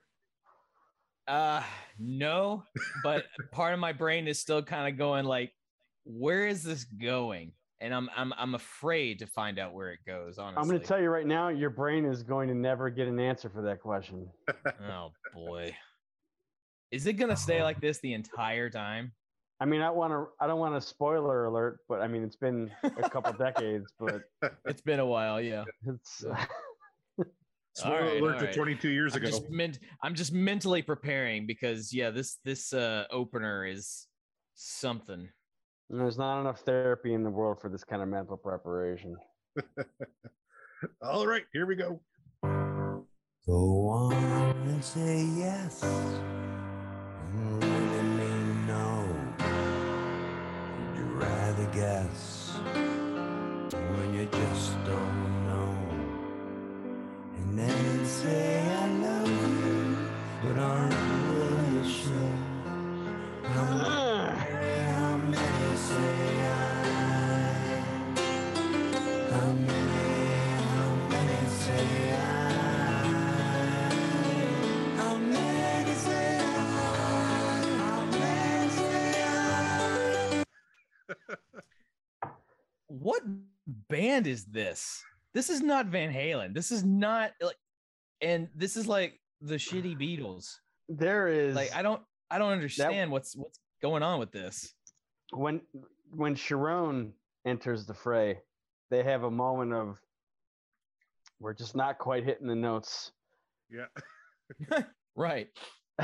Uh 1.32 1.64
no, 1.98 2.64
but 3.04 3.26
part 3.52 3.74
of 3.74 3.80
my 3.80 3.94
brain 3.94 4.28
is 4.28 4.40
still 4.40 4.62
kind 4.62 4.92
of 4.92 4.98
going 4.98 5.26
like, 5.26 5.54
where 6.04 6.48
is 6.48 6.64
this 6.64 6.84
going? 6.84 7.54
And 7.80 7.94
I'm 7.94 8.10
I'm 8.16 8.34
I'm 8.38 8.56
afraid 8.56 9.20
to 9.20 9.28
find 9.28 9.58
out 9.58 9.74
where 9.74 9.92
it 9.92 10.00
goes. 10.06 10.38
Honestly, 10.38 10.62
I'm 10.62 10.68
going 10.68 10.80
to 10.80 10.86
tell 10.86 11.02
you 11.02 11.10
right 11.10 11.26
now, 11.26 11.48
your 11.50 11.70
brain 11.70 12.06
is 12.06 12.22
going 12.22 12.48
to 12.50 12.54
never 12.54 12.90
get 12.90 13.08
an 13.08 13.20
answer 13.20 13.50
for 13.50 13.62
that 13.64 13.82
question. 13.82 14.28
Oh 14.90 15.12
boy, 15.34 15.76
is 16.92 17.08
it 17.08 17.14
gonna 17.14 17.38
stay 17.38 17.64
like 17.64 17.80
this 17.80 18.00
the 18.00 18.14
entire 18.14 18.70
time? 18.70 19.14
I 19.62 19.66
mean, 19.66 19.82
I 19.82 19.92
want 19.92 20.12
to. 20.12 20.28
I 20.40 20.48
don't 20.48 20.60
want 20.60 20.76
a 20.76 20.82
spoiler 20.82 21.46
alert, 21.46 21.80
but 21.88 22.02
I 22.02 22.08
mean, 22.08 22.24
it's 22.24 22.36
been 22.36 22.72
a 22.84 23.10
couple 23.10 23.32
decades, 23.38 23.94
but 24.00 24.24
It's 24.66 24.82
been 24.82 25.00
a 25.00 25.06
while, 25.06 25.40
yeah. 25.40 25.64
it's. 25.86 26.26
Spoiler 27.74 28.02
right, 28.02 28.22
alert 28.22 28.34
all 28.36 28.40
to 28.42 28.46
right. 28.48 28.54
22 28.56 28.90
years 28.90 29.14
I'm 29.14 29.20
ago. 29.22 29.28
just, 29.30 29.50
ment- 29.50 29.80
I'm 30.04 30.14
just 30.16 30.34
mentally 30.34 30.82
preparing 30.82 31.48
because 31.48 31.94
yeah, 31.94 32.10
this 32.10 32.38
this 32.44 32.74
uh 32.74 33.06
opener 33.12 33.66
is 33.66 34.08
something. 34.56 35.30
There's 35.90 36.18
not 36.18 36.42
enough 36.42 36.60
therapy 36.62 37.14
in 37.14 37.24
the 37.24 37.30
world 37.30 37.60
for 37.62 37.70
this 37.70 37.84
kind 37.84 38.02
of 38.02 38.08
mental 38.10 38.38
preparation. 38.38 39.16
All 41.02 41.28
right, 41.28 41.44
here 41.54 41.66
we 41.66 41.76
go. 41.76 42.00
Go 43.48 43.88
on 43.88 44.14
and 44.68 44.84
say 44.84 45.26
yes. 45.38 45.84
And 45.84 47.64
really 47.64 48.04
mean 48.04 48.68
no. 48.68 49.08
Would 49.40 50.98
you 50.98 51.06
rather 51.16 51.66
guess 51.74 52.52
when 53.72 54.14
you 54.14 54.28
just 54.32 54.72
don't 54.86 55.11
say 58.22 58.68
I 58.68 58.88
love 58.88 59.30
you, 59.30 59.98
but 60.44 60.58
aren't 60.60 60.94
really 60.94 61.90
sure. 61.90 62.36
How 63.44 65.18
many, 65.18 65.76
say 65.78 66.28
I? 66.42 66.54
How 69.32 69.52
many? 69.68 70.26
How 70.76 70.92
many 71.10 71.50
say 71.50 72.14
I? 72.14 72.26
What 82.88 83.24
band 83.66 84.28
is 84.28 84.46
this? 84.46 85.04
This 85.34 85.50
is 85.50 85.62
not 85.62 85.88
Van 85.88 86.14
Halen. 86.14 86.54
This 86.54 86.72
is 86.72 86.84
not 86.84 87.32
like, 87.42 87.56
and 88.22 88.48
this 88.56 88.78
is 88.78 88.88
like 88.88 89.20
the 89.42 89.56
shitty 89.56 89.98
Beatles. 89.98 90.58
There 90.90 91.28
is 91.28 91.56
Like 91.56 91.76
I 91.76 91.82
don't 91.82 92.02
I 92.30 92.38
don't 92.38 92.52
understand 92.52 93.12
what's 93.12 93.36
what's 93.36 93.60
going 93.82 94.04
on 94.04 94.20
with 94.20 94.32
this. 94.32 94.74
when 95.32 95.62
when 96.12 96.36
Cherone 96.36 97.12
enters 97.46 97.86
the 97.86 97.94
fray, 97.94 98.40
they 98.90 99.04
have 99.04 99.24
a 99.24 99.32
moment 99.32 99.74
of 99.74 99.98
we're 101.40 101.54
just 101.54 101.76
not 101.76 101.98
quite 101.98 102.24
hitting 102.24 102.48
the 102.48 102.56
notes. 102.56 103.12
Yeah, 103.70 103.86
Right. 105.16 105.48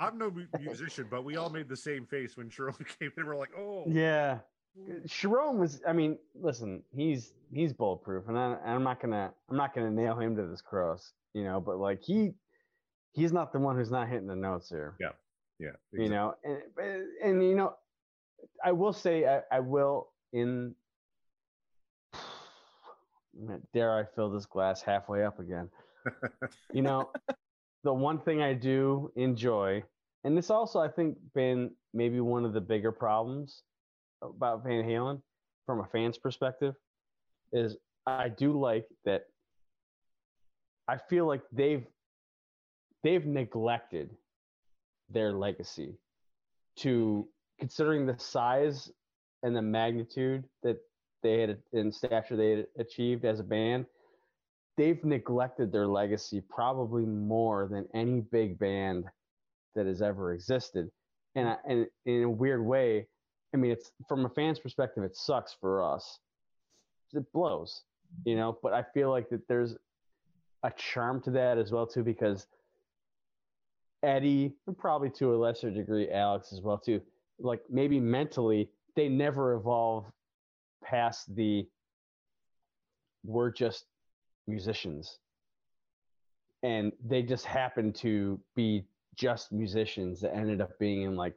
I'm 0.00 0.18
no 0.18 0.30
musician, 0.60 1.06
but 1.10 1.24
we 1.24 1.36
all 1.36 1.48
made 1.48 1.68
the 1.68 1.76
same 1.76 2.06
face 2.06 2.36
when 2.36 2.50
Cherone 2.50 2.86
came 3.00 3.10
in. 3.16 3.26
We're 3.26 3.36
like, 3.36 3.56
oh, 3.58 3.84
yeah, 3.88 4.38
Cherone 5.06 5.58
was. 5.58 5.80
I 5.86 5.92
mean, 5.92 6.18
listen, 6.34 6.82
he's 6.94 7.32
he's 7.52 7.72
bulletproof, 7.72 8.28
and 8.28 8.38
I, 8.38 8.56
I'm 8.64 8.82
not 8.82 9.00
gonna 9.00 9.32
I'm 9.50 9.56
not 9.56 9.74
gonna 9.74 9.90
nail 9.90 10.18
him 10.18 10.36
to 10.36 10.46
this 10.46 10.60
cross, 10.60 11.12
you 11.34 11.44
know. 11.44 11.60
But 11.60 11.78
like 11.78 12.02
he 12.02 12.32
he's 13.12 13.32
not 13.32 13.52
the 13.52 13.58
one 13.58 13.76
who's 13.76 13.90
not 13.90 14.08
hitting 14.08 14.26
the 14.26 14.36
notes 14.36 14.68
here. 14.68 14.94
yeah. 15.00 15.10
Yeah. 15.58 15.70
You 15.92 16.08
know 16.08 16.34
and, 16.44 16.58
and 16.80 17.02
and, 17.22 17.42
you 17.42 17.56
know 17.56 17.74
i 18.64 18.70
will 18.70 18.92
say 18.92 19.26
i, 19.26 19.40
I 19.50 19.58
will 19.58 20.10
in 20.32 20.76
dare 23.74 23.98
i 23.98 24.04
fill 24.14 24.30
this 24.30 24.46
glass 24.46 24.82
halfway 24.82 25.24
up 25.24 25.40
again 25.40 25.68
you 26.72 26.82
know 26.82 27.10
the 27.82 27.92
one 27.92 28.20
thing 28.20 28.40
i 28.40 28.52
do 28.54 29.10
enjoy 29.16 29.82
and 30.22 30.38
this 30.38 30.48
also 30.48 30.78
i 30.78 30.86
think 30.86 31.16
been 31.34 31.72
maybe 31.92 32.20
one 32.20 32.44
of 32.44 32.52
the 32.52 32.60
bigger 32.60 32.92
problems 32.92 33.64
about 34.22 34.64
van 34.64 34.84
halen 34.84 35.20
from 35.66 35.80
a 35.80 35.86
fan's 35.86 36.18
perspective 36.18 36.74
is 37.52 37.76
i 38.06 38.28
do 38.28 38.58
like 38.58 38.86
that 39.04 39.24
i 40.86 40.96
feel 41.08 41.26
like 41.26 41.42
they've 41.52 41.86
they've 43.02 43.26
neglected 43.26 44.10
their 45.10 45.32
legacy 45.32 45.94
to 46.76 47.26
considering 47.58 48.06
the 48.06 48.18
size 48.18 48.90
and 49.42 49.54
the 49.54 49.62
magnitude 49.62 50.44
that 50.62 50.76
they 51.22 51.40
had 51.40 51.58
in 51.72 51.90
stature 51.90 52.36
they 52.36 52.50
had 52.50 52.66
achieved 52.78 53.24
as 53.24 53.40
a 53.40 53.44
band 53.44 53.86
they've 54.78 55.04
neglected 55.04 55.72
their 55.72 55.88
legacy 55.88 56.40
probably 56.48 57.04
more 57.04 57.68
than 57.70 57.86
any 57.92 58.20
big 58.20 58.58
band 58.58 59.04
that 59.74 59.86
has 59.86 60.00
ever 60.00 60.32
existed. 60.32 60.88
And, 61.34 61.48
I, 61.48 61.56
and 61.68 61.86
in 62.06 62.22
a 62.22 62.30
weird 62.30 62.64
way 62.64 63.08
i 63.54 63.56
mean 63.56 63.70
it's 63.70 63.92
from 64.08 64.24
a 64.24 64.28
fan's 64.28 64.58
perspective 64.58 65.04
it 65.04 65.16
sucks 65.16 65.56
for 65.60 65.82
us 65.82 66.18
it 67.14 67.24
blows 67.32 67.82
you 68.24 68.36
know 68.36 68.58
but 68.62 68.72
i 68.72 68.82
feel 68.94 69.10
like 69.10 69.28
that 69.28 69.46
there's 69.48 69.76
a 70.64 70.70
charm 70.76 71.20
to 71.20 71.30
that 71.30 71.58
as 71.58 71.70
well 71.70 71.86
too 71.86 72.02
because 72.02 72.46
Eddie, 74.02 74.54
and 74.66 74.78
probably 74.78 75.10
to 75.10 75.34
a 75.34 75.36
lesser 75.36 75.70
degree 75.70 76.10
Alex 76.10 76.52
as 76.52 76.60
well 76.60 76.78
too. 76.78 77.00
Like 77.40 77.60
maybe 77.68 77.98
mentally, 77.98 78.70
they 78.94 79.08
never 79.08 79.54
evolve 79.54 80.06
past 80.82 81.34
the 81.34 81.66
we're 83.24 83.50
just 83.50 83.86
musicians. 84.46 85.18
And 86.62 86.92
they 87.04 87.22
just 87.22 87.44
happen 87.44 87.92
to 87.94 88.40
be 88.56 88.84
just 89.16 89.52
musicians 89.52 90.20
that 90.20 90.34
ended 90.34 90.60
up 90.60 90.78
being 90.78 91.02
in 91.02 91.16
like 91.16 91.34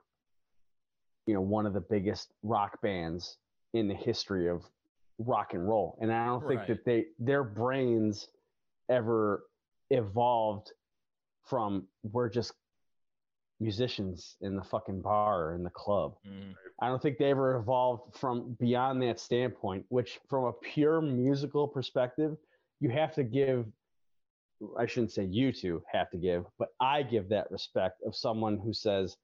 you 1.31 1.35
know 1.37 1.41
one 1.41 1.65
of 1.65 1.73
the 1.73 1.79
biggest 1.79 2.33
rock 2.43 2.81
bands 2.81 3.37
in 3.73 3.87
the 3.87 3.95
history 3.95 4.49
of 4.49 4.65
rock 5.17 5.53
and 5.53 5.65
roll. 5.65 5.97
And 6.01 6.11
I 6.11 6.25
don't 6.25 6.45
think 6.45 6.59
Right. 6.59 6.67
that 6.67 6.83
they 6.83 7.05
their 7.19 7.45
brains 7.45 8.27
ever 8.89 9.43
evolved 9.89 10.73
from 11.43 11.87
we're 12.03 12.27
just 12.27 12.51
musicians 13.61 14.36
in 14.41 14.57
the 14.57 14.63
fucking 14.63 15.01
bar 15.01 15.45
or 15.45 15.55
in 15.55 15.63
the 15.63 15.69
club. 15.69 16.17
Mm. 16.27 16.53
I 16.82 16.89
don't 16.89 17.01
think 17.01 17.17
they 17.17 17.29
ever 17.29 17.55
evolved 17.55 18.17
from 18.17 18.57
beyond 18.59 19.01
that 19.03 19.17
standpoint, 19.17 19.86
which 19.88 20.19
from 20.27 20.43
a 20.45 20.53
pure 20.53 20.99
musical 20.99 21.65
perspective, 21.65 22.36
you 22.82 22.89
have 22.89 23.13
to 23.15 23.23
give 23.23 23.71
I 24.77 24.86
shouldn't 24.86 25.13
say 25.13 25.23
you 25.23 25.53
two 25.53 25.82
have 25.91 26.09
to 26.11 26.17
give, 26.17 26.45
but 26.59 26.69
I 26.82 27.03
give 27.03 27.29
that 27.29 27.49
respect 27.49 28.01
of 28.05 28.15
someone 28.15 28.59
who 28.59 28.73
says, 28.73 29.17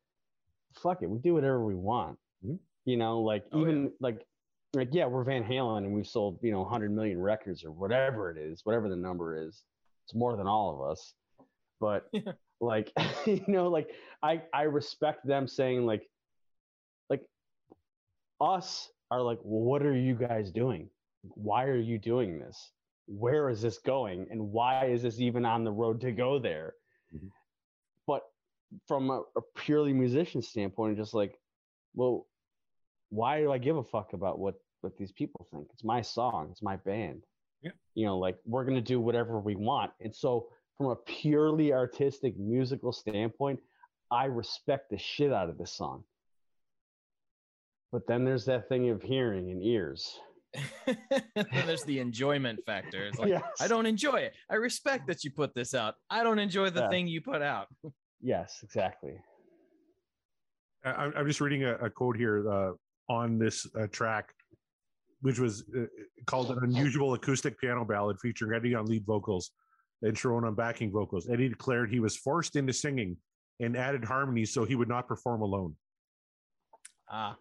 fuck 0.77 1.01
it, 1.01 1.09
we 1.09 1.19
do 1.19 1.33
whatever 1.33 1.63
we 1.65 1.75
want. 1.75 2.17
Mhm. 2.45 2.59
You 2.85 2.97
know, 2.97 3.21
like 3.21 3.45
Oh, 3.51 3.57
yeah. 3.57 3.61
even 3.63 3.91
like 3.99 4.25
like 4.73 4.89
yeah, 4.91 5.05
we're 5.07 5.23
Van 5.23 5.43
Halen 5.43 5.79
and 5.79 5.93
we've 5.93 6.07
sold, 6.07 6.39
you 6.41 6.51
know, 6.51 6.61
100 6.61 6.91
million 6.91 7.19
records 7.19 7.63
or 7.63 7.71
whatever 7.71 8.29
it 8.31 8.37
is, 8.37 8.61
whatever 8.65 8.89
the 8.89 8.95
number 8.95 9.35
is. 9.47 9.63
It's 10.05 10.13
more 10.15 10.35
than 10.37 10.47
all 10.47 10.73
of 10.75 10.91
us. 10.91 11.13
But 11.79 12.07
Yeah. 12.13 12.33
like 12.59 12.91
you 13.25 13.43
know, 13.47 13.69
like 13.69 13.89
I 14.21 14.41
I 14.53 14.63
respect 14.63 15.25
them 15.25 15.47
saying 15.47 15.85
like 15.85 16.07
like 17.09 17.23
us 18.41 18.89
are 19.09 19.21
like, 19.21 19.39
well, 19.43 19.61
what 19.61 19.83
are 19.85 19.95
you 19.95 20.15
guys 20.15 20.51
doing? 20.51 20.89
Why 21.23 21.65
are 21.65 21.77
you 21.79 21.97
doing 21.97 22.39
this? 22.39 22.71
where 23.09 23.49
is 23.49 23.61
this 23.61 23.77
going 23.77 24.27
and 24.31 24.51
why 24.51 24.87
is 24.87 25.01
this 25.01 25.21
even 25.21 25.45
on 25.45 25.63
the 25.63 25.71
road 25.71 26.01
to 26.01 26.11
go 26.11 26.37
there? 26.39 26.73
Mhm. 27.15 27.29
From 28.87 29.09
a, 29.09 29.21
a 29.37 29.41
purely 29.55 29.93
musician 29.93 30.41
standpoint, 30.41 30.97
just 30.97 31.13
like, 31.13 31.39
well, 31.95 32.27
why 33.09 33.39
do 33.39 33.51
I 33.51 33.57
give 33.57 33.77
a 33.77 33.83
fuck 33.83 34.13
about 34.13 34.39
what 34.39 34.55
what 34.81 34.97
these 34.97 35.11
people 35.11 35.47
think? 35.51 35.67
It's 35.73 35.83
my 35.83 36.01
song, 36.01 36.49
it's 36.51 36.61
my 36.61 36.75
band. 36.77 37.23
Yeah. 37.63 37.71
You 37.95 38.05
know, 38.05 38.17
like 38.17 38.37
we're 38.45 38.65
gonna 38.65 38.81
do 38.81 38.99
whatever 38.99 39.39
we 39.39 39.55
want. 39.55 39.91
And 40.01 40.15
so 40.15 40.47
from 40.77 40.87
a 40.87 40.95
purely 40.95 41.73
artistic 41.73 42.37
musical 42.37 42.91
standpoint, 42.91 43.59
I 44.11 44.25
respect 44.25 44.89
the 44.91 44.97
shit 44.97 45.31
out 45.33 45.49
of 45.49 45.57
this 45.57 45.71
song. 45.73 46.03
But 47.91 48.05
then 48.07 48.25
there's 48.25 48.45
that 48.45 48.67
thing 48.69 48.89
of 48.89 49.01
hearing 49.01 49.49
and 49.49 49.63
ears. 49.63 50.19
there's 51.53 51.83
the 51.83 51.99
enjoyment 51.99 52.59
factor. 52.65 53.05
It's 53.07 53.17
like 53.17 53.29
Yes. 53.37 53.43
I 53.61 53.67
don't 53.67 53.85
enjoy 53.85 54.17
it. 54.17 54.33
I 54.49 54.55
respect 54.55 55.07
that 55.07 55.23
you 55.23 55.31
put 55.31 55.55
this 55.55 55.73
out. 55.73 55.95
I 56.09 56.23
don't 56.23 56.39
enjoy 56.39 56.69
the 56.69 56.81
Yeah. 56.81 56.89
thing 56.89 57.07
you 57.07 57.21
put 57.21 57.41
out. 57.41 57.67
Yes, 58.21 58.59
exactly. 58.63 59.13
I, 60.83 60.91
I'm- 60.91 61.13
I'm 61.15 61.27
just 61.27 61.41
reading 61.41 61.63
a, 61.63 61.75
a 61.75 61.89
quote 61.89 62.17
here 62.17 62.49
uh, 62.49 62.71
on 63.09 63.37
this 63.37 63.67
uh, 63.79 63.87
track, 63.87 64.33
which 65.21 65.39
was 65.39 65.63
uh, 65.77 65.85
called 66.25 66.51
an 66.51 66.59
unusual 66.63 67.13
acoustic 67.13 67.59
piano 67.59 67.85
ballad 67.85 68.17
featuring 68.21 68.53
Eddie 68.53 68.75
on 68.75 68.85
lead 68.85 69.05
vocals 69.05 69.51
and 70.01 70.15
Cherone 70.15 70.45
on 70.45 70.55
backing 70.55 70.91
vocals. 70.91 71.27
Eddie 71.29 71.49
declared 71.49 71.89
he 71.89 71.99
was 71.99 72.15
forced 72.15 72.55
into 72.55 72.73
singing 72.73 73.17
and 73.59 73.75
added 73.75 74.03
harmonies 74.03 74.53
so 74.53 74.63
he 74.65 74.75
would 74.75 74.87
not 74.89 75.07
perform 75.07 75.41
alone. 75.41 75.75
Ah. 77.09 77.35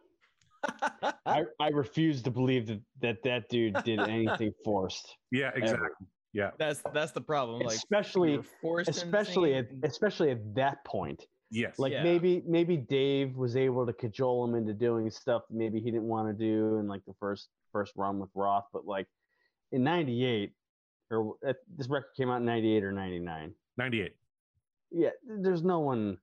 I, 1.26 1.44
I 1.60 1.68
refuse 1.68 2.22
to 2.22 2.30
believe 2.30 2.66
that, 2.66 2.80
that 3.00 3.22
that 3.24 3.48
dude 3.48 3.76
did 3.84 4.00
anything 4.00 4.52
forced. 4.64 5.16
Yeah, 5.30 5.50
exactly. 5.54 5.88
Yeah, 6.37 6.51
that's 6.59 6.82
that's 6.93 7.12
the 7.12 7.20
problem. 7.20 7.61
Like 7.62 7.74
especially 7.76 8.37
were 8.37 8.43
forced 8.61 8.89
into 8.89 9.01
especially 9.01 9.55
at, 9.55 9.68
especially 9.82 10.30
at 10.30 10.55
that 10.55 10.84
point. 10.84 11.24
yes. 11.51 11.78
Like 11.78 11.93
Yeah. 11.93 12.03
maybe 12.03 12.43
maybe 12.47 12.76
Dave 12.76 13.37
was 13.37 13.57
able 13.57 13.87
to 13.87 13.93
cajole 13.93 14.45
him 14.45 14.55
into 14.55 14.74
doing 14.74 15.11
stuff 15.11 15.43
maybe 15.51 15.80
he 15.80 15.91
didn't 15.91 16.09
want 16.09 16.28
to 16.28 16.34
do 16.34 16.76
in 16.78 16.87
like 16.89 17.05
the 17.07 17.14
first 17.18 17.49
first 17.72 17.93
run 17.97 18.18
with 18.18 18.30
Roth, 18.34 18.66
but 18.72 18.84
like 18.87 19.07
in 19.72 19.82
'98 19.82 20.53
or 21.11 21.37
uh, 21.47 21.53
this 21.76 21.89
record 21.89 22.11
came 22.16 22.28
out 22.30 22.39
in 22.41 22.45
'98 22.45 22.84
or 22.84 22.93
'99. 22.93 23.55
98. 23.78 24.12
Yeah, 24.91 25.11
there's 25.26 25.62
no 25.62 25.80
one 25.80 26.18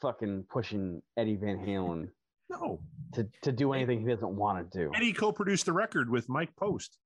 fucking 0.00 0.44
pushing 0.50 1.02
Eddie 1.16 1.36
Van 1.36 1.58
Halen 1.58 2.08
No. 2.50 2.80
to 3.14 3.28
to 3.42 3.52
do 3.52 3.72
anything 3.72 4.00
he 4.00 4.06
doesn't 4.06 4.34
want 4.36 4.70
to 4.70 4.78
do. 4.78 4.90
Eddie 4.94 5.12
co 5.12 5.32
produced 5.32 5.66
the 5.66 5.72
record 5.72 6.08
with 6.10 6.28
Mike 6.28 6.54
Post. 6.56 6.98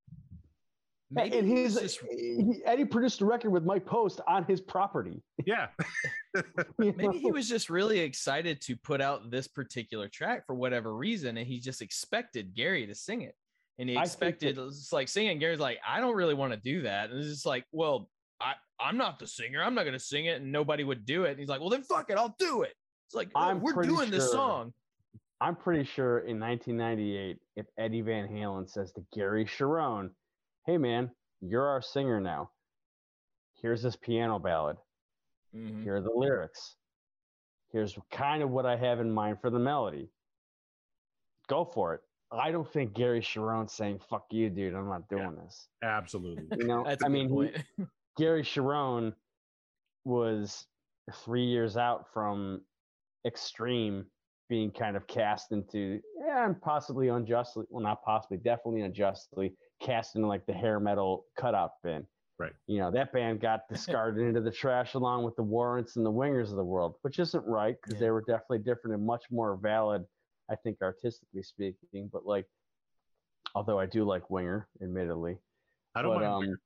Maybe 1.11 1.38
and 1.38 1.48
he 1.48 1.62
his 1.62 1.74
just 1.80 2.00
he- 2.11 2.61
Eddie 2.66 2.84
produced 2.84 3.22
a 3.22 3.24
record 3.24 3.50
with 3.50 3.64
Mike 3.64 3.86
Post 3.86 4.20
on 4.28 4.44
his 4.44 4.61
property. 4.61 5.22
Yeah. 5.46 5.68
you 6.34 6.44
maybe 6.96 7.18
he 7.18 7.30
was 7.30 7.48
just 7.48 7.70
really 7.70 8.00
excited 8.00 8.61
to 8.62 8.76
put 8.76 9.00
out 9.00 9.30
this 9.30 9.48
particular 9.48 10.09
track 10.09 10.44
for 10.46 10.54
whatever 10.54 10.94
reason, 10.94 11.38
and 11.38 11.46
he 11.46 11.61
just 11.61 11.80
expected 11.80 12.54
Gary 12.54 12.86
to 12.86 12.94
sing 12.94 13.22
it. 13.22 13.34
And 13.78 13.88
he 13.88 13.96
I 13.96 14.00
that- 14.00 14.06
expected 14.06 14.59
it's 14.59 14.92
like 14.92 15.09
singing. 15.09 15.38
Gary's 15.38 15.61
like, 15.61 15.78
I 15.86 16.00
don't 16.00 16.14
really 16.14 16.34
want 16.34 16.52
to 16.52 16.59
do 16.59 16.82
that. 16.82 17.11
And 17.11 17.18
it's 17.20 17.28
just 17.28 17.46
like, 17.46 17.64
well, 17.72 18.11
I, 18.40 18.54
I'm 18.78 18.98
not 18.98 19.18
the 19.18 19.26
singer. 19.26 19.62
I'm 19.62 19.74
not 19.74 19.84
gonna 19.84 19.98
sing 19.98 20.26
it, 20.26 20.42
and 20.42 20.52
nobody 20.52 20.84
would 20.84 21.06
do 21.06 21.24
it. 21.24 21.30
And 21.30 21.40
he's 21.40 21.48
like, 21.48 21.61
Well, 21.61 21.70
then 21.70 21.82
fuck 21.82 22.11
it, 22.11 22.18
I'll 22.18 22.36
do 22.38 22.62
it. 22.62 22.74
It's 23.06 23.14
like 23.14 23.30
I'm 23.34 23.61
we're 23.61 23.72
pretty 23.72 23.88
doing 23.88 24.11
this 24.11 24.30
song. 24.30 24.74
I'm 25.40 25.56
pretty 25.56 25.84
sure 25.84 26.18
in 26.18 26.38
1998, 26.40 27.38
if 27.56 27.66
Eddie 27.78 28.00
Van 28.02 28.28
Halen 28.28 28.68
says 28.68 28.92
to 28.92 29.04
Gary 29.14 29.44
Cherone, 29.44 30.11
"Hey 30.68 30.76
man, 30.76 31.10
you're 31.40 31.66
our 31.66 31.80
singer 31.80 32.20
now. 32.20 32.50
Here's 33.62 33.80
this 33.80 33.96
piano 33.96 34.38
ballad. 34.38 34.76
Mhm. 35.54 35.82
Here 35.82 35.96
are 35.96 36.02
the 36.02 36.12
lyrics. 36.12 36.76
Here's 37.72 37.98
kind 38.10 38.42
of 38.42 38.50
what 38.50 38.66
I 38.66 38.76
have 38.76 39.00
in 39.00 39.10
mind 39.10 39.40
for 39.40 39.48
the 39.48 39.58
melody. 39.58 40.10
Go 41.46 41.64
for 41.64 41.94
it." 41.94 42.02
I 42.30 42.50
don't 42.52 42.70
think 42.70 42.92
Gary 42.92 43.22
Cherone's 43.22 43.72
saying 43.72 44.00
"fuck 44.00 44.30
you, 44.30 44.50
dude. 44.50 44.74
I'm 44.74 44.90
not 44.90 45.08
doing 45.08 45.36
this." 45.36 45.70
Absolutely. 45.80 46.58
You 46.58 46.66
know, 46.66 46.84
I 47.02 47.08
mean, 47.08 47.30
he- 47.30 47.86
Gary 48.18 48.42
Cherone 48.42 49.16
was 50.04 50.66
three 51.10 51.46
years 51.46 51.78
out 51.78 52.12
from 52.12 52.62
Extreme 53.24 54.10
being 54.49 54.70
kind 54.70 54.96
of 54.96 55.07
cast 55.07 55.53
into, 55.53 56.01
yeah, 56.18 56.46
and 56.46 56.61
possibly 56.61 57.09
unjustly, 57.09 57.64
well, 57.68 57.82
not 57.82 58.03
possibly, 58.05 58.38
definitely 58.38 58.80
unjustly 58.82 59.53
cast 59.80 60.16
into 60.16 60.26
like 60.26 60.46
the 60.46 60.53
hair 60.53 60.80
metal 60.80 61.26
cutout 61.38 61.72
bin. 61.84 62.07
Right. 62.38 62.53
You 62.66 62.78
know, 62.78 62.90
that 62.92 63.12
band 63.12 63.40
got 63.40 63.62
discarded 63.68 64.26
into 64.26 64.40
the 64.40 64.51
trash 64.51 64.94
along 64.94 65.24
with 65.24 65.36
the 65.36 65.42
Warrants 65.42 65.96
and 65.96 66.07
the 66.07 66.12
Wingers 66.12 66.51
of 66.51 66.57
the 66.57 66.64
world, 66.64 66.94
which 67.03 67.18
isn't 67.18 67.44
right 67.46 67.76
because 67.82 67.94
Yeah. 68.01 68.07
they 68.07 68.11
were 68.11 68.22
definitely 68.22 68.61
different 68.61 68.96
and 68.96 69.05
much 69.05 69.24
more 69.30 69.57
valid, 69.57 70.05
I 70.51 70.55
think, 70.57 70.78
artistically 70.82 71.42
speaking. 71.42 72.09
But 72.12 72.24
like, 72.26 72.46
although 73.55 73.78
I 73.78 73.86
do 73.86 74.05
like 74.05 74.30
Winger, 74.30 74.68
admittedly. 74.82 75.36
I 75.94 76.03
don't 76.03 76.14
but, 76.14 76.22
mind. 76.22 76.51
um, 76.53 76.59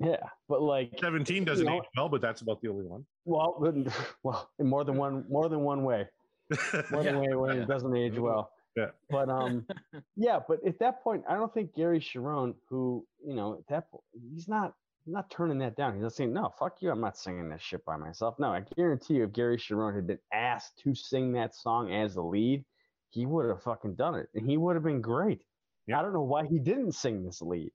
yeah, 0.00 0.16
but 0.48 0.60
like 0.60 0.90
17 1.00 1.44
doesn't 1.44 1.64
you 1.64 1.70
know- 1.70 1.78
age 1.78 1.88
well, 1.96 2.08
but 2.08 2.20
that's 2.20 2.42
about 2.42 2.60
the 2.60 2.68
only 2.68 2.84
one. 2.84 3.06
well, 3.24 3.56
well, 4.22 4.50
in 4.58 4.66
more 4.66 4.84
than 4.84 4.96
one, 4.96 5.24
more 5.30 5.48
than 5.48 5.60
one 5.60 5.84
way, 5.84 6.06
more 6.90 7.02
than 7.02 7.22
Yeah, 7.22 7.34
one 7.34 7.38
way, 7.48 7.56
yeah. 7.56 7.62
it 7.62 7.68
doesn't 7.68 7.96
age 7.96 8.18
well. 8.18 8.50
Yeah. 8.76 8.90
But 9.10 9.28
um, 9.28 9.66
yeah, 10.16 10.38
but 10.46 10.58
at 10.66 10.78
that 10.80 11.02
point, 11.02 11.24
I 11.28 11.34
don't 11.34 11.52
think 11.52 11.74
Gary 11.74 12.00
Cherone, 12.00 12.54
who 12.68 13.06
you 13.24 13.34
know, 13.34 13.54
at 13.54 13.66
that 13.68 13.90
point, 13.90 14.04
he's 14.34 14.48
not, 14.48 14.74
he's 15.04 15.14
not 15.14 15.30
turning 15.30 15.58
that 15.58 15.76
down. 15.76 15.94
He's 15.94 16.02
not 16.02 16.12
saying, 16.12 16.32
no, 16.32 16.52
fuck 16.58 16.76
you, 16.80 16.90
I'm 16.90 17.00
not 17.00 17.16
singing 17.16 17.48
this 17.48 17.62
shit 17.62 17.84
by 17.84 17.96
myself. 17.96 18.34
No, 18.38 18.48
I 18.48 18.62
guarantee 18.76 19.14
you, 19.14 19.24
if 19.24 19.32
Gary 19.32 19.56
Cherone 19.56 19.94
had 19.94 20.06
been 20.06 20.18
asked 20.32 20.78
to 20.84 20.94
sing 20.94 21.32
that 21.32 21.54
song 21.54 21.92
as 21.92 22.14
the 22.14 22.22
lead, 22.22 22.64
he 23.10 23.24
would 23.24 23.48
have 23.48 23.62
fucking 23.62 23.94
done 23.94 24.14
it, 24.14 24.28
and 24.34 24.48
he 24.48 24.56
would 24.56 24.76
have 24.76 24.84
been 24.84 25.00
great. 25.00 25.42
Yeah. 25.86 25.98
I 25.98 26.02
don't 26.02 26.12
know 26.12 26.22
why 26.22 26.46
he 26.46 26.58
didn't 26.58 26.92
sing 26.92 27.24
this 27.24 27.40
lead. 27.40 27.70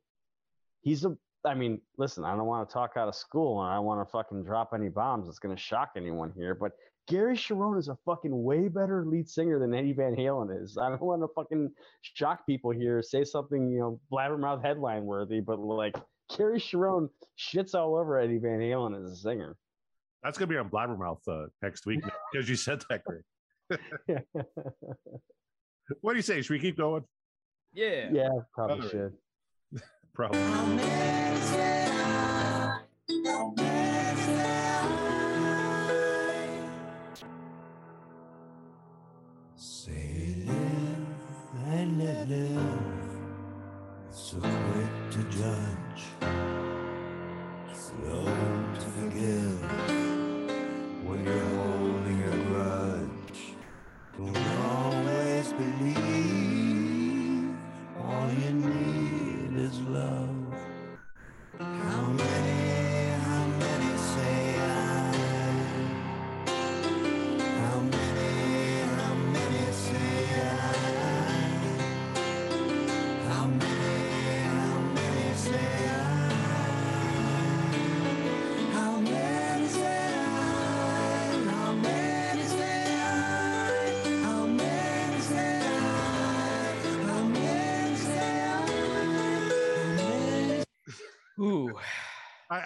He's 0.81 1.05
a 1.05 1.15
I 1.43 1.55
mean, 1.55 1.81
listen, 1.97 2.23
I 2.23 2.35
don't 2.35 2.45
want 2.45 2.69
to 2.69 2.73
talk 2.73 2.91
out 2.97 3.07
of 3.07 3.15
school 3.15 3.61
and 3.63 3.71
I 3.71 3.75
don't 3.75 3.85
want 3.85 4.07
to 4.07 4.11
fucking 4.11 4.43
drop 4.43 4.73
any 4.75 4.89
bombs 4.89 5.25
that's 5.25 5.39
going 5.39 5.55
to 5.55 5.59
shock 5.61 5.93
anyone 5.97 6.31
here, 6.35 6.53
but 6.53 6.73
Gary 7.07 7.35
Cherone 7.35 7.77
is 7.79 7.87
a 7.87 7.97
fucking 8.05 8.43
way 8.43 8.67
better 8.67 9.05
lead 9.05 9.27
singer 9.27 9.59
than 9.59 9.73
Eddie 9.73 9.93
Van 9.93 10.15
Halen 10.15 10.63
is. 10.63 10.77
I 10.77 10.89
don't 10.89 11.01
want 11.01 11.21
to 11.23 11.27
fucking 11.35 11.71
shock 12.01 12.45
people 12.45 12.71
here, 12.71 13.01
say 13.01 13.23
something, 13.23 13.69
you 13.69 13.79
know, 13.79 13.99
blabbermouth 14.11 14.63
headline 14.63 15.05
worthy, 15.05 15.39
but 15.41 15.59
like 15.59 15.95
Gary 16.37 16.59
Cherone 16.59 17.09
shits 17.37 17.75
all 17.75 17.95
over 17.95 18.17
Eddie 18.17 18.37
Van 18.37 18.59
Halen 18.59 19.03
as 19.03 19.11
a 19.11 19.15
singer. 19.15 19.57
That's 20.23 20.37
going 20.37 20.49
to 20.49 20.53
be 20.53 20.57
on 20.59 20.69
Blabbermouth 20.69 21.27
uh, 21.27 21.47
next 21.63 21.85
week 21.87 22.01
because 22.31 22.47
you 22.47 22.55
said 22.55 22.83
that, 22.89 23.01
Greg. 23.03 23.23
What 25.99 26.13
do 26.13 26.17
you 26.17 26.23
say? 26.23 26.41
Should 26.41 26.53
we 26.53 26.59
keep 26.59 26.77
going? 26.77 27.03
yeah. 27.73 28.09
yeah, 28.11 28.29
probably 28.53 28.79
Other- 28.79 28.89
should. 28.89 29.81
Probably. 30.13 30.39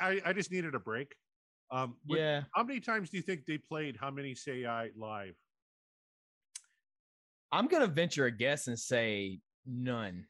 I, 0.05 0.11
I, 0.11 0.21
I 0.27 0.33
just 0.33 0.51
needed 0.51 0.75
a 0.75 0.79
break. 0.79 1.15
Um, 1.71 1.95
when- 2.05 2.19
Yeah. 2.19 2.43
How 2.53 2.63
many 2.63 2.79
times 2.79 3.09
do 3.09 3.17
you 3.17 3.23
think 3.23 3.45
they 3.45 3.57
played 3.57 3.97
How 3.97 4.11
Many 4.11 4.35
Say 4.35 4.65
I 4.65 4.89
live? 4.95 5.35
I'm 7.51 7.67
gonna 7.67 7.87
venture 7.87 8.25
a 8.25 8.31
guess 8.31 8.67
and 8.67 8.77
say 8.77 9.39
none. 9.65 10.25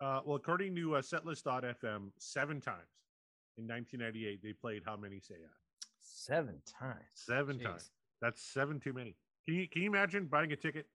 Uh, 0.00 0.20
well, 0.24 0.36
according 0.36 0.74
to 0.76 0.96
uh, 0.96 1.02
setlist.fm, 1.02 2.10
seven 2.18 2.60
times 2.60 2.88
in 3.58 3.66
1998 3.68 4.42
they 4.42 4.52
played 4.52 4.82
"How 4.84 4.96
Many 4.96 5.20
Say 5.20 5.34
I." 5.34 5.86
Seven 6.00 6.60
times. 6.80 6.96
Seven 7.14 7.58
Jeez. 7.58 7.64
times. 7.64 7.90
That's 8.20 8.42
seven 8.42 8.80
too 8.80 8.92
many. 8.92 9.16
Can 9.44 9.54
you 9.56 9.68
can 9.68 9.82
you 9.82 9.88
imagine 9.88 10.26
buying 10.26 10.52
a 10.52 10.56
ticket 10.56 10.86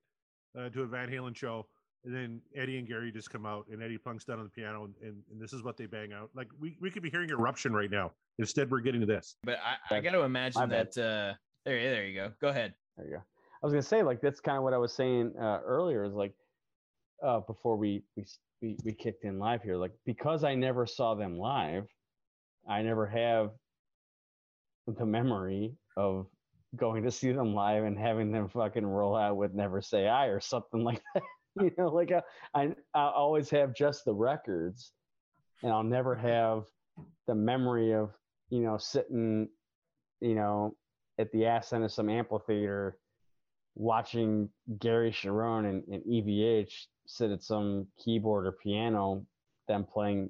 uh, 0.58 0.70
to 0.70 0.82
a 0.84 0.88
Van 0.88 1.10
Halen 1.10 1.36
show 1.36 1.68
and 2.06 2.16
then 2.16 2.42
Eddie 2.56 2.78
and 2.78 2.88
Gary 2.88 3.12
just 3.12 3.30
come 3.30 3.46
out 3.46 3.66
and 3.72 3.82
Eddie 3.82 3.98
plunks 3.98 4.24
down 4.26 4.40
on 4.40 4.46
the 4.46 4.50
piano 4.50 4.86
and, 4.86 4.94
and, 5.02 5.22
and 5.32 5.42
this 5.42 5.54
is 5.54 5.64
what 5.64 5.78
they 5.78 5.86
bang 5.86 6.14
out? 6.14 6.30
Like 6.36 6.48
we, 6.60 6.78
we 6.82 6.90
could 6.90 7.04
be 7.04 7.10
hearing 7.10 7.30
eruption 7.30 7.74
right 7.74 7.92
now. 7.92 8.12
Instead, 8.40 8.70
we're 8.72 8.82
getting 8.82 9.02
to 9.02 9.08
this. 9.08 9.36
But 9.44 9.58
I, 9.92 9.96
I 9.96 10.00
got 10.00 10.12
to 10.12 10.22
imagine 10.22 10.70
that. 10.70 10.98
Uh, 10.98 11.34
there, 11.66 11.82
there 11.82 12.06
you 12.06 12.16
go. 12.16 12.32
Go 12.40 12.48
ahead. 12.50 12.74
There 12.96 13.06
you 13.08 13.14
go. 13.14 13.22
I 13.62 13.66
was 13.66 13.74
gonna 13.74 13.82
say 13.82 14.04
like 14.04 14.22
that's 14.22 14.40
kind 14.40 14.58
of 14.58 14.64
what 14.64 14.74
I 14.74 14.78
was 14.78 14.94
saying 14.94 15.34
uh, 15.40 15.60
earlier. 15.66 16.04
Is 16.04 16.14
like 16.14 16.34
uh, 17.24 17.40
before 17.42 17.76
we, 17.76 18.04
we 18.16 18.26
we 18.62 18.78
we 18.84 18.94
kicked 18.94 19.24
in 19.24 19.40
live 19.40 19.64
here. 19.64 19.76
Like 19.76 19.94
because 20.06 20.44
I 20.44 20.54
never 20.56 20.86
saw 20.86 21.16
them 21.16 21.38
live, 21.38 21.88
I 22.70 22.84
never 22.84 23.08
have 23.08 23.52
the 24.88 25.06
memory 25.06 25.74
of 25.96 26.28
going 26.76 27.04
to 27.04 27.12
see 27.12 27.32
them 27.32 27.54
live 27.54 27.84
and 27.84 27.98
having 27.98 28.32
them 28.32 28.48
fucking 28.48 28.86
roll 28.86 29.16
out 29.16 29.38
with 29.38 29.54
"Never 29.54 29.82
Say 29.82 30.08
I" 30.08 30.28
or 30.28 30.40
something 30.40 30.84
like 30.86 31.02
that. 31.14 31.24
you 31.62 31.72
know, 31.78 31.90
like 31.90 32.12
uh, 32.12 32.22
I 32.54 32.74
I 32.94 33.10
always 33.10 33.50
have 33.50 33.74
just 33.74 34.06
the 34.06 34.14
records, 34.14 34.92
and 35.64 35.72
I'll 35.72 35.84
never 35.84 36.16
have 36.16 36.66
the 37.28 37.36
memory 37.36 37.94
of 37.94 38.12
you 38.50 38.62
know 38.62 38.78
sitting, 38.78 39.50
you 40.22 40.36
know, 40.36 40.76
at 41.18 41.32
the 41.32 41.46
ass 41.46 41.74
end 41.74 41.84
of 41.84 41.92
some 41.92 42.10
amphitheater 42.10 42.98
watching 43.76 44.50
Gary 44.80 45.12
Cherone 45.12 45.70
and, 45.70 45.84
and 45.92 46.04
EVH 46.04 46.74
sit 47.06 47.32
at 47.32 47.44
some 47.44 47.88
keyboard 48.04 48.48
or 48.48 48.52
piano, 48.52 49.26
them 49.68 49.86
playing 49.86 50.30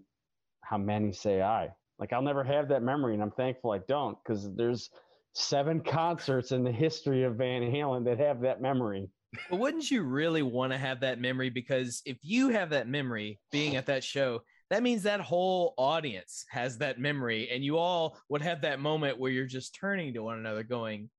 How 0.62 0.78
Many 0.78 1.14
Say 1.14 1.42
I. 1.42 1.70
Like, 1.98 2.14
I'll 2.14 2.22
never 2.22 2.44
have 2.44 2.68
that 2.70 2.84
memory, 2.84 3.14
and 3.14 3.24
I'm 3.24 3.32
thankful 3.32 3.72
I 3.72 3.80
don't 3.88 4.18
because 4.24 4.54
there's 4.56 4.90
seven 5.34 5.82
concerts 5.82 6.52
in 6.52 6.64
the 6.64 6.72
history 6.72 7.24
of 7.24 7.36
Van 7.36 7.62
Halen 7.62 8.06
that 8.06 8.20
have 8.20 8.42
that 8.42 8.62
memory. 8.62 9.10
But 9.50 9.60
wouldn't 9.60 9.92
you 9.92 10.04
really 10.04 10.42
want 10.42 10.72
to 10.72 10.78
have 10.78 11.02
that 11.02 11.20
memory? 11.20 11.50
Because 11.50 12.02
if 12.06 12.18
you 12.22 12.50
have 12.50 12.70
that 12.70 12.88
memory 12.88 13.40
being 13.52 13.76
at 13.76 13.88
that 13.88 14.04
show, 14.04 14.42
that 14.70 14.84
means 14.84 15.04
that 15.04 15.20
whole 15.20 15.74
audience 15.78 16.46
has 16.50 16.78
that 16.80 17.00
memory, 17.00 17.50
and 17.52 17.64
you 17.64 17.78
all 17.78 18.18
would 18.30 18.42
have 18.42 18.62
that 18.62 18.80
moment 18.80 19.20
where 19.20 19.32
you're 19.32 19.46
just 19.46 19.76
turning 19.76 20.14
to 20.14 20.24
one 20.24 20.40
another, 20.40 20.64
going, 20.64 21.10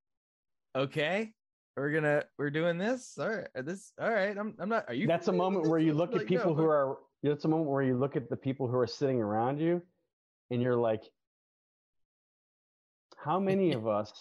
"Okay, 0.75 1.33
we're 1.75 1.91
gonna, 1.91 2.23
we're 2.37 2.49
doing 2.49 2.77
this. 2.77 3.17
All 3.17 3.29
right, 3.29 3.47
uh, 3.55 3.61
this, 3.61 3.93
all 3.99 4.11
right. 4.11 4.37
I'm, 4.37 4.53
I'm 4.59 4.69
not. 4.69 4.85
Are 4.87 4.93
you? 4.93 5.07
That's 5.07 5.29
a 5.29 5.33
moment 5.33 5.67
where 5.67 5.79
you 5.79 5.93
look 5.93 6.11
at 6.11 6.19
Like, 6.19 6.27
people 6.27 6.53
no, 6.53 6.61
who 6.61 6.69
are, 6.69 6.97
that's 7.23 7.45
a 7.45 7.47
moment 7.47 7.69
where 7.69 7.81
you 7.81 7.97
look 7.97 8.15
at 8.15 8.29
the 8.29 8.35
people 8.35 8.67
who 8.67 8.77
are 8.77 8.87
sitting 8.87 9.21
around 9.21 9.59
you 9.59 9.81
and 10.51 10.61
you're 10.61 10.75
like, 10.75 11.03
how 13.17 13.39
many 13.39 13.73
of 13.73 13.87
us 13.87 14.11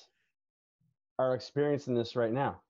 are 1.19 1.35
experiencing 1.35 1.95
this 1.95 2.17
right 2.17 2.33
now? 2.33 2.61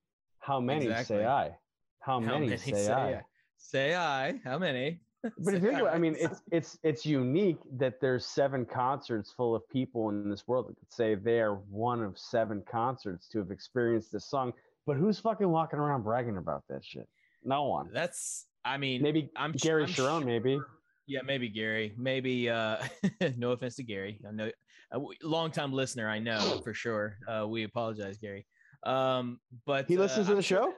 How 0.48 0.60
many 0.60 0.86
Exactly. 0.86 1.18
say 1.18 1.26
I? 1.26 1.56
How 2.00 2.18
many, 2.18 2.56
say, 2.56 2.90
I? 2.90 3.22
Say 3.58 3.94
I. 3.94 4.40
How 4.44 4.58
many? 4.58 4.98
But 5.22 5.52
if 5.54 5.62
you 5.62 5.68
think 5.68 5.80
about 5.80 5.92
it, 5.92 5.96
I 5.96 5.98
mean, 5.98 6.16
it's 6.18 6.40
it's 6.50 6.78
it's 6.82 7.04
unique 7.04 7.58
that 7.76 8.00
there's 8.00 8.24
seven 8.24 8.64
concerts 8.64 9.30
full 9.30 9.54
of 9.54 9.68
people 9.68 10.08
in 10.08 10.30
this 10.30 10.48
world 10.48 10.68
that 10.68 10.78
could 10.78 10.90
say 10.90 11.16
they 11.16 11.40
are 11.40 11.56
one 11.56 12.02
of 12.02 12.16
seven 12.18 12.62
concerts 12.70 13.28
to 13.28 13.38
have 13.40 13.50
experienced 13.50 14.10
this 14.10 14.24
song. 14.30 14.52
But 14.86 14.96
who's 14.96 15.18
fucking 15.18 15.50
walking 15.50 15.78
around 15.80 16.02
bragging 16.02 16.38
about 16.38 16.62
that 16.70 16.82
shit? 16.82 17.06
No 17.44 17.64
one. 17.64 17.90
That's. 17.92 18.46
I 18.64 18.78
mean, 18.78 19.02
Maybe 19.02 19.30
I'm 19.36 19.52
Gary 19.52 19.82
I'm 19.84 19.88
Cherone, 19.90 20.24
maybe. 20.24 20.58
Yeah, 21.06 21.20
maybe 21.26 21.48
Gary. 21.50 21.94
Maybe. 21.98 22.48
uh 22.48 22.78
No 23.36 23.50
offense 23.52 23.76
to 23.76 23.82
Gary. 23.82 24.18
I 24.26 24.30
know 24.32 24.50
a 24.92 24.98
long-time 25.22 25.72
listener. 25.74 26.08
I 26.08 26.18
know 26.20 26.60
for 26.64 26.72
sure. 26.72 27.18
Uh 27.28 27.46
We 27.46 27.64
apologize, 27.64 28.16
Gary. 28.18 28.46
Um, 28.84 29.40
but 29.66 29.86
He 29.88 29.96
uh, 29.96 30.00
listens 30.00 30.26
to 30.28 30.34
the 30.34 30.42
sure- 30.42 30.72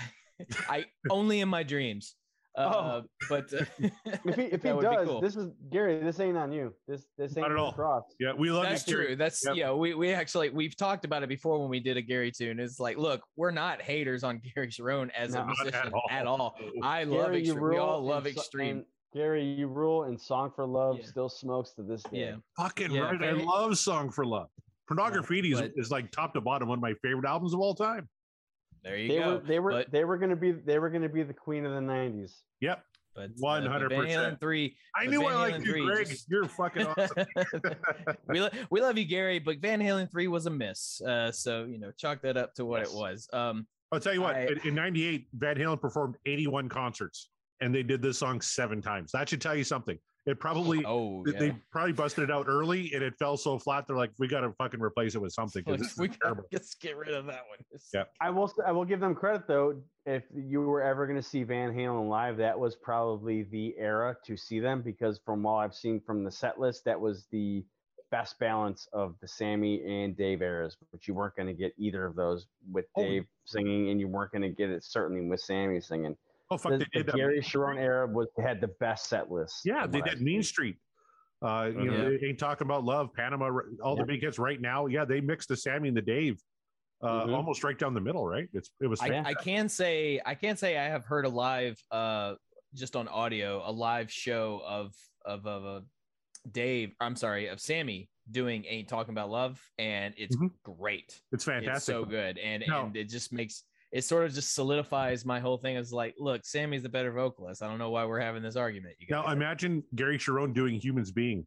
show. 0.00 0.06
I 0.68 0.84
only 1.10 1.40
in 1.40 1.48
my 1.48 1.62
dreams. 1.62 2.14
Uh, 2.58 3.02
but 3.28 3.52
uh, 3.52 3.64
If 4.24 4.34
he 4.34 4.42
if 4.44 4.50
he 4.62 4.68
that 4.68 4.76
would 4.76 4.88
be 4.88 4.96
does, 4.96 5.08
cool. 5.08 5.20
this 5.20 5.36
is 5.36 5.50
Gary. 5.70 6.00
This 6.02 6.18
ain't 6.20 6.38
on 6.38 6.52
you. 6.52 6.72
This 6.88 7.06
this 7.18 7.36
ain't 7.36 7.42
Not 7.46 7.50
at 7.52 7.58
all. 7.58 7.72
cross. 7.72 8.04
Yeah, 8.18 8.32
we 8.32 8.50
love 8.50 8.62
That's 8.64 8.86
you. 8.86 8.94
Gary. 8.94 9.06
true. 9.08 9.16
That's 9.16 9.44
Yep. 9.46 9.56
yeah. 9.56 9.72
We 9.72 9.92
we 9.94 10.12
actually 10.14 10.48
we've 10.48 10.74
talked 10.74 11.04
about 11.04 11.22
it 11.22 11.28
before 11.28 11.60
when 11.60 11.68
we 11.68 11.80
did 11.80 11.98
a 11.98 12.02
Gary 12.02 12.32
tune. 12.32 12.58
It's 12.58 12.80
like, 12.80 12.96
look, 12.96 13.20
we're 13.36 13.50
not 13.50 13.82
haters 13.82 14.24
on 14.24 14.40
Gary 14.54 14.68
Cherone 14.68 15.10
as 15.14 15.34
No. 15.34 15.42
a 15.42 15.46
Not 15.46 15.50
at 15.50 15.64
musician 15.64 15.92
all. 15.92 16.02
at 16.10 16.26
all. 16.26 16.56
I 16.82 17.04
love 17.04 17.26
Gary, 17.26 17.44
you 17.44 17.52
extreme. 17.52 17.70
We 17.72 17.76
all 17.76 18.02
love 18.02 18.24
and 18.24 18.34
so- 18.34 18.40
extreme. 18.40 18.76
and 18.78 18.84
Gary, 19.12 19.44
you 19.44 19.66
rule, 19.68 20.04
and 20.04 20.18
"Song 20.20 20.50
for 20.54 20.66
Love" 20.66 20.96
Yeah. 21.00 21.06
still 21.06 21.28
smokes 21.28 21.72
to 21.74 21.82
this 21.82 22.02
day. 22.04 22.20
Yeah. 22.20 22.36
Fucking 22.56 22.90
Yeah, 22.90 23.02
right. 23.02 23.22
I 23.22 23.32
love 23.32 23.76
Song 23.78 24.10
for 24.10 24.24
Love. 24.24 24.48
Pornograffitti 24.90 25.52
is, 25.52 25.60
but- 25.60 25.72
is 25.76 25.90
like 25.90 26.10
top 26.10 26.34
to 26.34 26.40
bottom 26.40 26.68
one 26.68 26.78
of 26.78 26.82
my 26.82 26.94
favorite 27.02 27.26
albums 27.26 27.54
of 27.54 27.60
all 27.60 27.74
time. 27.74 28.08
There 28.82 28.96
you 28.96 29.08
They 29.08 29.18
go. 29.18 29.34
were 29.34 29.40
they 29.40 29.58
were 29.58 29.70
But- 29.72 29.90
they 29.90 30.04
were 30.04 30.16
gonna 30.18 30.36
be 30.36 30.52
they 30.52 30.78
were 30.78 30.90
gonna 30.90 31.08
be 31.08 31.22
the 31.24 31.34
queen 31.34 31.64
of 31.66 31.72
the 31.72 31.80
'90s. 31.80 32.42
Yep. 32.60 32.84
but 33.14 33.30
uh, 33.30 33.34
100%. 33.40 34.38
Three. 34.40 34.76
I 34.94 35.06
knew 35.06 35.20
Van 35.22 35.30
I 35.30 35.34
liked 35.36 35.56
Halen 35.56 35.64
you, 35.64 35.72
3 35.72 35.84
Greg. 35.86 36.06
just- 36.08 36.30
You're 36.30 36.44
fucking 36.44 36.86
awesome. 36.98 37.26
we 38.28 38.40
lo- 38.42 38.50
we 38.70 38.80
love 38.82 38.98
you, 38.98 39.06
Gary, 39.06 39.38
but 39.38 39.58
Van 39.58 39.80
Halen 39.80 40.10
three 40.10 40.28
was 40.28 40.44
a 40.44 40.50
miss. 40.50 41.00
Uh, 41.00 41.32
so 41.32 41.64
you 41.64 41.78
know, 41.78 41.90
chalk 41.96 42.20
that 42.22 42.36
up 42.36 42.52
to 42.56 42.66
what 42.66 42.80
Yes. 42.80 42.92
it 42.92 42.96
was. 42.96 43.28
Um, 43.32 43.66
I'll 43.90 44.00
tell 44.00 44.12
you 44.12 44.20
what, 44.20 44.36
I- 44.36 44.42
in, 44.48 44.58
in 44.68 44.74
98, 44.74 45.28
Van 45.32 45.56
Halen 45.56 45.80
performed 45.80 46.16
81 46.26 46.68
concerts 46.68 47.30
and 47.60 47.74
they 47.74 47.82
did 47.82 48.02
this 48.02 48.18
song 48.18 48.40
seven 48.42 48.82
times. 48.82 49.12
That 49.12 49.28
should 49.30 49.40
tell 49.40 49.54
you 49.56 49.64
something. 49.64 49.98
It 50.26 50.40
probably, 50.40 50.82
oh, 50.84 51.22
they- 51.24 51.32
yeah. 51.32 51.38
they 51.38 51.56
probably 51.70 51.92
busted 51.92 52.24
it 52.24 52.30
out 52.32 52.46
early 52.48 52.92
and 52.92 53.02
it 53.02 53.14
fell 53.18 53.36
so 53.36 53.58
flat. 53.58 53.86
They're 53.86 53.96
like, 53.96 54.10
we 54.18 54.26
got 54.26 54.40
to 54.40 54.52
fucking 54.58 54.80
replace 54.80 55.14
it 55.14 55.20
with 55.20 55.32
something. 55.32 55.62
Like, 55.66 55.80
we 55.98 56.08
gotta 56.08 56.18
terrible. 56.20 56.44
just 56.52 56.80
get 56.80 56.96
rid 56.96 57.14
of 57.14 57.26
that 57.26 57.44
one. 57.48 57.58
It's- 57.72 57.90
Yeah. 57.94 58.04
I 58.20 58.30
will 58.30 58.52
I 58.66 58.72
will 58.72 58.84
give 58.84 58.98
them 59.00 59.14
credit 59.14 59.46
though. 59.46 59.80
If 60.04 60.24
you 60.34 60.62
were 60.62 60.82
ever 60.82 61.06
going 61.06 61.20
to 61.20 61.28
see 61.28 61.42
Van 61.44 61.72
Halen 61.72 62.08
live, 62.08 62.36
that 62.38 62.58
was 62.58 62.76
probably 62.76 63.44
the 63.44 63.74
era 63.78 64.16
to 64.26 64.36
see 64.36 64.60
them 64.60 64.82
because 64.82 65.20
from 65.24 65.46
all 65.46 65.58
I've 65.58 65.74
seen 65.74 66.00
from 66.04 66.24
the 66.24 66.30
set 66.30 66.58
list, 66.60 66.84
that 66.86 67.00
was 67.00 67.26
the 67.32 67.64
best 68.12 68.38
balance 68.38 68.86
of 68.92 69.16
the 69.20 69.26
Sammy 69.26 69.82
and 69.84 70.16
Dave 70.16 70.42
eras. 70.42 70.76
But 70.92 71.08
you 71.08 71.14
weren't 71.14 71.34
going 71.34 71.48
to 71.48 71.52
get 71.54 71.72
either 71.76 72.06
of 72.06 72.14
those 72.14 72.46
with 72.70 72.84
Oh. 72.96 73.02
Dave 73.02 73.24
singing, 73.46 73.90
and 73.90 73.98
you 74.00 74.06
weren't 74.06 74.30
going 74.32 74.42
to 74.42 74.48
get 74.48 74.70
it 74.70 74.84
certainly 74.84 75.26
with 75.28 75.40
Sammy 75.40 75.80
singing. 75.80 76.16
Oh, 76.50 76.56
fuck. 76.58 76.72
The, 76.72 76.78
They 76.78 76.84
the 76.84 76.90
did 76.98 77.06
that. 77.06 77.16
Gary 77.16 77.40
Cherone 77.40 77.78
era 77.78 78.06
was 78.06 78.28
had 78.38 78.60
the 78.60 78.68
best 78.80 79.08
set 79.08 79.30
list. 79.30 79.62
Yeah, 79.64 79.86
they 79.86 80.00
what 80.00 80.10
did 80.10 80.20
Mean. 80.22 80.42
Street. 80.42 80.76
Uh, 81.42 81.70
you 81.74 81.90
know, 81.90 82.16
they 82.18 82.26
ain't 82.28 82.38
talking 82.38 82.66
about 82.66 82.84
love, 82.84 83.12
Panama, 83.14 83.50
all 83.82 83.94
the 83.94 84.04
big 84.04 84.22
hits 84.22 84.38
right 84.38 84.60
now. 84.60 84.86
Yeah, 84.86 85.04
they 85.04 85.20
mixed 85.20 85.48
the 85.48 85.56
Sammy 85.56 85.88
and 85.88 85.96
the 85.96 86.00
Dave, 86.02 86.40
uh, 87.02 87.24
Mhm. 87.26 87.34
almost 87.34 87.62
right 87.62 87.78
down 87.78 87.92
the 87.94 88.00
middle. 88.00 88.26
Right? 88.26 88.48
It's 88.54 88.70
it 88.80 88.86
was. 88.86 89.00
I. 89.02 89.18
I 89.18 89.34
can 89.34 89.68
say 89.68 90.20
I 90.24 90.34
can 90.34 90.56
say 90.56 90.78
I 90.78 90.84
have 90.84 91.04
heard 91.04 91.26
a 91.26 91.28
live 91.28 91.78
uh 91.90 92.36
just 92.74 92.96
on 92.96 93.06
audio 93.08 93.62
a 93.68 93.70
live 93.72 94.10
show 94.10 94.62
of 94.64 94.94
of 95.24 95.46
of 95.46 95.64
uh, 95.66 95.80
Dave 96.50 96.94
I'm 97.00 97.16
sorry 97.16 97.48
of 97.48 97.60
Sammy 97.60 98.08
doing 98.30 98.64
ain't 98.66 98.88
talking 98.88 99.12
about 99.12 99.30
love 99.30 99.62
and 99.78 100.14
it's 100.16 100.36
Mhm. 100.36 100.50
great 100.64 101.20
it's 101.32 101.44
fantastic. 101.44 101.76
it's 101.76 101.84
so 101.84 102.04
good 102.04 102.38
and 102.38 102.64
No. 102.66 102.86
and 102.86 102.96
it 102.96 103.08
just 103.08 103.32
makes 103.32 103.62
it 103.92 104.02
sort 104.04 104.24
of 104.24 104.32
just 104.34 104.54
solidifies 104.54 105.24
my 105.24 105.40
whole 105.40 105.56
thing 105.56 105.76
as 105.76 105.92
like 105.92 106.14
look 106.18 106.44
Sammy's 106.44 106.82
the 106.82 106.88
better 106.88 107.12
vocalist 107.12 107.62
I 107.62 107.68
don't 107.68 107.78
know 107.78 107.90
why 107.90 108.04
we're 108.04 108.20
having 108.20 108.42
this 108.42 108.56
argument 108.56 108.94
you 108.98 109.06
Now 109.10 109.30
imagine 109.30 109.82
Gary 109.94 110.18
Cherone 110.18 110.52
doing 110.52 110.80
"Humans 110.80 111.12
Being" 111.12 111.46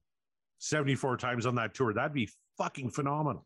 seventy-four 0.59 1.17
times 1.17 1.45
on 1.45 1.55
that 1.55 1.73
tour. 1.73 1.93
That'd 1.93 2.13
be 2.13 2.29
fucking 2.57 2.89
phenomenal. 2.91 3.45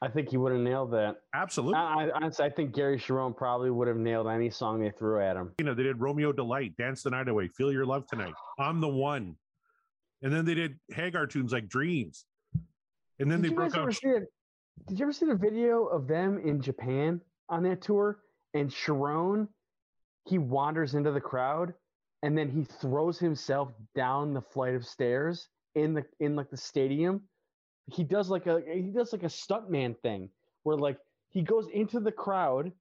I 0.00 0.08
think 0.08 0.30
he 0.30 0.36
would 0.36 0.52
have 0.52 0.60
nailed 0.60 0.90
that. 0.92 1.16
Absolutely. 1.34 1.76
I, 1.76 2.06
I, 2.06 2.10
honestly, 2.14 2.44
I 2.44 2.50
think 2.50 2.74
Gary 2.74 2.98
Cherone 2.98 3.36
probably 3.36 3.70
would 3.70 3.86
have 3.86 3.98
nailed 3.98 4.26
any 4.26 4.50
song 4.50 4.80
they 4.80 4.90
threw 4.90 5.22
at 5.22 5.36
him. 5.36 5.52
you 5.58 5.64
know, 5.64 5.74
they 5.74 5.82
did 5.84 6.00
Romeo 6.00 6.32
Delight, 6.32 6.76
Dance 6.76 7.02
the 7.02 7.10
Night 7.10 7.28
Away, 7.28 7.48
Feel 7.48 7.70
Your 7.70 7.84
Love 7.84 8.06
Tonight, 8.06 8.34
I'm 8.58 8.80
the 8.80 8.88
One. 8.88 9.36
And 10.22 10.32
then 10.32 10.44
they 10.44 10.54
did 10.54 10.78
Hagar 10.90 11.26
tunes 11.26 11.52
like 11.52 11.68
Dreams. 11.68 12.24
And 13.20 13.30
then 13.30 13.42
did 13.42 13.52
they 13.52 13.54
broke 13.54 13.74
guys 13.74 13.98
ever 14.02 14.16
out. 14.16 14.22
Did 14.88 14.98
you 14.98 15.04
ever 15.04 15.12
see 15.12 15.26
the 15.26 15.36
video 15.36 15.84
of 15.84 16.08
them 16.08 16.40
in 16.44 16.60
Japan 16.60 17.20
on 17.52 17.62
that 17.64 17.82
tour? 17.82 18.18
And 18.54 18.70
Cherone, 18.70 19.46
he 20.26 20.38
wanders 20.38 20.94
into 20.94 21.12
the 21.12 21.20
crowd, 21.20 21.74
and 22.22 22.36
then 22.36 22.48
he 22.48 22.64
throws 22.64 23.18
himself 23.18 23.70
down 23.94 24.34
the 24.34 24.40
flight 24.40 24.74
of 24.74 24.86
stairs 24.86 25.48
in 25.74 25.94
the 25.94 26.04
in 26.20 26.34
like 26.34 26.50
the 26.50 26.56
stadium. 26.56 27.22
He 27.86 28.04
does 28.04 28.28
like 28.28 28.46
a 28.46 28.60
he 28.66 28.90
does 28.90 29.12
like 29.12 29.22
a 29.22 29.26
stuntman 29.26 29.98
thing 30.00 30.30
where 30.64 30.76
like 30.76 30.98
he 31.30 31.42
goes 31.42 31.68
into 31.72 32.00
the 32.00 32.12
crowd, 32.12 32.72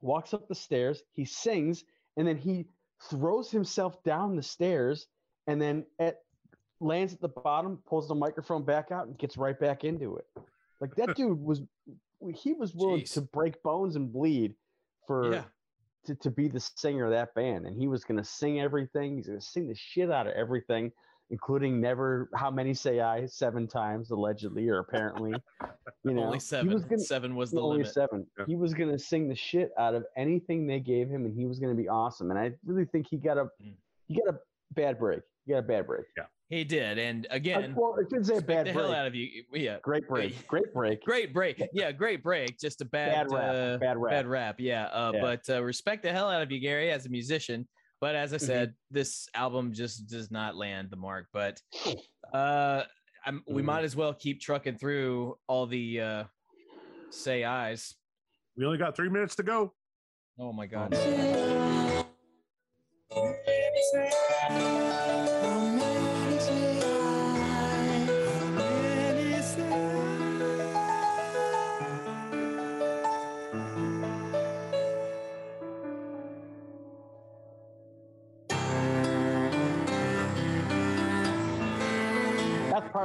walks 0.00 0.34
up 0.34 0.48
the 0.48 0.54
stairs, 0.54 1.02
he 1.12 1.24
sings, 1.24 1.84
and 2.16 2.26
then 2.26 2.36
he 2.36 2.66
throws 3.10 3.50
himself 3.50 4.02
down 4.04 4.36
the 4.36 4.42
stairs, 4.42 5.06
and 5.46 5.60
then 5.60 5.84
at 5.98 6.18
lands 6.80 7.12
at 7.12 7.20
the 7.20 7.28
bottom, 7.28 7.78
pulls 7.86 8.08
the 8.08 8.14
microphone 8.14 8.62
back 8.62 8.90
out, 8.90 9.06
and 9.06 9.18
gets 9.18 9.36
right 9.36 9.58
back 9.58 9.84
into 9.84 10.16
it. 10.16 10.26
Like 10.80 10.94
that 10.96 11.16
dude 11.16 11.40
was, 11.40 11.62
he 12.34 12.52
was 12.52 12.74
willing 12.74 13.02
Jeez. 13.02 13.14
to 13.14 13.20
break 13.22 13.62
bones 13.62 13.96
and 13.96 14.12
bleed 14.12 14.54
for 15.06 15.32
Yeah. 15.34 15.44
to, 16.06 16.14
to 16.16 16.30
be 16.30 16.48
the 16.48 16.60
singer 16.60 17.04
of 17.06 17.10
that 17.12 17.34
band, 17.34 17.66
and 17.66 17.76
he 17.80 17.88
was 17.88 18.04
going 18.04 18.18
to 18.18 18.24
sing 18.24 18.60
everything. 18.60 19.16
He's 19.16 19.26
going 19.26 19.38
to 19.40 19.44
sing 19.44 19.68
the 19.68 19.74
shit 19.74 20.10
out 20.10 20.26
of 20.26 20.32
everything, 20.34 20.92
including 21.30 21.80
never 21.80 22.30
how 22.34 22.50
many 22.50 22.72
say 22.74 23.00
I 23.00 23.26
seven 23.26 23.66
times 23.66 24.10
allegedly 24.10 24.68
or 24.68 24.78
apparently. 24.78 25.34
You 26.04 26.12
know, 26.14 26.24
Only 26.24 26.38
seven. 26.40 26.72
was 26.72 26.84
gonna, 26.84 26.98
seven 27.02 27.34
was 27.36 27.50
the 27.50 27.60
only 27.60 27.78
limit. 27.78 27.92
seven. 27.92 28.26
Yeah. 28.38 28.44
He 28.46 28.56
was 28.56 28.72
going 28.74 28.90
to 28.90 28.98
sing 28.98 29.28
the 29.28 29.34
shit 29.34 29.70
out 29.78 29.94
of 29.94 30.04
anything 30.16 30.66
they 30.66 30.80
gave 30.80 31.08
him, 31.08 31.24
and 31.26 31.34
he 31.36 31.44
was 31.46 31.58
going 31.58 31.74
to 31.76 31.80
be 31.80 31.88
awesome. 31.88 32.30
And 32.30 32.38
I 32.38 32.52
really 32.64 32.84
think 32.86 33.06
he 33.10 33.16
got 33.16 33.36
a 33.38 33.44
Mm. 33.62 33.74
he 34.06 34.14
got 34.24 34.32
a 34.34 34.38
bad 34.72 34.98
break. 34.98 35.22
He 35.44 35.52
got 35.52 35.58
a 35.58 35.62
bad 35.62 35.86
break. 35.86 36.06
He 36.48 36.62
did, 36.62 36.98
and 36.98 37.26
Uh, 37.26 37.34
again, 37.34 37.74
well, 37.76 37.96
I 37.98 38.04
shouldn't 38.04 38.26
say 38.26 38.34
a 38.34 38.36
respect 38.36 38.46
bad 38.46 38.66
the 38.68 38.72
break. 38.72 38.84
hell 38.86 38.94
out 38.94 39.06
of 39.06 39.14
you. 39.16 39.44
Yeah, 39.52 39.78
Great 39.82 40.06
break. 40.06 40.46
Great 40.46 40.72
break. 40.72 41.04
great 41.04 41.32
break. 41.34 41.60
Yeah, 41.72 41.90
great 41.90 42.22
break. 42.22 42.56
Just 42.58 42.80
a 42.80 42.84
bad, 42.84 43.28
Bad 43.28 43.32
rap. 43.34 43.54
uh, 43.54 43.78
Bad 43.78 43.96
rap. 43.98 44.10
bad 44.10 44.26
rap. 44.26 44.56
Yeah, 44.60 44.86
uh, 44.86 45.10
Yeah. 45.14 45.20
but 45.20 45.50
uh, 45.50 45.62
respect 45.62 46.04
the 46.04 46.12
hell 46.12 46.30
out 46.30 46.42
of 46.42 46.52
you, 46.52 46.60
Gary, 46.60 46.92
as 46.92 47.04
a 47.06 47.08
musician. 47.08 47.66
But 48.00 48.14
as 48.14 48.32
I 48.32 48.36
Mhm. 48.36 48.40
said, 48.46 48.74
this 48.90 49.28
album 49.34 49.72
just 49.72 50.06
does 50.06 50.30
not 50.30 50.54
land 50.54 50.90
the 50.90 50.96
mark. 50.96 51.28
But 51.32 51.60
uh, 52.32 52.84
I'm, 53.24 53.42
we 53.48 53.62
Mhm. 53.62 53.64
might 53.64 53.84
as 53.84 53.96
well 53.96 54.14
keep 54.14 54.40
trucking 54.40 54.78
through 54.78 55.38
all 55.48 55.66
the 55.66 56.00
uh, 56.00 56.24
say 57.10 57.42
eyes. 57.42 57.96
We 58.56 58.64
only 58.66 58.78
got 58.78 58.94
three 58.94 59.08
minutes 59.08 59.34
to 59.36 59.42
go. 59.42 59.74
Oh 60.38 60.52
my 60.52 60.66
god. 60.66 60.92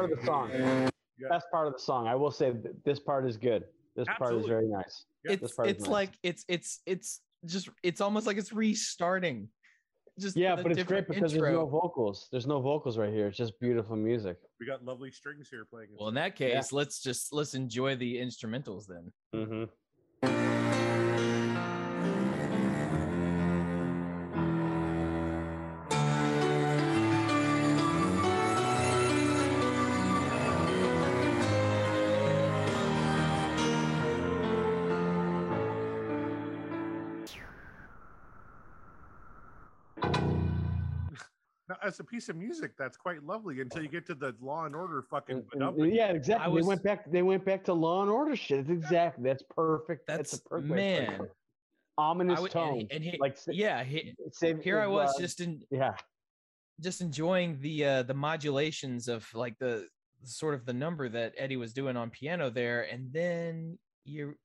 Part 0.02 0.12
of 0.12 0.20
the 0.20 0.26
song. 0.26 0.52
Yeah. 0.52 1.28
That's 1.30 1.46
part 1.52 1.68
of 1.68 1.74
the 1.74 1.80
song. 1.80 2.08
I 2.08 2.16
will 2.16 2.32
say 2.32 2.54
this 2.84 3.00
part 3.00 3.28
is 3.28 3.38
good. 3.38 3.66
This 3.96 4.08
part 4.18 4.34
is 4.34 4.46
very 4.46 4.68
nice. 4.68 5.06
Yeah, 5.24 5.34
it's 5.34 5.42
this 5.42 5.52
part 5.54 5.70
it's 5.70 5.84
nice. 5.84 5.90
like 5.90 6.12
it's 6.24 6.46
it's 6.48 6.80
it's 6.86 7.22
just 7.46 7.70
it's 7.84 8.02
almost 8.02 8.26
like 8.26 8.38
it's 8.38 8.52
restarting. 8.52 9.50
Just 10.20 10.36
Yeah, 10.36 10.56
but 10.56 10.72
it's 10.72 10.84
great 10.84 11.02
different 11.02 11.08
because 11.08 11.34
there's 11.34 11.54
no 11.54 11.66
vocals. 11.66 12.28
There's 12.32 12.48
no 12.48 12.60
vocals 12.60 12.98
right 12.98 13.14
here. 13.14 13.28
It's 13.28 13.38
just 13.38 13.60
beautiful 13.60 13.96
music. 13.96 14.38
We 14.60 14.66
got 14.66 14.84
lovely 14.84 15.12
strings 15.12 15.50
here 15.50 15.66
playing. 15.66 15.90
Well, 15.98 16.10
in 16.10 16.16
that 16.16 16.36
case, 16.36 16.72
let's 16.72 17.02
just 17.02 17.34
let's 17.34 17.54
enjoy 17.54 17.96
the 17.96 18.18
instrumentals 18.18 18.88
then. 18.88 19.12
Mm-hmm. 19.34 19.64
Now, 41.72 41.78
as 41.82 42.02
a 42.02 42.04
piece 42.04 42.28
of 42.28 42.36
music, 42.36 42.74
that's 42.78 42.98
quite 42.98 43.24
lovely 43.24 43.62
until 43.62 43.82
you 43.82 43.88
get 43.88 44.06
to 44.08 44.14
the 44.14 44.36
Law 44.42 44.66
and 44.66 44.76
Order 44.76 45.04
fucking. 45.10 45.46
And- 45.54 45.64
and- 45.64 45.96
yeah, 45.96 46.08
exactly. 46.08 46.46
I 46.46 46.50
was- 46.50 46.66
They 46.66 46.68
went 46.68 46.84
back. 46.84 47.10
They 47.10 47.22
went 47.22 47.46
back 47.46 47.64
to 47.66 47.74
Law 47.74 48.02
and 48.02 48.12
Order 48.12 48.36
shit. 48.36 48.60
It's 48.60 48.70
exactly. 48.70 49.24
That's 49.24 49.44
perfect. 49.44 50.06
That's, 50.06 50.32
That's 50.32 50.46
a 50.46 50.50
perfect. 50.50 50.70
way 50.70 51.06
to 51.06 51.12
man. 51.12 51.30
Ominous 51.98 52.40
I 52.40 52.42
would, 52.42 52.52
tone. 52.52 52.80
and, 52.80 52.92
and 52.92 53.04
he, 53.06 53.18
like 53.20 53.38
yeah, 53.48 53.86
he, 53.86 54.14
save, 54.34 54.62
here 54.62 54.80
I 54.82 54.88
was 54.88 55.16
uh, 55.16 55.22
just 55.22 55.40
in 55.40 55.62
yeah. 55.70 55.96
just 56.82 57.00
enjoying 57.00 57.60
the 57.62 57.86
uh 57.86 58.04
the 58.04 58.14
modulations 58.14 59.08
of 59.08 59.32
like 59.36 59.58
the 59.60 59.88
sort 60.24 60.54
of 60.56 60.66
the 60.66 60.74
number 60.74 61.10
that 61.10 61.34
Eddie 61.38 61.58
was 61.58 61.74
doing 61.74 61.96
on 61.96 62.10
piano 62.10 62.50
there, 62.50 62.84
and 62.84 63.14
then 63.14 63.78
you 64.04 64.36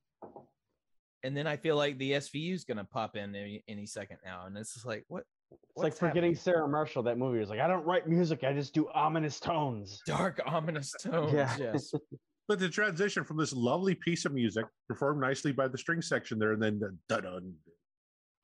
and 1.22 1.36
then 1.36 1.46
I 1.46 1.56
feel 1.56 1.76
like 1.76 1.98
the 1.98 2.12
SVU 2.12 2.52
is 2.52 2.64
gonna 2.64 2.84
pop 2.84 3.16
in 3.16 3.34
any, 3.34 3.64
any 3.68 3.86
second 3.86 4.18
now, 4.24 4.46
and 4.46 4.56
it's 4.58 4.74
just 4.74 4.86
like 4.86 5.04
what 5.08 5.24
It's 5.52 5.60
like 5.82 5.92
forgetting 5.94 6.14
happening? 6.14 6.34
Sarah 6.36 6.68
Marshall. 6.68 7.02
That 7.04 7.18
movie 7.18 7.38
was 7.38 7.50
like, 7.50 7.60
I 7.60 7.66
don't 7.68 7.84
write 7.84 8.08
music. 8.08 8.44
I 8.44 8.52
just 8.52 8.72
do 8.74 8.88
ominous 8.94 9.38
tones. 9.38 10.00
dark 10.06 10.40
ominous 10.46 10.92
tones. 11.00 11.32
Yeah. 11.32 11.56
Yes, 11.58 11.92
But 12.48 12.58
the 12.60 12.68
transition 12.68 13.24
from 13.24 13.36
this 13.38 13.52
lovely 13.52 13.94
piece 13.96 14.24
of 14.24 14.32
music, 14.32 14.64
performed 14.88 15.20
nicely 15.20 15.50
by 15.52 15.66
the 15.68 15.76
string 15.76 16.00
section 16.00 16.38
there, 16.38 16.52
and 16.52 16.62
then 16.62 16.78
the 16.78 16.96
da-dun, 17.08 17.52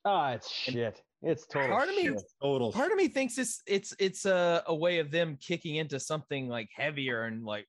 Ah, 0.05 0.33
it's 0.33 0.51
shit. 0.51 1.01
It's 1.23 1.47
total 1.47 1.69
part 1.77 1.89
of 1.89 1.95
me- 1.95 2.17
total. 2.43 2.73
part 2.73 2.91
of 2.91 2.97
me 2.99 3.07
thinks 3.07 3.39
it's 3.39 3.63
it's 3.69 3.95
it's 4.01 4.25
a, 4.27 4.65
a 4.67 4.75
way 4.75 4.99
of 4.99 5.13
them 5.13 5.39
kicking 5.41 5.77
into 5.77 6.01
something 6.01 6.49
like 6.49 6.69
heavier 6.77 7.23
and 7.27 7.45
like 7.45 7.69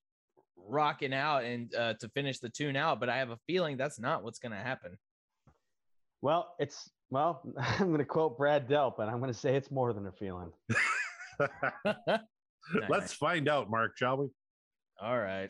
rocking 0.58 1.14
out 1.14 1.44
and 1.44 1.74
uh, 1.76 1.94
to 2.00 2.10
finish 2.10 2.40
the 2.40 2.50
tune 2.50 2.76
out, 2.76 3.00
but 3.00 3.10
I 3.10 3.18
have 3.18 3.30
a 3.30 3.38
feeling 3.46 3.78
that's 3.78 4.00
not 4.00 4.24
what's 4.24 4.40
gonna 4.40 4.56
happen. 4.62 4.98
Well, 6.24 6.56
it's 6.58 6.90
well. 7.14 7.42
I'm 7.58 7.88
going 7.88 8.00
to 8.00 8.06
quote 8.06 8.38
Brad 8.38 8.68
Delp, 8.68 9.00
and 9.00 9.10
I'm 9.10 9.20
going 9.20 9.32
to 9.32 9.38
say 9.38 9.56
it's 9.56 9.72
more 9.72 9.94
than 9.94 10.08
a 10.08 10.12
feeling. 10.12 10.52
Let's 12.90 13.14
find 13.14 13.48
out, 13.48 13.70
Mark, 13.70 13.98
shall 13.98 14.18
we? 14.18 14.28
All 15.02 15.20
right. 15.20 15.50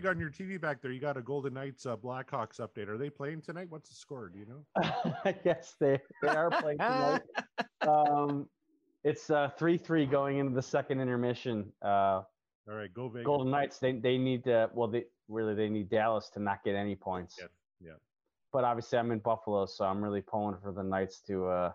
Greg, 0.00 0.14
on 0.14 0.20
your 0.20 0.30
TV 0.30 0.60
back 0.60 0.80
there, 0.80 0.92
you 0.92 1.00
got 1.00 1.16
a 1.16 1.22
Golden 1.22 1.54
Knights 1.54 1.84
uh, 1.84 1.96
Blackhawks 1.96 2.60
update. 2.60 2.88
Are 2.88 2.96
they 2.98 3.10
playing 3.10 3.42
tonight? 3.42 3.66
What's 3.68 3.88
the 3.88 3.96
score? 3.96 4.28
Do 4.28 4.38
you 4.38 4.46
know? 4.46 5.34
yes, 5.44 5.74
they 5.80 5.98
they 6.22 6.28
are 6.28 6.50
playing 6.50 6.78
tonight. 6.78 7.22
um, 7.88 8.48
it's 9.02 9.30
uh, 9.30 9.50
three 9.58 9.76
three 9.76 10.06
going 10.06 10.38
into 10.38 10.54
the 10.54 10.62
second 10.62 11.00
intermission. 11.00 11.72
Uh, 11.82 12.22
All 12.68 12.74
right, 12.74 12.92
go 12.94 13.08
Vegas. 13.08 13.26
Golden 13.26 13.50
Knights 13.50 13.78
they 13.78 13.92
they 13.92 14.18
need 14.18 14.44
to 14.44 14.70
well 14.72 14.88
they 14.88 15.04
really 15.28 15.54
they 15.54 15.68
need 15.68 15.88
Dallas 15.90 16.30
to 16.34 16.40
not 16.40 16.62
get 16.64 16.76
any 16.76 16.94
points. 16.94 17.36
Yeah, 17.40 17.46
yeah. 17.80 17.96
But 18.52 18.64
obviously 18.64 18.98
I'm 18.98 19.10
in 19.10 19.18
Buffalo, 19.18 19.66
so 19.66 19.84
I'm 19.84 20.02
really 20.02 20.22
pulling 20.22 20.56
for 20.62 20.72
the 20.72 20.82
Knights 20.84 21.22
to 21.26 21.46
uh 21.48 21.72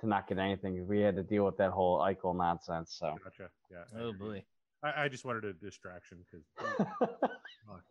to 0.00 0.08
not 0.08 0.26
get 0.26 0.38
anything. 0.38 0.86
We 0.88 1.00
had 1.00 1.14
to 1.16 1.22
deal 1.22 1.44
with 1.44 1.56
that 1.58 1.70
whole 1.70 1.98
Eichel 1.98 2.36
nonsense. 2.36 2.96
So 2.98 3.14
Gotcha. 3.22 3.50
Yeah. 3.70 4.00
Oh 4.00 4.12
boy. 4.12 4.42
I, 4.82 5.04
I 5.04 5.08
just 5.08 5.24
wanted 5.24 5.44
a 5.44 5.52
distraction 5.52 6.18
because. 6.30 6.46
fuck. 7.66 7.82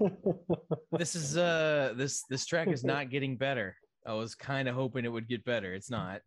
Oh. 0.00 0.68
This 0.98 1.14
is 1.14 1.36
uh 1.36 1.94
this 1.96 2.22
this 2.28 2.46
track 2.46 2.68
is 2.68 2.84
not 2.84 3.10
getting 3.10 3.36
better. 3.36 3.76
I 4.06 4.14
was 4.14 4.34
kind 4.34 4.68
of 4.68 4.74
hoping 4.74 5.04
it 5.04 5.12
would 5.12 5.28
get 5.28 5.44
better. 5.44 5.74
It's 5.74 5.90
not. 5.90 6.20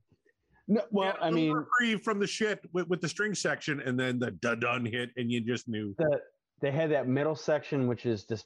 no, 0.67 0.81
well, 0.91 1.07
Yeah, 1.07 1.13
I 1.21 1.27
a 1.27 1.31
little 1.31 1.35
mean 1.35 1.53
reprieve 1.53 2.01
from 2.01 2.19
the 2.19 2.27
shit 2.27 2.59
with, 2.73 2.87
with 2.87 3.01
the 3.01 3.09
string 3.09 3.33
section, 3.33 3.81
and 3.81 3.99
then 3.99 4.19
the 4.19 4.31
da 4.31 4.55
dun 4.55 4.85
hit, 4.85 5.09
and 5.17 5.31
you 5.31 5.41
just 5.41 5.67
knew. 5.67 5.95
the 5.97 6.19
they 6.61 6.71
had 6.71 6.91
that 6.91 7.07
middle 7.07 7.35
section 7.35 7.87
which 7.87 8.05
is 8.05 8.23
just 8.23 8.45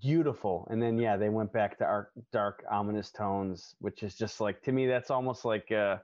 beautiful 0.00 0.68
and 0.70 0.80
then 0.80 0.96
yeah 0.98 1.16
they 1.16 1.28
went 1.28 1.52
back 1.52 1.76
to 1.76 1.84
our 1.84 2.10
dark 2.32 2.64
ominous 2.70 3.10
tones 3.10 3.74
which 3.80 4.04
is 4.04 4.14
just 4.14 4.40
like 4.40 4.62
to 4.62 4.70
me 4.70 4.86
that's 4.86 5.10
almost 5.10 5.44
like 5.44 5.70
uh 5.72 5.96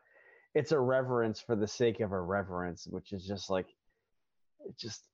it's 0.55 0.73
a 0.73 0.79
reverence 0.79 1.41
for 1.41 1.55
the 1.55 1.69
sake 1.69 2.01
of 2.01 2.11
a 2.11 2.21
reverence 2.21 2.89
which 2.91 3.13
is 3.13 3.25
just 3.25 3.49
like 3.49 3.69
it 4.67 4.77
just 4.79 5.05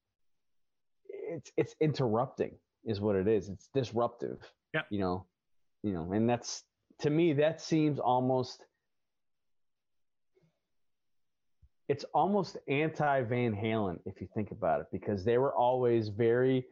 it's 1.09 1.51
it's 1.57 1.75
interrupting 1.81 2.53
is 2.85 3.01
what 3.01 3.17
it 3.17 3.27
is 3.29 3.49
it's 3.49 3.69
disruptive 3.75 4.39
Yeah. 4.75 4.83
you 4.91 5.01
know 5.01 5.27
you 5.83 5.93
know 5.93 6.13
and 6.13 6.29
that's 6.29 6.65
to 7.01 7.11
me 7.11 7.33
that 7.35 7.61
seems 7.61 7.99
almost 7.99 8.65
it's 11.89 12.05
almost 12.15 12.57
anti 12.69 13.23
Van 13.23 13.55
Halen 13.55 13.99
if 14.07 14.21
you 14.21 14.29
think 14.35 14.51
about 14.51 14.81
it, 14.81 14.87
because 14.91 15.25
they 15.25 15.39
were 15.39 15.55
always 15.55 16.09
very, 16.09 16.67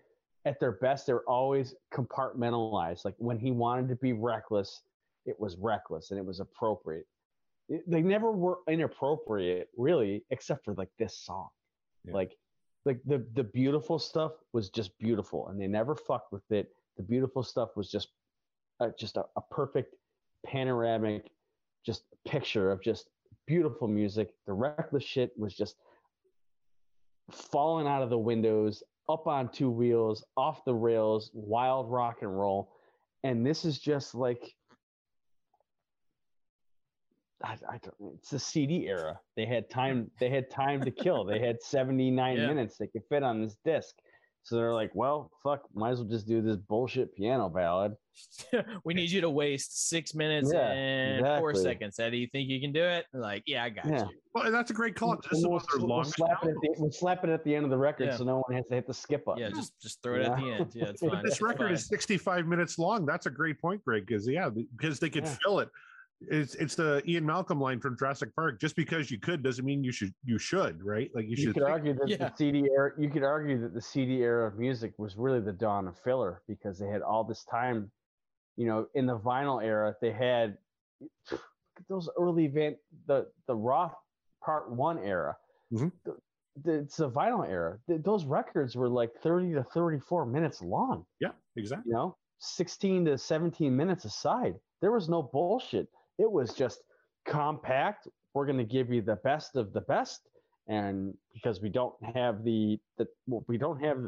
at 0.45 0.59
their 0.59 0.73
best, 0.73 1.07
they 1.07 1.13
were 1.13 1.25
always 1.29 1.75
compartmentalized. 1.93 3.05
Like 3.05 3.15
when 3.19 3.39
he 3.39 3.51
wanted 3.53 3.89
to 3.91 3.97
be 3.97 4.13
reckless, 4.13 4.83
it 5.25 5.39
was 5.39 5.57
reckless 5.57 6.11
and 6.11 6.19
it 6.19 6.27
was 6.27 6.41
appropriate. 6.41 7.07
It- 7.69 7.89
they 7.89 8.03
never 8.03 8.33
were 8.33 8.59
inappropriate, 8.69 9.69
really, 9.77 10.25
except 10.31 10.65
for 10.65 10.75
like 10.75 10.91
this 10.99 11.17
song. 11.17 11.49
Yeah. 12.05 12.15
Like, 12.15 12.37
like 12.85 13.01
the 13.05 13.25
the 13.35 13.45
beautiful 13.45 13.99
stuff 13.99 14.33
was 14.53 14.71
just 14.71 14.99
beautiful, 14.99 15.49
and 15.49 15.61
they 15.61 15.67
never 15.67 15.95
fucked 15.95 16.33
with 16.33 16.51
it. 16.51 16.69
The 16.97 17.03
beautiful 17.03 17.43
stuff 17.43 17.71
was 17.77 17.91
just, 17.91 18.09
uh, 18.81 18.91
just 18.99 19.17
a, 19.17 19.25
a 19.37 19.41
perfect 19.51 19.95
panoramic, 20.47 21.31
just 21.85 22.05
picture 22.27 22.71
of 22.71 22.83
just 22.83 23.09
beautiful 23.47 23.89
music. 23.89 24.31
The 24.47 24.53
reckless 24.53 25.05
shit 25.05 25.33
was 25.37 25.55
just 25.55 25.77
falling 27.31 27.87
out 27.87 28.03
of 28.03 28.11
the 28.11 28.19
windows, 28.19 28.83
up 29.09 29.27
on 29.27 29.49
two 29.49 29.71
wheels, 29.71 30.25
off 30.37 30.65
the 30.65 30.75
rails, 30.75 31.31
wild 31.33 31.91
rock 31.91 32.19
and 32.23 32.39
roll. 32.39 32.71
And 33.23 33.45
this 33.45 33.65
is 33.65 33.79
just 33.79 34.15
like 34.15 34.55
I, 37.45 37.57
I 37.75 37.79
don't, 37.83 38.15
it's 38.15 38.31
the 38.31 38.39
CD 38.39 38.87
era. 38.89 39.19
They 39.37 39.47
had 39.47 39.65
hmm. 39.71 39.79
time. 39.79 40.11
They 40.19 40.31
had 40.31 40.51
time 40.51 40.83
to 40.83 40.91
kill. 40.91 41.25
They 41.25 41.39
had 41.39 41.57
79 41.63 42.37
Yeah. 42.37 42.47
minutes 42.47 42.77
they 42.79 42.87
could 42.87 43.03
fit 43.09 43.23
on 43.23 43.43
this 43.43 43.57
disc. 43.65 43.95
So 44.43 44.57
they're 44.57 44.75
like, 44.75 44.91
well, 44.95 45.31
fuck, 45.43 45.63
might 45.75 45.93
as 45.93 46.01
well 46.01 46.09
just 46.09 46.29
do 46.29 46.43
this 46.43 46.57
bullshit 46.59 47.17
piano 47.17 47.49
ballad. 47.49 47.95
we 48.85 48.93
need 48.93 49.11
you 49.11 49.23
to 49.23 49.31
waste 49.31 49.89
six 49.89 50.15
minutes 50.15 50.51
Yeah, 50.53 50.71
and 50.71 51.27
four 51.41 51.51
exactly. 51.51 51.73
seconds. 51.73 51.99
Eddie, 51.99 52.19
you 52.19 52.27
think 52.31 52.51
you 52.51 52.61
can 52.61 52.71
do 52.71 52.83
it? 52.85 53.07
Like, 53.15 53.43
yeah, 53.47 53.65
I 53.65 53.71
got 53.71 53.87
Yeah. 53.87 54.05
you. 54.05 54.11
Well, 54.35 54.53
that's 54.53 54.71
a 54.71 54.75
great 54.75 54.97
call. 54.97 55.17
This 55.17 55.39
is 55.39 55.45
And 55.45 55.53
one 55.53 55.63
their 55.73 55.79
we'll, 55.87 55.97
long 55.97 56.05
slap 56.05 56.45
it 56.45 56.49
at 56.49 56.55
the, 56.61 56.75
we'll 56.77 56.93
slap 56.93 57.25
it 57.25 57.31
at 57.31 57.43
the 57.43 57.55
end 57.55 57.65
of 57.65 57.71
the 57.71 57.79
record 57.79 58.09
Yeah. 58.09 58.17
so 58.19 58.25
no 58.25 58.43
one 58.47 58.55
has 58.55 58.67
to 58.67 58.75
hit 58.75 58.87
the 58.87 58.93
skip 58.93 59.25
button. 59.25 59.43
Yeah, 59.43 59.49
just 59.49 59.81
just 59.81 60.03
throw 60.03 60.17
it 60.17 60.23
at 60.27 60.37
the 60.37 60.51
end. 60.51 60.73
Yeah, 60.75 60.85
it's 60.89 61.01
fine. 61.09 61.23
This 61.23 61.33
It's 61.33 61.41
record 61.41 61.69
fine. 61.69 61.75
is 61.75 61.87
65 61.87 62.47
minutes 62.47 62.79
long. 62.79 63.07
That's 63.07 63.25
a 63.25 63.31
great 63.31 63.59
point, 63.59 63.83
Greg, 63.83 64.05
because 64.07 64.29
yeah, 64.29 64.51
because 64.77 64.99
they 65.01 65.09
could 65.09 65.25
Yeah. 65.25 65.37
fill 65.43 65.61
it. 65.61 65.71
It's 66.31 66.55
it's 66.57 66.75
the 66.75 67.03
Ian 67.09 67.25
Malcolm 67.27 67.61
line 67.61 67.81
from 67.81 67.97
Jurassic 67.99 68.35
Park. 68.37 68.61
Just 68.61 68.77
because 68.77 69.11
you 69.11 69.19
could 69.19 69.43
doesn't 69.43 69.65
mean 69.65 69.83
you 69.85 69.93
should 69.93 70.13
you 70.25 70.39
should, 70.39 70.83
right? 70.83 71.11
Like 71.15 71.25
you 71.25 71.31
you 71.31 71.37
should 71.37 71.55
could 71.55 71.63
argue 71.65 71.95
that 71.95 72.09
Yeah. 72.09 72.17
the 72.29 72.33
CD 72.37 72.69
era. 72.71 72.93
You 72.99 73.11
could 73.11 73.23
argue 73.25 73.61
that 73.61 73.75
the 73.75 73.81
CD 73.81 74.23
era 74.23 74.47
of 74.49 74.59
music 74.59 74.93
was 74.99 75.17
really 75.17 75.41
the 75.41 75.53
dawn 75.53 75.89
of 75.89 75.99
filler 75.99 76.43
because 76.49 76.79
they 76.79 76.89
had 76.89 77.03
all 77.03 77.25
this 77.25 77.45
time. 77.45 77.91
You 78.57 78.67
know, 78.67 78.87
in 78.95 79.07
the 79.07 79.19
vinyl 79.19 79.63
era, 79.63 79.95
they 80.01 80.13
had 80.13 80.57
those 81.89 82.09
early 82.19 82.47
van 82.47 82.77
the 83.07 83.27
the 83.47 83.55
Roth 83.55 83.95
Part 84.45 84.71
One 84.71 84.99
era. 84.99 85.37
Mhm. 85.73 85.91
The, 86.05 86.17
the, 86.63 86.73
it's 86.81 86.97
the 86.99 87.11
vinyl 87.11 87.49
era. 87.49 87.79
Th- 87.89 88.01
those 88.03 88.25
records 88.25 88.77
were 88.77 88.89
like 88.89 89.11
thirty 89.23 89.53
to 89.55 89.65
thirty 89.65 89.99
four 89.99 90.25
minutes 90.25 90.63
long. 90.63 91.05
Yeah, 91.21 91.33
exactly. 91.57 91.91
You 91.91 91.95
know, 91.97 92.17
sixteen 92.39 93.05
to 93.07 93.19
seventeen 93.19 93.77
minutes 93.77 94.05
aside. 94.05 94.55
There 94.81 94.93
was 94.93 95.09
no 95.09 95.23
bullshit. 95.23 95.89
It 96.19 96.31
was 96.31 96.55
just 96.55 96.83
compact. 97.27 98.09
We're 98.35 98.47
going 98.47 98.59
to 98.59 98.65
give 98.65 98.91
you 98.91 99.03
the 99.03 99.17
best 99.17 99.57
of 99.57 99.73
the 99.73 99.81
best, 99.83 100.29
and 100.69 101.15
because 101.33 101.61
we 101.61 101.69
don't 101.69 101.95
have 102.15 102.45
the 102.45 102.79
the 102.99 103.07
well, 103.27 103.45
we 103.49 103.59
don't 103.59 103.81
have 103.83 103.99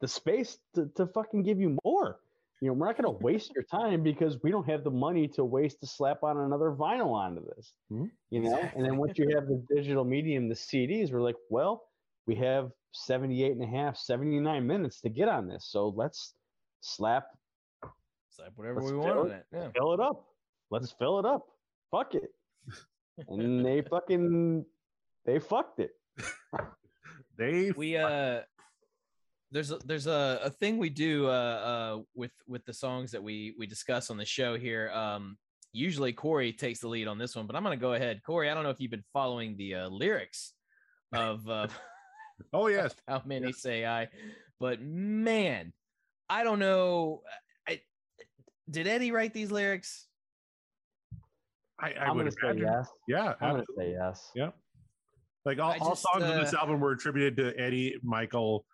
the 0.00 0.08
space 0.08 0.58
to, 0.74 0.86
to 0.96 1.06
fucking 1.06 1.42
give 1.42 1.60
you 1.60 1.76
more. 1.84 2.20
You 2.60 2.68
know, 2.68 2.74
we're 2.74 2.86
not 2.86 3.00
going 3.00 3.12
to 3.18 3.24
waste 3.24 3.52
your 3.54 3.64
time 3.64 4.02
because 4.02 4.38
we 4.42 4.50
don't 4.50 4.68
have 4.68 4.84
the 4.84 4.90
money 4.90 5.28
to 5.28 5.44
waste 5.44 5.80
to 5.80 5.86
slap 5.86 6.22
on 6.22 6.38
another 6.38 6.70
vinyl 6.72 7.12
onto 7.12 7.44
this. 7.56 7.72
Mhm. 7.90 8.10
You 8.30 8.40
know, 8.40 8.58
and 8.74 8.84
then 8.84 8.96
once 8.96 9.18
you 9.18 9.28
have 9.34 9.46
the 9.48 9.64
digital 9.74 10.04
medium, 10.04 10.48
the 10.48 10.54
CDs, 10.54 11.12
we're 11.12 11.22
like, 11.22 11.36
well, 11.50 11.84
we 12.26 12.34
have 12.36 12.70
78 12.92 13.52
and 13.52 13.62
a 13.62 13.66
half, 13.66 13.96
79 13.96 14.66
minutes 14.66 15.00
to 15.00 15.08
get 15.08 15.28
on 15.28 15.48
this. 15.48 15.66
So 15.66 15.88
let's 15.88 16.34
slap 16.80 17.26
slap 18.30 18.52
whatever 18.56 18.80
Let's 18.80 18.92
we 18.92 18.98
want 18.98 19.18
on 19.18 19.30
it. 19.30 19.46
it. 19.52 19.56
Yeah. 19.56 19.68
fill 19.76 19.92
it 19.92 20.00
up. 20.00 20.24
Let's 20.72 20.90
fill 20.90 21.18
it 21.18 21.26
up. 21.26 21.46
Fuck 21.90 22.14
it. 22.14 22.30
And 23.28 23.62
they 23.64 23.82
fucking 23.82 24.64
they 25.26 25.38
fucked 25.38 25.80
it. 25.80 25.90
They 27.38 27.70
we 27.72 27.96
uh 27.96 28.40
there's 29.50 29.70
a, 29.70 29.78
there's 29.84 30.06
a, 30.06 30.40
a 30.44 30.50
thing 30.50 30.78
we 30.78 30.90
do 30.90 31.26
uh, 31.26 31.30
uh 31.30 32.02
with 32.14 32.32
with 32.46 32.64
the 32.64 32.72
songs 32.72 33.10
that 33.12 33.22
we 33.22 33.54
we 33.58 33.66
discuss 33.66 34.10
on 34.10 34.16
the 34.16 34.24
show 34.24 34.56
here 34.56 34.90
um 34.90 35.36
usually 35.72 36.12
corey 36.12 36.52
takes 36.52 36.80
the 36.80 36.88
lead 36.88 37.08
on 37.08 37.18
this 37.18 37.34
one 37.34 37.46
but 37.46 37.56
i'm 37.56 37.62
gonna 37.62 37.76
go 37.76 37.94
ahead 37.94 38.22
corey 38.22 38.50
i 38.50 38.54
don't 38.54 38.64
know 38.64 38.70
if 38.70 38.80
you've 38.80 38.90
been 38.90 39.04
following 39.12 39.56
the 39.56 39.74
uh, 39.74 39.88
lyrics 39.88 40.52
of 41.12 41.48
uh 41.48 41.66
oh 42.52 42.66
yes, 42.66 42.94
how 43.08 43.22
many 43.24 43.52
say 43.52 43.84
i 43.86 44.08
but 44.60 44.80
man 44.82 45.72
i 46.28 46.44
don't 46.44 46.58
know 46.58 47.22
i 47.66 47.80
did 48.70 48.86
eddie 48.86 49.10
write 49.10 49.32
these 49.32 49.50
lyrics 49.50 50.06
I, 51.82 51.92
I 51.92 52.04
I'm 52.04 52.16
would 52.16 52.22
gonna 52.22 52.30
say 52.30 52.60
imagine. 52.60 52.62
yes. 52.62 52.88
Yeah, 53.08 53.34
I'm 53.40 53.50
gonna 53.52 53.64
say 53.76 53.90
yes. 53.92 54.30
Yeah. 54.34 54.50
Like 55.44 55.58
all, 55.58 55.72
I 55.72 55.78
all 55.78 55.90
just, 55.90 56.02
songs 56.02 56.24
on 56.24 56.40
this 56.40 56.54
uh, 56.54 56.58
album 56.58 56.80
were 56.80 56.92
attributed 56.92 57.36
to 57.38 57.60
Eddie 57.60 57.96
Michael, 58.04 58.64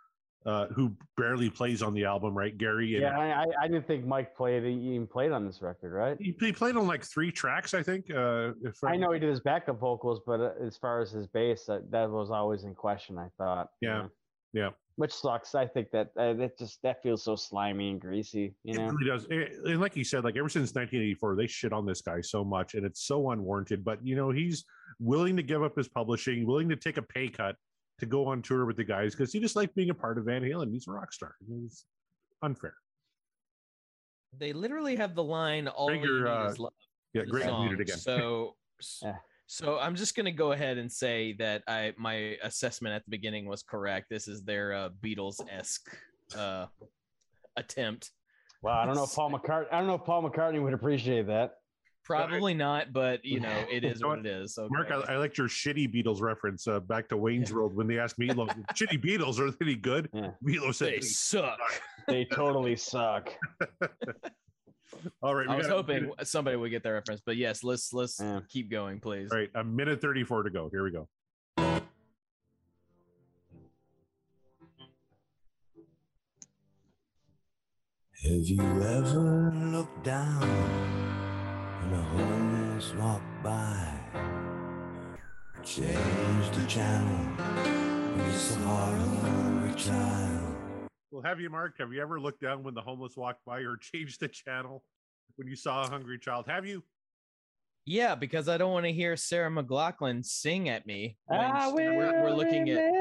uh, 0.44 0.66
who 0.66 0.92
barely 1.16 1.48
plays 1.48 1.82
on 1.82 1.94
the 1.94 2.04
album, 2.04 2.36
right? 2.36 2.56
Gary 2.56 2.94
and 2.94 3.02
Yeah, 3.02 3.18
I, 3.18 3.42
I, 3.42 3.46
I 3.62 3.68
didn't 3.68 3.86
think 3.86 4.04
Mike 4.04 4.36
played 4.36 4.64
he 4.64 4.72
even 4.72 5.06
played 5.06 5.32
on 5.32 5.46
this 5.46 5.62
record, 5.62 5.92
right? 5.92 6.18
he, 6.20 6.36
he 6.38 6.52
played 6.52 6.76
on 6.76 6.86
like 6.86 7.04
three 7.04 7.32
tracks, 7.32 7.72
I 7.72 7.82
think. 7.82 8.10
Uh, 8.10 8.52
if 8.62 8.84
I 8.84 8.96
know 8.96 9.12
he 9.12 9.18
did 9.18 9.30
his 9.30 9.40
backup 9.40 9.80
vocals, 9.80 10.20
but 10.26 10.40
uh, 10.40 10.50
as 10.62 10.76
far 10.76 11.00
as 11.00 11.10
his 11.10 11.26
bass, 11.26 11.64
that, 11.66 11.90
that 11.90 12.10
was 12.10 12.30
always 12.30 12.64
in 12.64 12.74
question. 12.74 13.18
I 13.18 13.28
thought. 13.38 13.68
you 13.80 13.88
Yeah, 13.88 14.06
yeah. 14.52 14.70
Which 14.98 15.12
sucks. 15.14 15.54
I 15.54 15.64
think 15.64 15.92
that 15.92 16.10
uh, 16.18 16.32
that 16.34 16.58
just 16.58 16.82
that 16.82 17.00
feels 17.04 17.22
so 17.22 17.36
slimy 17.36 17.90
and 17.90 18.00
greasy. 18.00 18.54
You 18.64 18.74
It 18.74 18.78
know. 18.78 18.88
really 18.88 19.06
does. 19.08 19.26
Eh, 19.30 19.46
And 19.70 19.80
like 19.80 19.94
you 19.94 20.02
said, 20.02 20.24
like 20.24 20.36
ever 20.36 20.48
since 20.48 20.74
1984, 20.74 21.36
they 21.36 21.46
shit 21.46 21.72
on 21.72 21.86
this 21.86 22.02
guy 22.02 22.20
so 22.20 22.42
much, 22.44 22.74
and 22.74 22.84
it's 22.84 23.02
so 23.06 23.30
unwarranted. 23.30 23.84
But 23.84 24.04
you 24.04 24.16
know, 24.16 24.30
he's 24.30 24.64
willing 24.98 25.36
to 25.36 25.42
give 25.44 25.62
up 25.62 25.76
his 25.76 25.86
publishing, 25.86 26.44
willing 26.44 26.68
to 26.70 26.74
take 26.76 26.96
a 26.96 27.02
pay 27.02 27.28
cut 27.28 27.54
to 28.00 28.06
go 28.06 28.26
on 28.26 28.42
tour 28.42 28.66
with 28.66 28.76
the 28.76 28.82
guys 28.82 29.14
because 29.14 29.32
he 29.32 29.38
just 29.38 29.54
liked 29.54 29.72
being 29.76 29.90
a 29.90 29.94
part 29.94 30.18
of 30.18 30.24
Van 30.24 30.42
Halen. 30.42 30.72
He's 30.72 30.88
a 30.88 30.90
rock 30.90 31.12
star. 31.12 31.36
It's 31.64 31.84
unfair. 32.42 32.74
they 34.36 34.52
literally 34.52 34.96
have 34.96 35.14
the 35.14 35.22
line 35.22 35.68
all 35.68 35.92
you 35.92 36.00
Gregor, 36.00 36.24
need 36.24 36.28
uh, 36.30 36.48
is 36.50 36.58
love 36.58 36.72
Yeah, 37.14 37.22
the 37.22 37.30
great 37.30 37.44
song. 37.44 37.66
muted 37.68 37.80
again. 37.86 37.98
So, 37.98 38.56
Yeah. 39.02 39.16
So 39.48 39.78
I'm 39.78 39.96
just 39.96 40.14
gonna 40.14 40.30
go 40.30 40.52
ahead 40.52 40.76
and 40.76 40.92
say 40.92 41.32
that 41.38 41.62
I 41.66 41.94
my 41.96 42.36
assessment 42.42 42.94
at 42.94 43.04
the 43.06 43.10
beginning 43.10 43.46
was 43.46 43.62
correct. 43.62 44.08
This 44.10 44.28
is 44.28 44.42
their 44.42 44.74
uh, 44.74 44.88
Beatles 45.02 45.40
esque 45.50 45.88
uh, 46.36 46.66
attempt. 47.56 48.10
Well, 48.60 48.74
I 48.74 48.84
don't 48.84 48.94
know 48.94 49.04
if 49.04 49.14
Paul 49.14 49.30
McCartney. 49.32 49.72
I 49.72 49.78
don't 49.78 49.86
know 49.86 49.94
if 49.94 50.04
Paul 50.04 50.22
McCartney 50.22 50.62
would 50.62 50.74
appreciate 50.74 51.26
that. 51.28 51.54
Probably 52.04 52.52
not, 52.52 52.92
but 52.92 53.24
you 53.24 53.40
know 53.40 53.64
it 53.70 53.84
is 53.84 53.98
You 54.00 54.02
know 54.02 54.08
what 54.08 54.18
it 54.18 54.26
is. 54.26 54.58
Okay. 54.58 54.68
Mark, 54.70 54.90
I, 54.90 55.14
I 55.14 55.16
liked 55.16 55.38
your 55.38 55.48
shitty 55.48 55.94
Beatles 55.94 56.20
reference 56.20 56.68
uh, 56.68 56.80
back 56.80 57.08
to 57.08 57.16
Wayne's 57.16 57.52
World 57.52 57.74
when 57.74 57.86
they 57.86 57.98
asked 57.98 58.18
Meatloaf, 58.18 58.54
"Shitty 58.74 59.02
Beatles 59.02 59.38
are 59.38 59.50
they 59.50 59.56
any 59.62 59.76
good?" 59.76 60.10
Yeah. 60.12 60.30
Meatloaf 60.46 60.74
said, 60.74 60.92
they 60.92 61.00
suck. 61.00 61.58
They 62.06 62.26
totally 62.26 62.76
suck. 62.76 63.30
"All 65.22 65.34
right, 65.34 65.48
I 65.48 65.56
was 65.56 65.66
hoping 65.68 66.02
minute- 66.10 66.26
somebody 66.26 66.56
would 66.56 66.70
get 66.70 66.82
that 66.82 66.90
reference, 66.90 67.20
but 67.24 67.36
yes, 67.36 67.62
let's 67.64 67.92
let's 67.92 68.20
Yeah. 68.20 68.40
keep 68.48 68.70
going, 68.70 69.00
please. 69.00 69.30
All 69.32 69.38
right, 69.38 69.50
a 69.54 69.64
minute 69.64 70.00
thirty-four 70.00 70.42
to 70.44 70.50
go. 70.50 70.68
Here 70.70 70.82
we 70.84 70.90
go. 70.90 71.08
Have 78.24 78.46
you 78.46 78.60
ever 78.82 79.52
looked 79.54 80.02
down 80.04 80.42
and 80.42 81.94
a 81.94 82.02
homeless 82.02 82.92
walk 82.94 83.22
by? 83.44 83.94
Change 85.64 86.50
the 86.56 86.64
channel. 86.66 87.28
It's 88.26 88.54
the 88.54 88.60
heart 88.64 88.94
of 89.00 89.12
a 89.24 89.30
hungry 89.30 89.74
child. 89.74 90.47
Well, 91.10 91.22
have 91.22 91.40
you, 91.40 91.48
Mark? 91.48 91.78
Have 91.78 91.92
you 91.92 92.02
ever 92.02 92.20
looked 92.20 92.42
down 92.42 92.62
when 92.62 92.74
the 92.74 92.82
homeless 92.82 93.16
walked 93.16 93.44
by 93.44 93.60
or 93.60 93.76
changed 93.80 94.20
the 94.20 94.28
channel 94.28 94.84
when 95.36 95.48
you 95.48 95.56
saw 95.56 95.84
a 95.84 95.88
hungry 95.88 96.18
child? 96.18 96.46
Have 96.48 96.66
you? 96.66 96.82
Yeah, 97.86 98.14
because 98.14 98.50
I 98.50 98.58
don't 98.58 98.72
want 98.72 98.84
to 98.84 98.92
hear 98.92 99.16
Sarah 99.16 99.50
McLachlan 99.50 100.22
sing 100.22 100.68
at 100.68 100.86
me 100.86 101.16
when 101.26 101.74
we're, 101.74 102.22
we're 102.22 102.30
looking 102.32 102.68
at 102.68 102.92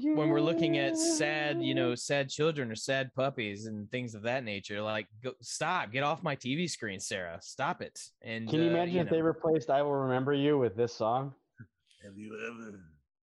you. 0.00 0.16
when 0.16 0.28
we're 0.28 0.40
looking 0.40 0.78
at 0.78 0.98
sad, 0.98 1.62
you 1.62 1.72
know, 1.76 1.94
sad 1.94 2.28
children 2.28 2.72
or 2.72 2.74
sad 2.74 3.14
puppies 3.14 3.66
and 3.66 3.88
things 3.92 4.16
of 4.16 4.22
that 4.22 4.42
nature. 4.42 4.82
Like, 4.82 5.06
go, 5.22 5.34
stop, 5.40 5.92
get 5.92 6.02
off 6.02 6.24
my 6.24 6.34
TV 6.34 6.68
screen, 6.68 6.98
Sarah. 6.98 7.38
Stop 7.42 7.80
it. 7.80 7.96
And 8.22 8.48
Can 8.48 8.62
you 8.62 8.70
uh, 8.70 8.70
imagine 8.70 8.96
if 8.98 9.08
they 9.08 9.22
replaced 9.22 9.70
"I 9.70 9.82
Will 9.82 9.94
Remember 9.94 10.32
You" 10.32 10.58
with 10.58 10.74
this 10.74 10.92
song 10.92 11.32
Have 12.02 12.18
you 12.18 12.36
ever? 12.44 12.80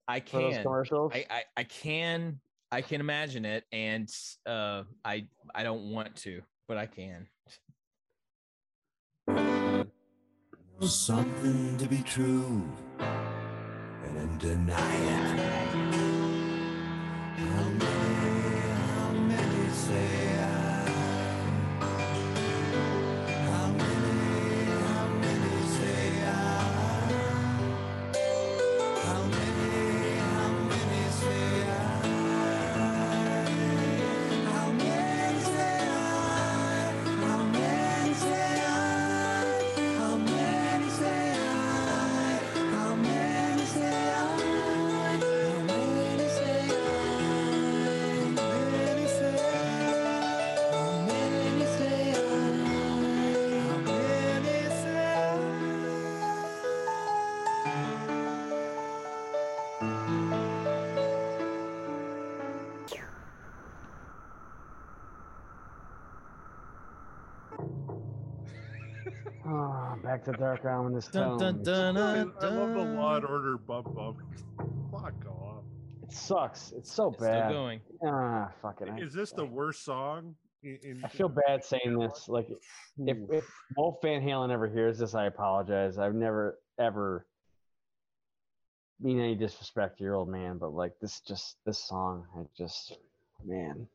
I 0.08 0.20
for 0.20 0.40
those 0.40 0.54
can, 0.54 0.62
commercials? 0.62 1.12
I, 1.14 1.26
I, 1.28 1.42
I 1.58 1.64
can, 1.64 2.40
I 2.72 2.80
can 2.80 3.02
imagine 3.02 3.44
it, 3.44 3.64
and 3.70 4.08
uh, 4.46 4.84
I, 5.04 5.26
I 5.54 5.62
don't 5.62 5.92
want 5.92 6.16
to, 6.22 6.40
but 6.66 6.78
I 6.78 6.86
can. 6.86 7.26
Something 10.80 11.76
to 11.76 11.86
be 11.86 11.98
true 11.98 12.62
and 12.98 14.16
then 14.16 14.38
deny 14.38 14.96
it. 14.96 15.38
How 17.36 17.68
many, 17.68 18.60
how 18.94 19.12
many 19.12 19.68
say 19.68 20.31
back 70.02 70.24
to 70.24 70.32
dark 70.32 70.64
ominous 70.64 71.08
Dun, 71.08 71.38
dun, 71.38 71.54
tones. 71.54 71.66
dun, 71.66 71.96
I, 71.96 72.16
dun, 72.16 72.32
I 72.40 72.46
love 72.46 72.68
the 72.70 72.74
dun. 72.84 72.96
Law 72.96 73.16
and 73.16 73.24
Order 73.24 73.56
bump 73.58 73.94
bump. 73.94 74.18
Fuck 74.90 75.14
off. 75.28 75.64
It 76.02 76.12
sucks. 76.12 76.72
It's 76.76 76.92
so 76.92 77.08
It's 77.08 77.16
still 77.18 77.28
bad. 77.30 77.52
going. 77.52 77.80
Ah, 78.06 78.50
fucking. 78.62 78.88
I- 78.90 78.98
Is 78.98 79.12
this 79.12 79.32
the 79.32 79.44
worst 79.44 79.84
song? 79.84 80.34
In, 80.62 80.78
in 80.84 81.04
I 81.04 81.08
feel 81.08 81.28
bad 81.28 81.64
saying 81.64 81.98
this. 81.98 82.28
Like, 82.28 82.48
if 82.98 83.16
Ooh. 83.16 83.28
if 83.32 83.44
Wolf 83.76 83.96
Van 84.02 84.22
Halen 84.22 84.52
ever 84.52 84.68
hears 84.68 84.98
this, 84.98 85.14
I 85.14 85.26
apologize. 85.26 85.98
I've 85.98 86.14
never 86.14 86.58
ever 86.78 87.26
mean 89.00 89.18
any 89.18 89.34
disrespect 89.34 89.98
to 89.98 90.04
your 90.04 90.14
old 90.14 90.28
man, 90.28 90.58
but 90.58 90.72
like 90.72 90.92
this, 91.00 91.20
just 91.20 91.56
this 91.66 91.78
song, 91.88 92.24
I 92.38 92.42
just, 92.56 92.96
man, 93.44 93.88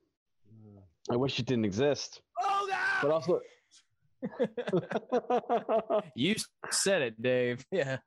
I 1.10 1.16
wish 1.16 1.40
it 1.40 1.46
didn't 1.46 1.64
exist. 1.64 2.20
Oh 2.42 2.70
But 3.02 3.12
also, 3.12 3.40
You 6.16 6.36
said 6.72 7.02
it, 7.02 7.22
Dave. 7.22 7.66
Yeah. 7.72 7.98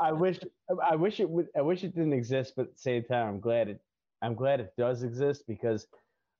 I 0.00 0.12
wish, 0.12 0.38
I 0.82 0.96
wish 0.96 1.20
it 1.20 1.28
would, 1.28 1.48
I 1.56 1.62
wish 1.62 1.84
it 1.84 1.94
didn't 1.94 2.12
exist. 2.12 2.54
But 2.56 2.66
at 2.66 2.72
the 2.74 2.80
same 2.80 3.04
time, 3.04 3.28
I'm 3.28 3.40
glad 3.40 3.68
it, 3.68 3.80
I'm 4.22 4.34
glad 4.34 4.60
it 4.60 4.72
does 4.78 5.02
exist 5.02 5.44
because 5.46 5.86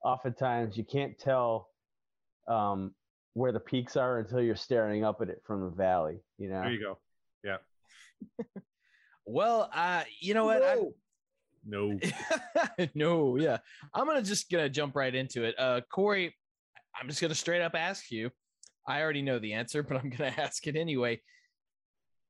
oftentimes 0.05 0.77
you 0.77 0.85
can't 0.85 1.19
tell 1.19 1.69
um, 2.49 2.95
where 3.35 3.53
the 3.53 3.61
peaks 3.61 3.97
are 3.97 4.19
until 4.19 4.41
you're 4.41 4.57
staring 4.57 5.05
up 5.05 5.21
at 5.21 5.29
it 5.29 5.43
from 5.45 5.63
the 5.63 5.71
valley. 5.71 6.19
You 6.39 6.51
know. 6.51 6.61
There 6.63 6.73
you 6.73 6.81
go. 6.81 6.99
Yeah. 7.43 7.57
well, 9.27 9.71
uh, 9.75 10.05
you 10.21 10.35
know 10.35 10.47
what? 10.47 10.63
I, 10.63 10.79
No. 11.67 11.99
no, 12.95 13.37
yeah. 13.37 13.59
I'm 13.93 14.07
gonna 14.07 14.23
just 14.23 14.51
gonna 14.51 14.69
jump 14.69 14.95
right 14.97 15.15
into 15.15 15.45
it. 15.45 15.55
Uh 15.59 15.81
Corey, 15.91 16.35
I'm 16.99 17.09
just 17.09 17.21
gonna 17.21 17.35
straight 17.35 17.63
up 17.63 17.75
ask 17.75 18.11
you. 18.11 18.31
I 18.87 19.01
already 19.01 19.23
know 19.23 19.39
the 19.39 19.55
answer, 19.55 19.83
but 19.85 19.97
I'm 19.97 20.11
gonna 20.11 20.35
ask 20.37 20.67
it 20.67 20.77
anyway. 20.77 21.21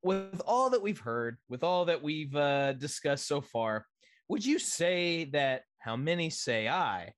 With 0.02 0.42
all 0.46 0.70
that 0.70 0.82
we've 0.82 0.98
heard, 0.98 1.38
with 1.48 1.64
all 1.64 1.86
that 1.86 2.02
we've 2.02 2.34
uh, 2.36 2.74
discussed 2.74 3.26
so 3.26 3.40
far, 3.40 3.86
would 4.28 4.44
you 4.44 4.58
say 4.58 5.24
that 5.26 5.62
how 5.78 5.96
many 5.96 6.30
say 6.30 6.68
I 6.68 7.12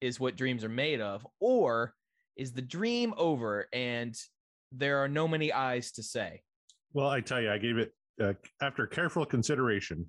is 0.00 0.20
what 0.20 0.36
dreams 0.36 0.64
are 0.64 0.68
made 0.68 1.00
of, 1.00 1.26
or 1.40 1.94
is 2.36 2.52
the 2.52 2.62
dream 2.62 3.14
over 3.16 3.68
and 3.72 4.16
there 4.72 4.98
are 4.98 5.08
no 5.08 5.26
many 5.26 5.52
eyes 5.52 5.92
to 5.92 6.02
say? 6.02 6.42
Well, 6.92 7.08
I 7.08 7.20
tell 7.20 7.40
you, 7.40 7.50
I 7.50 7.58
gave 7.58 7.78
it 7.78 7.92
uh, 8.22 8.32
after 8.62 8.86
careful 8.86 9.24
consideration. 9.26 10.06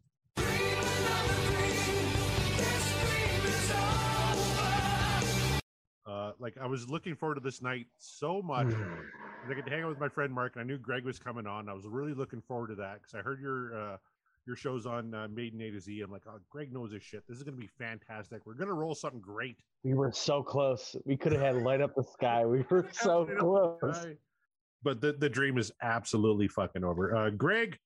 Uh, 6.31 6.35
like 6.39 6.57
I 6.61 6.67
was 6.67 6.89
looking 6.89 7.15
forward 7.15 7.35
to 7.35 7.41
this 7.41 7.61
night 7.61 7.87
so 7.97 8.41
much. 8.41 8.67
I 9.49 9.53
get 9.53 9.65
to 9.65 9.71
hang 9.71 9.83
out 9.83 9.89
with 9.89 9.99
my 9.99 10.09
friend 10.09 10.31
Mark, 10.33 10.53
and 10.55 10.61
I 10.61 10.65
knew 10.65 10.77
Greg 10.77 11.03
was 11.05 11.19
coming 11.19 11.47
on. 11.47 11.67
I 11.69 11.73
was 11.73 11.85
really 11.87 12.13
looking 12.13 12.41
forward 12.41 12.67
to 12.67 12.75
that 12.75 12.99
because 13.01 13.13
I 13.15 13.21
heard 13.21 13.41
your 13.41 13.75
uh, 13.93 13.97
your 14.47 14.55
shows 14.55 14.85
on 14.85 15.13
uh, 15.13 15.27
Maiden 15.33 15.61
A 15.61 15.71
to 15.71 15.79
Z. 15.79 16.01
I'm 16.01 16.11
like, 16.11 16.23
oh, 16.27 16.39
Greg 16.49 16.73
knows 16.73 16.91
his 16.91 17.03
shit. 17.03 17.23
This 17.27 17.37
is 17.37 17.43
gonna 17.43 17.57
be 17.57 17.69
fantastic. 17.77 18.41
We're 18.45 18.53
gonna 18.53 18.73
roll 18.73 18.95
something 18.95 19.19
great. 19.21 19.57
We 19.83 19.93
were 19.93 20.11
so 20.11 20.43
close. 20.43 20.95
We 21.05 21.17
could 21.17 21.31
have 21.33 21.41
had 21.41 21.55
light 21.63 21.81
up 21.81 21.95
the 21.95 22.03
sky. 22.03 22.45
We 22.45 22.63
were 22.69 22.87
so 22.91 23.25
close. 23.25 24.05
But 24.83 24.99
the, 24.99 25.13
the 25.13 25.29
dream 25.29 25.57
is 25.59 25.71
absolutely 25.83 26.47
fucking 26.47 26.83
over. 26.83 27.15
Uh, 27.15 27.29
Greg, 27.29 27.77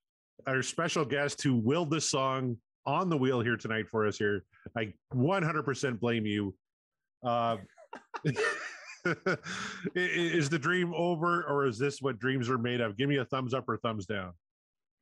our 0.48 0.62
special 0.62 1.04
guest 1.04 1.42
who 1.42 1.56
willed 1.56 1.90
this 1.92 2.10
song 2.10 2.56
on 2.86 3.10
the 3.10 3.18
wheel 3.18 3.42
here 3.42 3.58
tonight 3.58 3.86
for 3.92 4.08
us 4.08 4.18
here, 4.18 4.46
I 4.78 4.94
100% 5.14 6.00
blame 6.00 6.26
you. 6.26 6.56
Uh, 7.22 7.28
i- 7.28 7.58
i- 7.58 7.58
is 9.96 10.50
the 10.50 10.60
dream 10.60 10.94
over 10.96 11.44
or 11.44 11.66
is 11.66 11.78
this 11.78 12.02
what 12.02 12.20
dreams 12.20 12.50
are 12.50 12.58
made 12.58 12.82
of? 12.82 12.98
Give 12.98 13.08
me 13.10 13.18
a 13.18 13.26
thumbs 13.26 13.54
up 13.54 13.68
or 13.70 13.78
thumbs 13.78 14.06
down. 14.06 14.34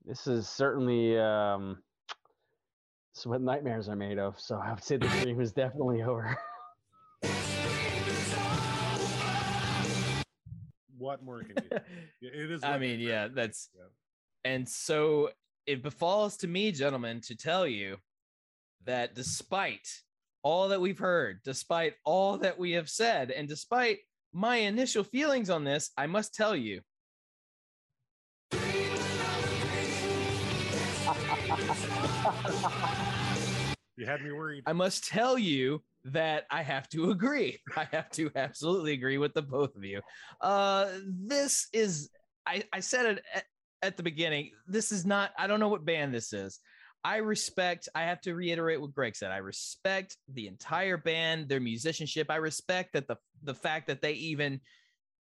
This 0.06 0.28
is 0.28 0.50
certainly 0.50 1.18
um, 1.18 1.78
this 3.14 3.22
is 3.22 3.26
what 3.28 3.42
nightmares 3.42 3.88
are 3.88 3.96
made 3.96 4.20
of. 4.20 4.40
So 4.40 4.58
I 4.58 4.74
would 4.74 4.84
say 4.84 4.98
the 4.98 5.08
dream 5.22 5.40
is 5.40 5.52
definitely 5.54 6.02
over. 6.04 6.38
What 10.98 11.22
more 11.24 11.40
can 11.44 11.56
you? 11.62 11.70
do? 11.70 11.78
It 12.22 12.52
is. 12.52 12.64
I 12.64 12.78
mean, 12.78 13.02
yeah, 13.02 13.28
that's 13.28 13.70
Yeah. 13.76 13.82
and 14.46 14.68
so 14.70 15.32
it 15.66 15.84
befalls 15.84 16.38
to 16.38 16.48
me, 16.48 16.72
gentlemen, 16.72 17.20
to 17.22 17.36
tell 17.36 17.68
you 17.68 17.98
that 18.86 19.14
despite 19.14 20.02
all 20.44 20.68
that 20.68 20.82
we've 20.82 21.00
heard, 21.00 21.40
despite 21.44 21.96
all 22.06 22.38
that 22.38 22.60
we 22.60 22.74
have 22.74 22.90
said, 22.90 23.32
and 23.32 23.48
despite 23.48 24.00
my 24.34 24.58
initial 24.58 25.04
feelings 25.04 25.50
on 25.50 25.64
this, 25.64 25.92
I 25.98 26.08
must 26.08 26.36
tell 26.36 26.56
you. 26.56 26.82
You 33.96 34.06
had 34.06 34.24
me 34.24 34.32
worried. 34.32 34.64
I 34.66 34.74
must 34.74 35.08
tell 35.08 35.38
you 35.38 35.82
that 36.06 36.46
I 36.50 36.64
have 36.64 36.90
to 36.90 37.12
agree. 37.12 37.60
I 37.78 37.88
have 37.92 38.10
to 38.12 38.30
absolutely 38.36 38.94
agree 38.94 39.18
with 39.18 39.34
the 39.34 39.42
both 39.42 39.76
of 39.76 39.84
you. 39.84 40.02
Uh, 40.42 40.90
this 41.06 41.68
is, 41.74 42.10
I, 42.46 42.64
I 42.74 42.80
said 42.82 43.06
it 43.06 43.24
at, 43.34 43.44
at 43.82 43.98
the 43.98 44.04
beginning. 44.04 44.52
This 44.68 44.92
is 44.92 45.06
not, 45.06 45.32
I 45.38 45.48
don't 45.48 45.60
know 45.60 45.70
what 45.70 45.86
band 45.86 46.14
this 46.14 46.34
is. 46.34 46.60
I 47.04 47.18
respect, 47.18 47.90
I 47.96 48.04
have 48.04 48.22
to 48.22 48.34
reiterate 48.34 48.80
what 48.80 48.94
Greg 48.94 49.16
said. 49.16 49.32
I 49.32 49.38
respect 49.38 50.18
the 50.34 50.48
entire 50.48 50.98
band, 50.98 51.50
their 51.50 51.60
musicianship. 51.60 52.28
I 52.30 52.38
respect 52.38 52.94
that 52.94 53.08
the, 53.08 53.18
the 53.44 53.54
fact 53.54 53.88
that 53.88 54.02
they 54.02 54.14
even 54.14 54.62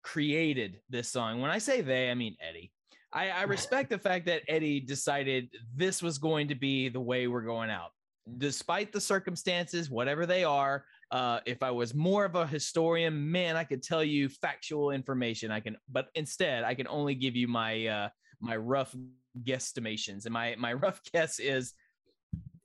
created 0.03 0.80
this 0.89 1.09
song. 1.09 1.41
When 1.41 1.51
I 1.51 1.57
say 1.57 1.82
they, 1.82 2.09
I 2.09 2.13
mean 2.13 2.36
Eddie. 2.39 2.71
I, 3.11 3.30
I 3.30 3.43
respect 3.43 3.89
the 3.89 3.97
fact 3.97 4.26
that 4.26 4.43
Eddie 4.47 4.80
decided 4.80 5.49
this 5.73 6.01
was 6.01 6.17
going 6.17 6.49
to 6.49 6.55
be 6.55 6.89
the 6.89 6.99
way 6.99 7.28
we're 7.28 7.41
going 7.41 7.69
out 7.69 7.91
despite 8.38 8.91
the 8.91 9.01
circumstances, 9.01 9.89
whatever 9.89 10.26
they 10.26 10.43
are. 10.43 10.86
Uh, 11.11 11.39
if 11.45 11.61
I 11.61 11.71
was 11.71 11.93
more 11.93 12.26
of 12.26 12.36
a 12.36 12.47
historian, 12.47 13.32
man, 13.32 13.55
I 13.55 13.63
could 13.63 13.84
tell 13.84 14.03
you 14.03 14.28
factual 14.28 14.91
information. 14.91 15.51
I 15.51 15.59
can, 15.59 15.78
but 15.89 16.07
instead, 16.15 16.63
I 16.63 16.73
can 16.73 16.88
only 16.88 17.15
give 17.15 17.36
you 17.36 17.47
my 17.47 17.86
uh, 17.86 18.09
my 18.41 18.55
rough 18.57 18.95
guesstimations. 19.43 20.25
And 20.25 20.33
my 20.33 20.55
my 20.57 20.73
rough 20.86 21.01
guess 21.13 21.39
is 21.39 21.73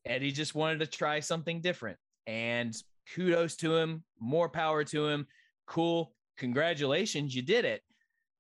Eddie 0.04 0.32
just 0.32 0.54
wanted 0.54 0.80
to 0.80 0.86
try 0.86 1.20
something 1.20 1.60
different. 1.60 1.98
And 2.26 2.74
kudos 3.14 3.56
to 3.56 3.76
him, 3.76 4.04
more 4.18 4.48
power 4.48 4.84
to 4.84 5.06
him. 5.06 5.26
Cool, 5.66 6.14
congratulations, 6.38 7.34
you 7.34 7.42
did 7.42 7.64
it. 7.64 7.82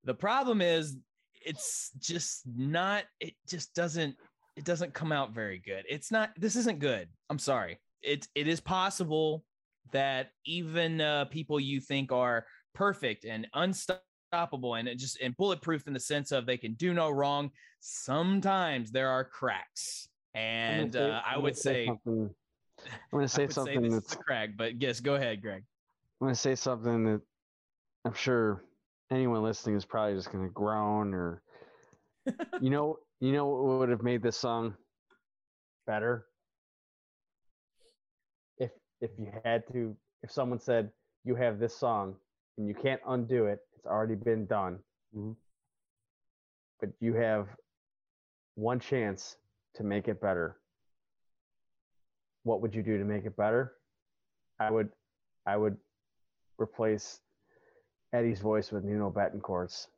The 0.04 0.14
problem 0.14 0.60
is, 0.60 0.96
it's 1.44 1.90
just 1.98 2.42
not. 2.46 3.04
It 3.20 3.34
just 3.48 3.74
doesn't 3.74 4.16
it 4.56 4.64
doesn't 4.64 4.94
come 4.94 5.12
out 5.12 5.32
very 5.32 5.58
good. 5.58 5.84
It's 5.88 6.10
not 6.10 6.30
this 6.36 6.56
isn't 6.56 6.80
good. 6.80 7.08
I'm 7.28 7.38
sorry. 7.38 7.78
It 8.02 8.26
it 8.34 8.48
is 8.48 8.60
possible 8.60 9.44
that 9.92 10.30
even 10.44 11.00
uh, 11.00 11.24
people 11.26 11.58
you 11.58 11.80
think 11.80 12.12
are 12.12 12.44
perfect 12.74 13.24
and 13.24 13.46
unstoppable 13.54 14.74
and 14.74 14.88
just 14.98 15.20
and 15.20 15.36
bulletproof 15.36 15.86
in 15.86 15.92
the 15.92 16.00
sense 16.00 16.30
of 16.30 16.46
they 16.46 16.56
can 16.56 16.74
do 16.74 16.94
no 16.94 17.10
wrong, 17.10 17.50
sometimes 17.80 18.90
there 18.90 19.08
are 19.08 19.24
cracks. 19.24 20.08
And 20.34 20.92
say- 20.92 21.10
uh, 21.10 21.20
I 21.26 21.36
would 21.36 21.42
gonna 21.42 21.54
say. 21.54 21.88
I'm 21.88 21.98
going 22.04 22.30
to 23.20 23.28
say 23.28 23.46
say 23.46 23.52
something 23.52 23.82
this 23.82 23.94
that's 23.94 24.14
a 24.14 24.16
crack, 24.18 24.50
but 24.56 24.80
yes, 24.80 25.00
go 25.00 25.14
ahead, 25.14 25.42
Greg. 25.42 25.64
I'm 26.20 26.26
going 26.26 26.34
to 26.34 26.40
say 26.40 26.54
something 26.54 27.04
that 27.04 27.20
I'm 28.04 28.14
sure 28.14 28.64
anyone 29.10 29.42
listening 29.42 29.76
is 29.76 29.84
probably 29.84 30.14
just 30.14 30.30
going 30.30 30.44
to 30.44 30.50
groan 30.50 31.14
or 31.14 31.42
you 32.60 32.70
know, 32.70 32.98
you 33.20 33.32
know 33.32 33.46
what 33.46 33.78
would 33.80 33.88
have 33.88 34.02
made 34.02 34.22
this 34.22 34.36
song 34.36 34.74
better? 35.86 36.26
If 38.58 38.70
if 39.00 39.10
you 39.18 39.32
had 39.44 39.64
to 39.72 39.96
if 40.22 40.30
someone 40.30 40.60
said 40.60 40.90
you 41.24 41.34
have 41.34 41.58
this 41.58 41.76
song 41.76 42.14
and 42.56 42.68
you 42.68 42.74
can't 42.74 43.00
undo 43.08 43.46
it, 43.46 43.60
it's 43.76 43.86
already 43.86 44.14
been 44.14 44.46
done. 44.46 44.78
Mhm. 45.16 45.34
But 46.78 46.90
you 47.00 47.14
have 47.14 47.48
one 48.60 48.78
chance 48.78 49.36
to 49.74 49.82
make 49.82 50.06
it 50.08 50.20
better. 50.20 50.56
What 52.44 52.60
would 52.62 52.74
you 52.74 52.82
do 52.82 52.98
to 52.98 53.04
make 53.04 53.24
it 53.24 53.36
better? 53.36 53.72
I 54.60 54.70
would 54.70 54.90
I 55.46 55.56
would 55.56 55.76
replace 56.58 57.20
Eddie's 58.12 58.40
voice 58.40 58.70
with 58.70 58.84
Nuno 58.84 59.10
Bettencourt's. 59.10 59.88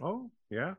Oh, 0.00 0.30
yeah. 0.50 0.74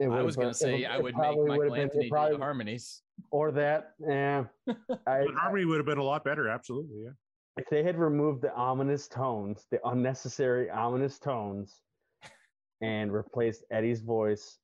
It 0.00 0.08
I 0.08 0.22
was 0.22 0.36
going 0.36 0.48
to 0.48 0.54
say 0.54 0.82
it 0.82 0.86
I 0.86 0.96
would 0.98 1.14
make 1.14 1.22
probably 1.22 1.46
Michael 1.48 1.70
would've 1.70 1.90
been- 1.92 2.02
do 2.02 2.08
probably- 2.10 2.36
the 2.36 2.42
harmonies. 2.42 3.02
or 3.30 3.50
that. 3.52 3.92
Yeah, 4.00 4.44
I, 5.06 5.24
But 5.24 5.34
Harmony 5.34 5.64
would 5.64 5.76
have 5.78 5.86
been 5.86 5.98
a 5.98 6.02
lot 6.02 6.24
better. 6.24 6.48
Absolutely. 6.48 7.02
Yeah. 7.04 7.10
if 7.56 7.68
they 7.70 7.82
had 7.84 7.96
removed 7.98 8.42
the 8.42 8.52
ominous 8.54 9.06
tones, 9.08 9.66
the 9.70 9.78
unnecessary 9.88 10.68
ominous 10.70 11.18
tones, 11.20 11.80
and 12.80 13.12
replaced 13.12 13.62
Eddie's 13.70 14.00
voice 14.00 14.58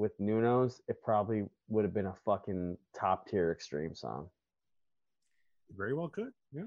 with 0.00 0.18
Nuno's, 0.18 0.80
it 0.88 1.00
probably 1.02 1.44
would 1.68 1.84
have 1.84 1.94
been 1.94 2.06
a 2.06 2.14
fucking 2.24 2.76
top 2.98 3.28
tier 3.28 3.52
extreme 3.52 3.94
song. 3.94 4.28
Very 5.76 5.94
well 5.94 6.08
could. 6.08 6.32
Yeah. 6.52 6.62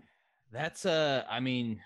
That's 0.51 0.85
uh 0.85 1.23
I 1.29 1.39
mean 1.39 1.81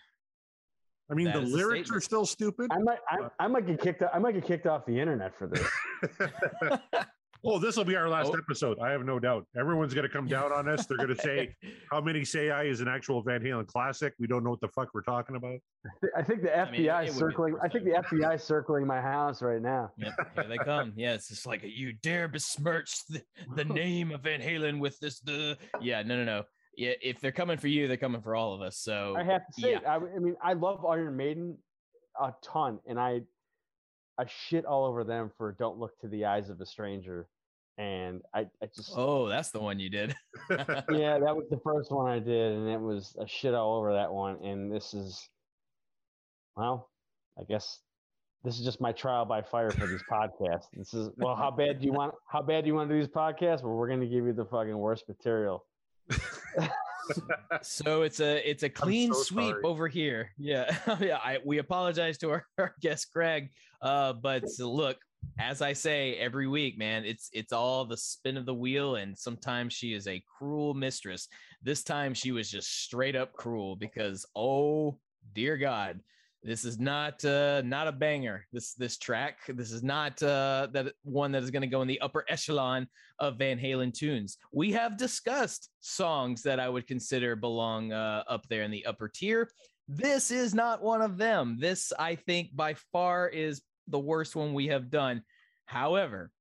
I 1.10 1.14
mean, 1.14 1.32
the 1.32 1.40
lyrics 1.40 1.90
are 1.90 2.02
still 2.02 2.26
stupid. 2.26 2.70
I 2.70 2.80
might, 2.80 3.00
I, 3.10 3.46
I 3.46 3.48
might 3.48 3.66
get 3.66 3.80
kicked. 3.80 4.04
I 4.14 4.20
might 4.20 4.34
get 4.34 4.46
kicked 4.46 4.68
off 4.68 4.86
the 4.86 5.00
internet 5.00 5.34
for 5.38 5.48
this. 5.48 5.66
oh, 7.46 7.60
this 7.60 7.78
will 7.78 7.84
be 7.86 7.96
our 7.96 8.10
last 8.10 8.32
Oh. 8.34 8.38
episode. 8.38 8.78
I 8.80 8.92
have 8.92 9.06
no 9.06 9.20
doubt. 9.20 9.46
Everyone's 9.58 9.94
going 9.94 10.08
to 10.08 10.14
come 10.14 10.28
down 10.28 10.52
on 10.52 10.68
us. 10.68 10.86
They're 10.86 10.98
going 10.98 11.10
to 11.16 11.22
say, 11.22 11.56
"How 11.92 12.02
many 12.02 12.24
say 12.26 12.50
I 12.52 12.64
is 12.64 12.82
an 12.82 12.88
actual 12.88 13.22
Van 13.24 13.42
Halen 13.42 13.68
classic?" 13.68 14.14
We 14.20 14.28
don't 14.28 14.44
know 14.44 14.50
what 14.52 14.62
the 14.62 14.68
fuck 14.70 14.90
we're 14.94 15.02
talking 15.02 15.36
about. 15.36 15.60
I 16.16 16.24
think 16.24 16.42
the 16.42 16.50
FBI 16.50 16.72
mean, 16.72 16.86
it 16.86 17.08
the 17.08 17.14
circling. 17.14 17.56
I 17.64 17.68
think 17.68 17.86
the 17.86 17.92
FBI 17.92 18.36
is 18.36 18.44
circling 18.44 18.86
my 18.88 19.02
house 19.02 19.42
right 19.42 19.62
now. 19.62 19.92
Yep, 19.98 20.14
here 20.36 20.44
they 20.48 20.58
come. 20.58 20.94
Yeah, 20.96 21.14
it's 21.14 21.30
just 21.30 21.46
like 21.46 21.62
you 21.64 21.94
dare 22.04 22.28
besmirch 22.28 22.94
the, 23.10 23.22
the 23.56 23.66
name 23.84 24.12
of 24.12 24.22
Van 24.22 24.42
Halen 24.42 24.80
with 24.80 25.00
this. 25.00 25.20
The 25.20 25.58
yeah, 25.82 26.04
no, 26.04 26.18
no, 26.18 26.24
no. 26.26 26.44
Yeah, 26.76 26.94
if 27.02 27.20
they're 27.20 27.32
coming 27.32 27.58
for 27.58 27.68
you, 27.68 27.88
they're 27.88 27.98
coming 27.98 28.22
for 28.22 28.36
all 28.36 28.54
of 28.54 28.62
us. 28.62 28.78
So 28.78 29.16
I 29.18 29.24
have 29.24 29.42
to 29.48 29.62
say, 29.62 29.72
yeah. 29.72 29.80
I, 29.88 29.96
I 29.96 30.20
mean, 30.20 30.36
I 30.44 30.54
love 30.54 30.86
Iron 30.86 31.16
Maiden 31.18 31.58
a 32.22 32.34
ton, 32.44 32.80
and 32.88 33.00
I, 33.00 33.22
I 34.20 34.26
shit 34.26 34.66
all 34.66 34.86
over 34.86 35.04
them 35.04 35.32
for 35.38 35.52
"Don't 35.54 35.78
Look 35.78 36.00
to 36.02 36.08
the 36.08 36.26
Eyes 36.26 36.50
of 36.50 36.60
a 36.62 36.66
Stranger," 36.66 37.28
and 37.78 38.22
I, 38.34 38.48
I 38.62 38.66
just, 38.76 38.94
oh, 38.96 39.28
that's 39.28 39.52
the 39.52 39.60
one 39.60 39.80
you 39.80 39.90
did. 39.90 40.16
yeah, 40.50 41.20
that 41.20 41.36
was 41.36 41.46
the 41.50 41.60
first 41.64 41.92
one 41.92 42.12
I 42.12 42.20
did, 42.20 42.54
and 42.54 42.68
it 42.68 42.80
was 42.80 43.16
a 43.20 43.28
shit 43.28 43.54
all 43.54 43.76
over 43.76 43.94
that 43.94 44.12
one. 44.12 44.44
And 44.44 44.72
this 44.72 44.94
is, 44.94 45.30
well, 46.56 46.90
I 47.40 47.44
guess 47.44 47.80
this 48.44 48.58
is 48.58 48.66
just 48.66 48.82
my 48.82 48.92
trial 48.92 49.26
by 49.26 49.42
fire 49.42 49.70
for 49.70 49.86
these 49.86 50.04
podcasts. 50.12 50.66
This 50.74 50.94
is 50.94 51.10
well, 51.18 51.36
how 51.36 51.52
bad 51.52 51.80
do 51.80 51.86
you 51.86 51.94
want? 51.94 52.16
How 52.28 52.42
bad 52.42 52.64
do 52.64 52.68
you 52.68 52.74
want 52.74 52.90
to 52.90 52.96
do 52.96 53.02
these 53.02 53.14
podcasts? 53.14 53.62
Well, 53.62 53.74
we're 53.74 53.88
going 53.88 54.02
to 54.02 54.08
give 54.08 54.26
you 54.26 54.34
the 54.34 54.46
fucking 54.46 54.78
worst 54.78 55.08
material. 55.08 55.66
so 57.62 58.02
it's 58.02 58.20
a 58.20 58.50
it's 58.50 58.64
a 58.64 58.70
clean 58.84 59.14
so 59.14 59.22
sweep 59.22 59.50
sorry. 59.52 59.64
over 59.64 59.88
here. 59.88 60.32
Yeah, 60.38 60.76
yeah. 61.00 61.18
I, 61.18 61.40
we 61.46 61.58
apologize 61.58 62.18
to 62.20 62.32
our, 62.32 62.46
our 62.58 62.76
guest 62.82 63.12
Greg, 63.14 63.50
uh, 63.82 64.14
but 64.14 64.44
look, 64.60 64.98
as 65.40 65.62
I 65.62 65.74
say 65.74 66.16
every 66.16 66.48
week, 66.48 66.78
man, 66.78 67.06
it's 67.06 67.30
it's 67.34 67.54
all 67.54 67.86
the 67.86 67.98
spin 67.98 68.38
of 68.38 68.46
the 68.46 68.54
wheel, 68.54 68.96
and 68.96 69.18
sometimes 69.18 69.74
she 69.74 69.94
is 69.94 70.08
a 70.08 70.24
cruel 70.38 70.74
mistress. 70.74 71.28
This 71.64 71.84
time 71.84 72.14
she 72.14 72.32
was 72.32 72.50
just 72.50 72.84
straight 72.84 73.16
up 73.16 73.34
cruel 73.34 73.76
because 73.76 74.26
oh 74.36 74.98
dear 75.34 75.58
God, 75.58 76.00
this 76.44 76.66
is 76.66 76.80
not 76.80 77.24
uh, 77.26 77.62
not 77.66 77.88
a 77.88 77.92
banger. 77.92 78.46
This 78.54 78.74
this 78.74 78.98
track, 78.98 79.40
this 79.48 79.72
is 79.72 79.84
not 79.84 80.22
uh, 80.22 80.68
that 80.72 80.94
one 81.04 81.32
that 81.32 81.44
is 81.44 81.52
going 81.52 81.62
to 81.62 81.68
go 81.68 81.82
in 81.82 81.88
the 81.88 82.00
upper 82.02 82.26
echelon 82.30 82.88
of 83.20 83.38
Van 83.38 83.58
Halen 83.58 83.94
tunes. 83.94 84.38
We 84.52 84.72
have 84.74 84.98
discussed 84.98 85.70
songs 85.80 86.44
that 86.44 86.60
I 86.60 86.70
would 86.70 86.88
consider 86.88 87.36
belong 87.36 87.92
uh, 87.92 88.24
up 88.28 88.48
there 88.50 88.64
in 88.64 88.72
the 88.72 88.86
upper 88.86 89.10
tier. 89.10 89.50
This 89.88 90.32
is 90.32 90.54
not 90.54 90.84
one 90.84 91.02
of 91.02 91.18
them. 91.18 91.58
This, 91.60 91.94
I 91.98 92.16
think, 92.16 92.56
by 92.56 92.76
far 92.92 93.28
is 93.30 93.62
the 93.88 94.00
worst 94.00 94.36
one 94.36 94.54
we 94.54 94.68
have 94.68 94.92
done. 94.92 95.24
However, 95.66 96.32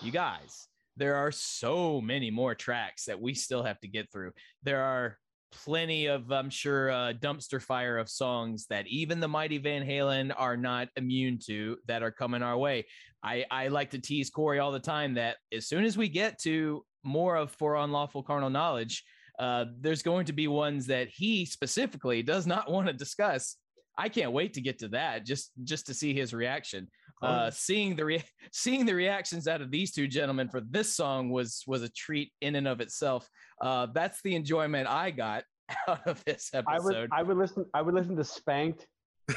you 0.00 0.12
guys, 0.12 0.68
there 0.96 1.16
are 1.16 1.32
so 1.32 2.00
many 2.00 2.30
more 2.30 2.54
tracks 2.54 3.06
that 3.06 3.20
we 3.20 3.34
still 3.34 3.62
have 3.62 3.80
to 3.80 3.88
get 3.88 4.10
through. 4.12 4.32
There 4.62 4.82
are 4.82 5.18
plenty 5.52 6.06
of, 6.06 6.30
I'm 6.32 6.50
sure, 6.50 6.90
uh, 6.90 7.12
dumpster 7.12 7.62
fire 7.62 7.98
of 7.98 8.08
songs 8.08 8.66
that 8.70 8.86
even 8.86 9.20
the 9.20 9.28
mighty 9.28 9.58
Van 9.58 9.86
Halen 9.86 10.32
are 10.36 10.56
not 10.56 10.88
immune 10.96 11.38
to 11.46 11.76
that 11.86 12.02
are 12.02 12.10
coming 12.10 12.42
our 12.42 12.56
way. 12.56 12.86
I, 13.22 13.44
I 13.50 13.68
like 13.68 13.90
to 13.90 13.98
tease 13.98 14.30
Corey 14.30 14.58
all 14.58 14.72
the 14.72 14.80
time 14.80 15.14
that 15.14 15.36
as 15.52 15.68
soon 15.68 15.84
as 15.84 15.96
we 15.96 16.08
get 16.08 16.40
to 16.42 16.84
more 17.04 17.36
of 17.36 17.52
For 17.52 17.76
Unlawful 17.76 18.22
Carnal 18.22 18.50
Knowledge, 18.50 19.04
uh, 19.38 19.66
there's 19.80 20.02
going 20.02 20.26
to 20.26 20.32
be 20.32 20.48
ones 20.48 20.86
that 20.86 21.08
he 21.08 21.44
specifically 21.44 22.22
does 22.22 22.46
not 22.46 22.70
want 22.70 22.86
to 22.88 22.92
discuss. 22.92 23.56
I 23.96 24.08
can't 24.08 24.32
wait 24.32 24.54
to 24.54 24.60
get 24.60 24.78
to 24.78 24.88
that 24.88 25.26
just 25.26 25.52
just 25.64 25.86
to 25.86 25.94
see 25.94 26.14
his 26.14 26.32
reaction. 26.32 26.88
Uh, 27.22 27.50
seeing 27.50 27.94
the 27.96 28.04
re- 28.04 28.24
seeing 28.52 28.84
the 28.84 28.94
reactions 28.94 29.46
out 29.46 29.60
of 29.60 29.70
these 29.70 29.92
two 29.92 30.08
gentlemen 30.08 30.48
for 30.48 30.60
this 30.60 30.94
song 30.94 31.30
was 31.30 31.62
was 31.66 31.82
a 31.82 31.88
treat 31.90 32.32
in 32.40 32.56
and 32.56 32.66
of 32.66 32.80
itself. 32.80 33.28
Uh, 33.60 33.86
that's 33.94 34.20
the 34.22 34.34
enjoyment 34.34 34.88
I 34.88 35.10
got 35.12 35.44
out 35.88 36.06
of 36.06 36.22
this 36.24 36.50
I 36.54 36.58
episode. 36.58 36.84
would, 36.84 37.10
I 37.12 37.22
would 37.22 37.36
listen. 37.36 37.64
I 37.74 37.82
would 37.82 37.94
listen 37.94 38.16
to 38.16 38.24
Spanked 38.24 38.86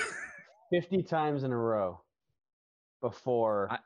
fifty 0.74 1.04
times 1.04 1.44
in 1.44 1.52
a 1.52 1.58
row 1.58 2.02
before 3.02 3.68
I- 3.72 3.80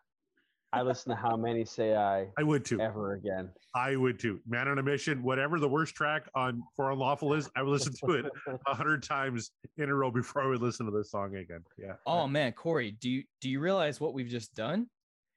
I, 0.71 0.81
listen 0.83 1.09
to 1.09 1.15
How 1.15 1.35
Many 1.35 1.65
Say 1.65 1.95
I 1.95 2.27
I 2.37 2.43
would 2.43 2.63
too. 2.63 2.79
ever 2.79 3.13
again. 3.13 3.49
I 3.75 3.95
would 3.95 4.19
too. 4.19 4.39
Man 4.47 4.67
on 4.67 4.77
a 4.77 4.83
mission. 4.83 5.23
Whatever 5.23 5.59
the 5.59 5.67
worst 5.67 5.95
track 5.95 6.29
on 6.35 6.61
For 6.75 6.91
Unlawful 6.91 7.33
is, 7.33 7.49
I 7.55 7.63
would 7.63 7.71
listen 7.71 7.93
to 8.05 8.11
it 8.13 8.25
a 8.67 8.75
hundred 8.75 9.01
times 9.03 9.51
in 9.77 9.89
a 9.89 9.95
row 9.95 10.11
before 10.11 10.43
I 10.43 10.47
would 10.47 10.61
listen 10.61 10.85
to 10.85 10.91
this 10.91 11.09
song 11.11 11.35
again. 11.35 11.63
Yeah. 11.77 11.93
oh 12.05 12.27
man, 12.27 12.51
Corey, 12.53 12.91
do 12.91 13.09
you 13.09 13.23
do 13.41 13.49
you 13.49 13.59
realize 13.59 13.99
what 13.99 14.13
we've 14.13 14.27
just 14.29 14.53
done? 14.55 14.87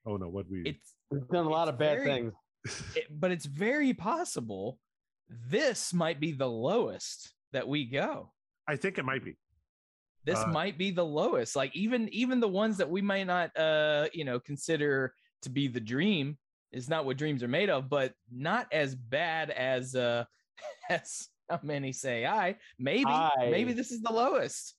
Oh 0.05 0.17
no, 0.17 0.27
what 0.27 0.49
we? 0.49 0.61
It's 0.65 0.93
We've 1.09 1.27
done 1.29 1.45
a 1.45 1.49
lot 1.49 1.67
of 1.67 1.77
bad 1.77 1.97
very- 1.99 2.05
things. 2.05 2.33
it, 2.95 3.05
but 3.09 3.31
it's 3.31 3.45
very 3.45 3.93
possible 3.93 4.79
this 5.49 5.93
might 5.93 6.19
be 6.19 6.31
the 6.31 6.47
lowest 6.49 7.33
that 7.53 7.67
we 7.67 7.85
go. 7.85 8.31
I 8.67 8.75
think 8.75 8.97
it 8.97 9.03
might 9.05 9.23
be. 9.23 9.35
This 10.25 10.39
Uh, 10.39 10.47
might 10.47 10.77
be 10.77 10.91
the 10.91 11.03
lowest. 11.05 11.55
Like 11.55 11.75
even 11.75 12.07
even 12.09 12.39
the 12.39 12.47
ones 12.47 12.77
that 12.77 12.89
we 12.89 13.01
might 13.01 13.25
not 13.25 13.55
uh 13.57 14.07
you 14.13 14.25
know 14.25 14.39
consider 14.39 15.13
to 15.43 15.49
be 15.49 15.67
the 15.67 15.79
dream 15.79 16.37
is 16.71 16.89
not 16.89 17.05
what 17.05 17.17
dreams 17.17 17.43
are 17.43 17.47
made 17.47 17.69
of, 17.69 17.89
but 17.89 18.13
not 18.31 18.67
as 18.71 18.95
bad 18.95 19.49
as 19.51 19.95
uh 19.95 20.25
as 20.89 21.29
how 21.49 21.59
many 21.63 21.91
say 21.91 22.25
I. 22.25 22.55
Maybe 22.79 23.11
maybe 23.39 23.73
this 23.73 23.91
is 23.91 24.01
the 24.01 24.11
lowest. 24.11 24.75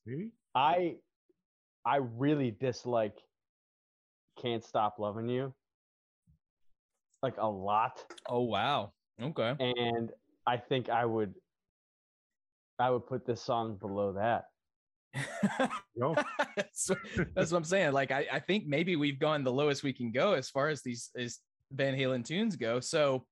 I 0.55 0.97
I 1.87 1.97
really 1.97 2.51
dislike 2.51 3.17
Can't 4.41 4.65
Stop 4.65 4.99
Loving 4.99 5.29
You. 5.29 5.55
Like 7.23 7.37
a 7.39 7.49
lot. 7.49 8.05
Oh 8.29 8.43
wow. 8.43 8.93
Okay. 9.23 9.55
And 9.59 10.11
I 10.47 10.57
think 10.57 10.89
I 10.89 11.05
would 11.05 11.35
I 12.79 12.91
would 12.91 13.07
put 13.07 13.27
this 13.27 13.43
song 13.43 13.77
below 13.77 14.13
that. 14.15 14.47
No. 15.97 16.15
that's, 16.57 16.91
that's 17.37 17.53
what 17.53 17.59
I'm 17.59 17.65
saying. 17.65 17.93
Like 17.93 18.11
I, 18.11 18.27
I 18.33 18.39
think 18.41 18.67
maybe 18.67 18.97
we've 18.97 19.19
gone 19.19 19.45
the 19.45 19.53
lowest 19.53 19.83
we 19.83 19.93
can 19.93 20.11
go 20.11 20.33
as 20.35 20.51
far 20.51 20.69
as 20.69 20.83
these 20.83 21.11
as 21.17 21.39
Van 21.73 21.95
Halen 21.97 22.25
tunes 22.25 22.57
go. 22.57 22.81
So 22.81 23.25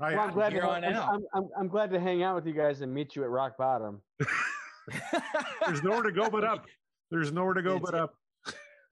I, 0.00 0.14
Well, 0.14 0.20
I'm 0.22 0.32
glad 0.34 0.50
to, 0.50 0.60
on 0.66 0.84
I'm, 0.84 0.94
out. 0.94 1.14
I'm, 1.14 1.24
I'm, 1.34 1.48
I'm 1.60 1.68
glad 1.68 1.90
to 1.90 2.00
hang 2.00 2.22
out 2.22 2.34
with 2.34 2.46
you 2.46 2.54
guys 2.54 2.80
and 2.80 2.92
meet 2.92 3.14
you 3.16 3.22
at 3.22 3.30
rock 3.30 3.56
bottom. 3.56 4.02
there's 5.66 5.82
nowhere 5.82 6.02
to 6.02 6.12
go 6.12 6.28
but 6.30 6.44
up. 6.44 6.66
There's 7.10 7.32
nowhere 7.32 7.54
to 7.54 7.62
go 7.62 7.76
It's- 7.76 7.82
but 7.90 7.94
up. 7.94 8.14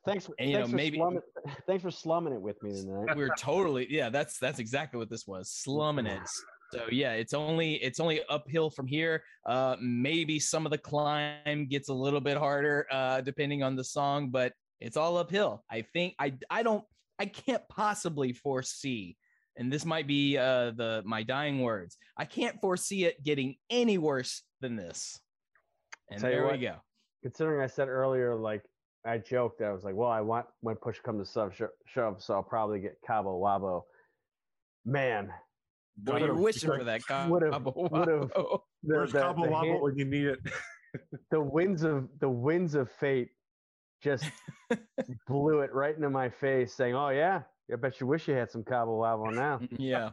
Thanks, 0.07 0.27
for, 0.27 0.37
And, 0.39 0.49
you 0.49 0.57
thanks, 0.59 0.69
know, 0.69 0.71
for 0.71 0.77
maybe- 0.77 0.99
slumming, 0.99 1.21
thanks 1.67 1.83
for 1.83 1.91
slumming 1.91 2.33
it 2.33 2.41
with 2.41 2.63
me 2.63 2.71
tonight. 2.81 3.17
we're 3.17 3.35
totally 3.37 3.93
yeah 3.93 4.09
that's 4.09 4.39
that's 4.39 4.61
exactly 4.61 4.99
what 4.99 5.11
this 5.11 5.27
was 5.27 5.51
slumming 5.51 6.07
it 6.07 6.21
so 6.77 6.85
yeah 6.91 7.13
it's 7.13 7.35
only 7.35 7.75
it's 7.75 8.01
only 8.01 8.21
uphill 8.29 8.71
from 8.71 8.87
here. 8.87 9.23
Uh 9.47 9.77
maybe 9.81 10.39
some 10.39 10.67
of 10.67 10.71
the 10.73 10.79
climb 10.79 11.67
gets 11.67 11.89
a 11.89 11.95
little 11.95 12.21
bit 12.21 12.37
harder 12.37 12.87
uh 12.91 13.21
depending 13.21 13.63
on 13.63 13.77
the 13.77 13.85
song 13.85 14.31
but 14.31 14.53
it's 14.81 14.97
all 14.97 15.17
uphill. 15.17 15.65
I 15.71 15.83
think 15.83 16.15
i 16.19 16.35
i 16.51 16.63
don't 16.63 16.85
i 17.19 17.27
can't 17.27 17.67
possibly 17.69 18.33
foresee 18.33 19.17
and 19.57 19.73
this 19.73 19.85
might 19.85 20.07
be 20.07 20.37
uh 20.37 20.73
the 20.73 21.03
my 21.05 21.23
dying 21.23 21.61
words. 21.61 21.97
I 22.17 22.25
can't 22.25 22.61
foresee 22.61 23.05
it 23.07 23.23
getting 23.25 23.57
any 23.71 23.99
worse 23.99 24.43
than 24.61 24.77
this. 24.77 25.19
And 26.11 26.21
there 26.21 26.47
we 26.51 26.59
go. 26.59 26.77
Considering 27.23 27.63
I 27.63 27.67
said 27.67 27.89
earlier, 27.89 28.35
like 28.35 28.63
I 29.05 29.19
joked, 29.19 29.63
I 29.63 29.73
was 29.73 29.85
like, 29.85 29.95
well, 29.95 30.11
I 30.11 30.21
want 30.21 30.47
when 30.61 30.77
push 30.77 31.01
comes 31.01 31.33
to 31.33 31.51
shove, 31.55 31.71
shove, 31.87 32.23
so 32.23 32.35
I'll 32.35 32.43
probably 32.43 32.81
get 32.81 32.99
Cabo 33.07 33.41
Wabo. 33.41 33.83
Man, 34.85 35.31
Boy, 35.99 36.19
you're 36.19 36.35
wishing 36.35 36.69
for 36.71 36.85
that 36.85 37.07
Cabo 37.07 37.33
would've- 37.33 37.51
Wabo. 37.65 38.29
the, 38.33 38.59
Where's 38.83 39.13
the, 39.13 39.21
Cabo 39.21 39.43
the 39.45 39.49
Wabo 39.51 39.65
hand- 39.67 39.83
when 39.83 39.97
you 39.97 40.05
need 40.05 40.27
it? 40.27 40.39
the 41.31 41.41
winds 41.41 41.83
of 41.83 42.09
the 42.21 42.29
winds 42.29 42.75
of 42.75 42.91
fate 42.93 43.31
just 44.03 44.25
blew 45.27 45.61
it 45.61 45.73
right 45.73 45.97
into 45.97 46.11
my 46.11 46.29
face, 46.29 46.75
saying, 46.75 46.95
"Oh 46.95 47.09
yeah, 47.09 47.43
I 47.73 47.77
bet 47.77 48.01
you 48.01 48.07
wish 48.07 48.29
you 48.29 48.35
had 48.35 48.51
some 48.51 48.63
Cabo 48.65 49.01
Wabo 49.03 49.33
now." 49.35 49.61
Yeah. 49.79 50.11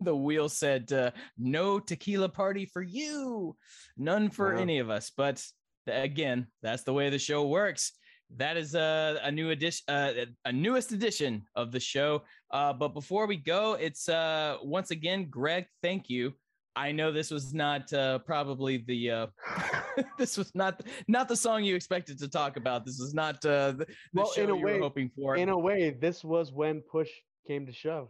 the 0.00 0.14
wheel 0.16 0.48
said, 0.48 0.92
uh, 0.92 1.10
no 1.38 1.78
tequila 1.78 2.28
party 2.28 2.66
for 2.66 2.82
you, 2.82 3.56
none 3.96 4.28
for 4.30 4.54
Wow. 4.54 4.60
any 4.60 4.78
of 4.78 4.90
us. 4.90 5.10
But 5.14 5.42
again, 5.86 6.48
that's 6.62 6.82
the 6.84 6.92
way 6.92 7.08
the 7.10 7.18
show 7.18 7.46
works. 7.46 7.92
That 8.36 8.56
is 8.56 8.74
a, 8.74 9.18
a 9.24 9.30
new 9.32 9.50
edition, 9.50 9.84
uh, 9.88 10.12
a 10.44 10.52
newest 10.52 10.92
edition 10.92 11.42
of 11.56 11.72
the 11.72 11.80
show. 11.80 12.22
Uh, 12.52 12.72
but 12.72 12.88
before 12.94 13.26
we 13.26 13.36
go, 13.36 13.74
it's 13.74 14.08
uh, 14.08 14.58
once 14.62 14.90
again, 14.92 15.26
Greg, 15.28 15.66
thank 15.82 16.08
you. 16.08 16.32
I 16.76 16.92
know 16.92 17.10
this 17.10 17.32
was 17.32 17.52
not 17.52 17.92
uh, 17.92 18.20
probably 18.20 18.84
the 18.86 19.10
uh, 19.10 19.26
this 20.18 20.38
was 20.38 20.52
not 20.54 20.82
not 21.08 21.26
the 21.28 21.36
song 21.36 21.64
you 21.64 21.74
expected 21.74 22.18
to 22.20 22.28
talk 22.28 22.56
about. 22.56 22.84
This 22.86 23.00
was 23.00 23.12
not 23.12 23.44
uh, 23.44 23.72
the, 23.72 23.86
the 23.86 23.86
Well, 24.14 24.32
show 24.32 24.44
in 24.44 24.50
a 24.50 24.56
you 24.56 24.62
way- 24.64 24.74
were 24.74 24.80
hoping 24.82 25.10
for. 25.16 25.34
In 25.36 25.48
a 25.48 25.58
way, 25.58 25.90
this 25.90 26.22
was 26.22 26.52
when 26.52 26.82
push 26.82 27.10
came 27.48 27.66
to 27.66 27.72
shove. 27.72 28.08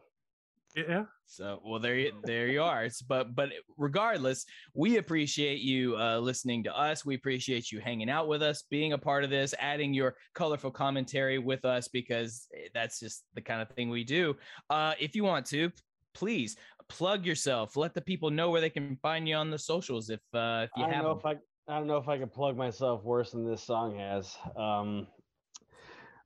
Yeah. 0.77 1.05
So, 1.27 1.61
well, 1.65 1.81
there, 1.81 1.97
you, 1.97 2.13
there 2.25 2.49
you 2.49 2.63
are. 2.63 2.85
It's, 2.85 3.03
but, 3.03 3.35
but 3.35 3.51
regardless, 3.77 4.45
we 4.75 4.99
appreciate 4.99 5.61
you 5.61 5.97
uh, 5.97 6.19
listening 6.19 6.63
to 6.65 6.77
us. 6.77 7.05
We 7.05 7.15
appreciate 7.15 7.73
you 7.73 7.81
hanging 7.81 8.11
out 8.11 8.29
with 8.29 8.43
us, 8.43 8.65
being 8.71 8.93
a 8.93 8.99
part 8.99 9.25
of 9.25 9.31
this, 9.31 9.55
adding 9.59 9.93
your 9.95 10.17
colorful 10.35 10.71
commentary 10.71 11.39
with 11.39 11.65
us 11.65 11.89
because 11.89 12.47
eh, 12.57 12.69
that's 12.75 13.01
just 13.01 13.25
the 13.35 13.41
kind 13.41 13.61
of 13.61 13.69
thing 13.71 13.91
we 13.91 14.05
do. 14.05 14.37
Uh, 14.69 14.95
if 15.01 15.17
you 15.17 15.25
want 15.25 15.47
to, 15.47 15.71
please 16.15 16.57
plug 16.89 17.25
yourself. 17.25 17.77
Let 17.77 17.95
the 17.95 18.01
people 18.01 18.31
know 18.31 18.51
where 18.51 18.61
they 18.61 18.71
can 18.71 18.97
find 18.97 19.29
you 19.29 19.37
on 19.37 19.51
the 19.51 19.59
socials. 19.59 20.11
If 20.11 20.21
uh, 20.35 20.67
if 20.67 20.71
you 20.77 20.85
I 20.85 20.87
don't 20.87 20.95
have 20.95 21.05
know 21.05 21.09
them. 21.11 21.19
if 21.19 21.27
I 21.27 21.73
I 21.73 21.79
don't 21.79 21.87
know 21.87 21.99
if 21.99 22.09
I 22.09 22.19
can 22.19 22.29
plug 22.29 22.57
myself 22.57 23.05
worse 23.05 23.31
than 23.31 23.49
this 23.49 23.63
song 23.63 23.99
has. 23.99 24.37
Um, 24.57 25.07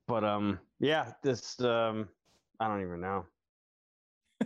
but 0.09 0.25
um, 0.25 0.59
yeah, 0.81 1.13
this 1.23 1.61
um, 1.61 2.09
I 2.61 2.69
don't 2.69 2.83
even 2.83 3.01
know. 3.01 3.27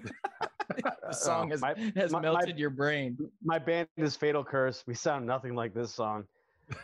the 0.76 1.12
song 1.12 1.48
uh, 1.48 1.50
has, 1.52 1.60
my- 1.60 1.92
has 1.96 2.12
my- 2.12 2.20
my- 2.20 2.30
melted 2.30 2.58
your 2.58 2.70
brain. 2.70 3.18
My 3.42 3.58
band 3.58 3.88
is 3.96 4.16
Fatal 4.16 4.44
Curse. 4.44 4.84
We 4.86 4.94
sound 4.94 5.26
nothing 5.26 5.54
like 5.54 5.74
this 5.74 5.94
song. 5.94 6.24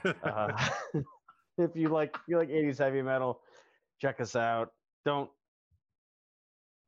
Uh, 0.04 0.68
if 1.58 1.70
you 1.74 1.88
like 1.88 2.16
you 2.26 2.38
like 2.38 2.48
80s 2.48 2.78
heavy 2.78 3.02
metal, 3.02 3.40
check 4.00 4.20
us 4.20 4.34
out. 4.36 4.72
Don't 5.04 5.30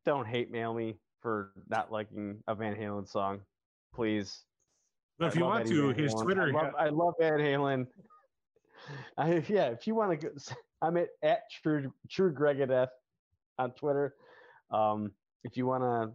don't 0.04 0.26
hate 0.26 0.50
mail 0.50 0.72
me 0.72 0.96
for 1.20 1.52
not 1.68 1.90
liking 1.90 2.42
a 2.46 2.54
Van 2.54 2.74
Halen 2.74 3.08
song, 3.08 3.40
please. 3.94 4.44
But 5.18 5.26
if 5.28 5.36
I 5.36 5.38
you 5.40 5.44
want 5.44 5.60
Eddie 5.66 5.70
to, 5.74 5.86
Van 5.92 5.98
his 6.02 6.14
Halen. 6.14 6.22
Twitter. 6.22 6.42
I 6.42 6.62
love, 6.62 6.74
I 6.78 6.88
love 6.88 7.14
Van 7.20 7.38
Halen. 7.38 7.86
I, 9.18 9.44
yeah, 9.48 9.66
if 9.68 9.86
you 9.86 9.94
want 9.94 10.18
to, 10.20 10.28
go, 10.28 10.34
I'm 10.80 10.96
at, 10.96 11.08
at 11.22 11.40
True 11.62 11.92
True 12.08 12.32
Gregadeth 12.32 12.88
on 13.58 13.72
Twitter. 13.72 14.14
Um, 14.70 15.12
if 15.46 15.56
you 15.56 15.64
want 15.64 15.84
to 15.84 16.12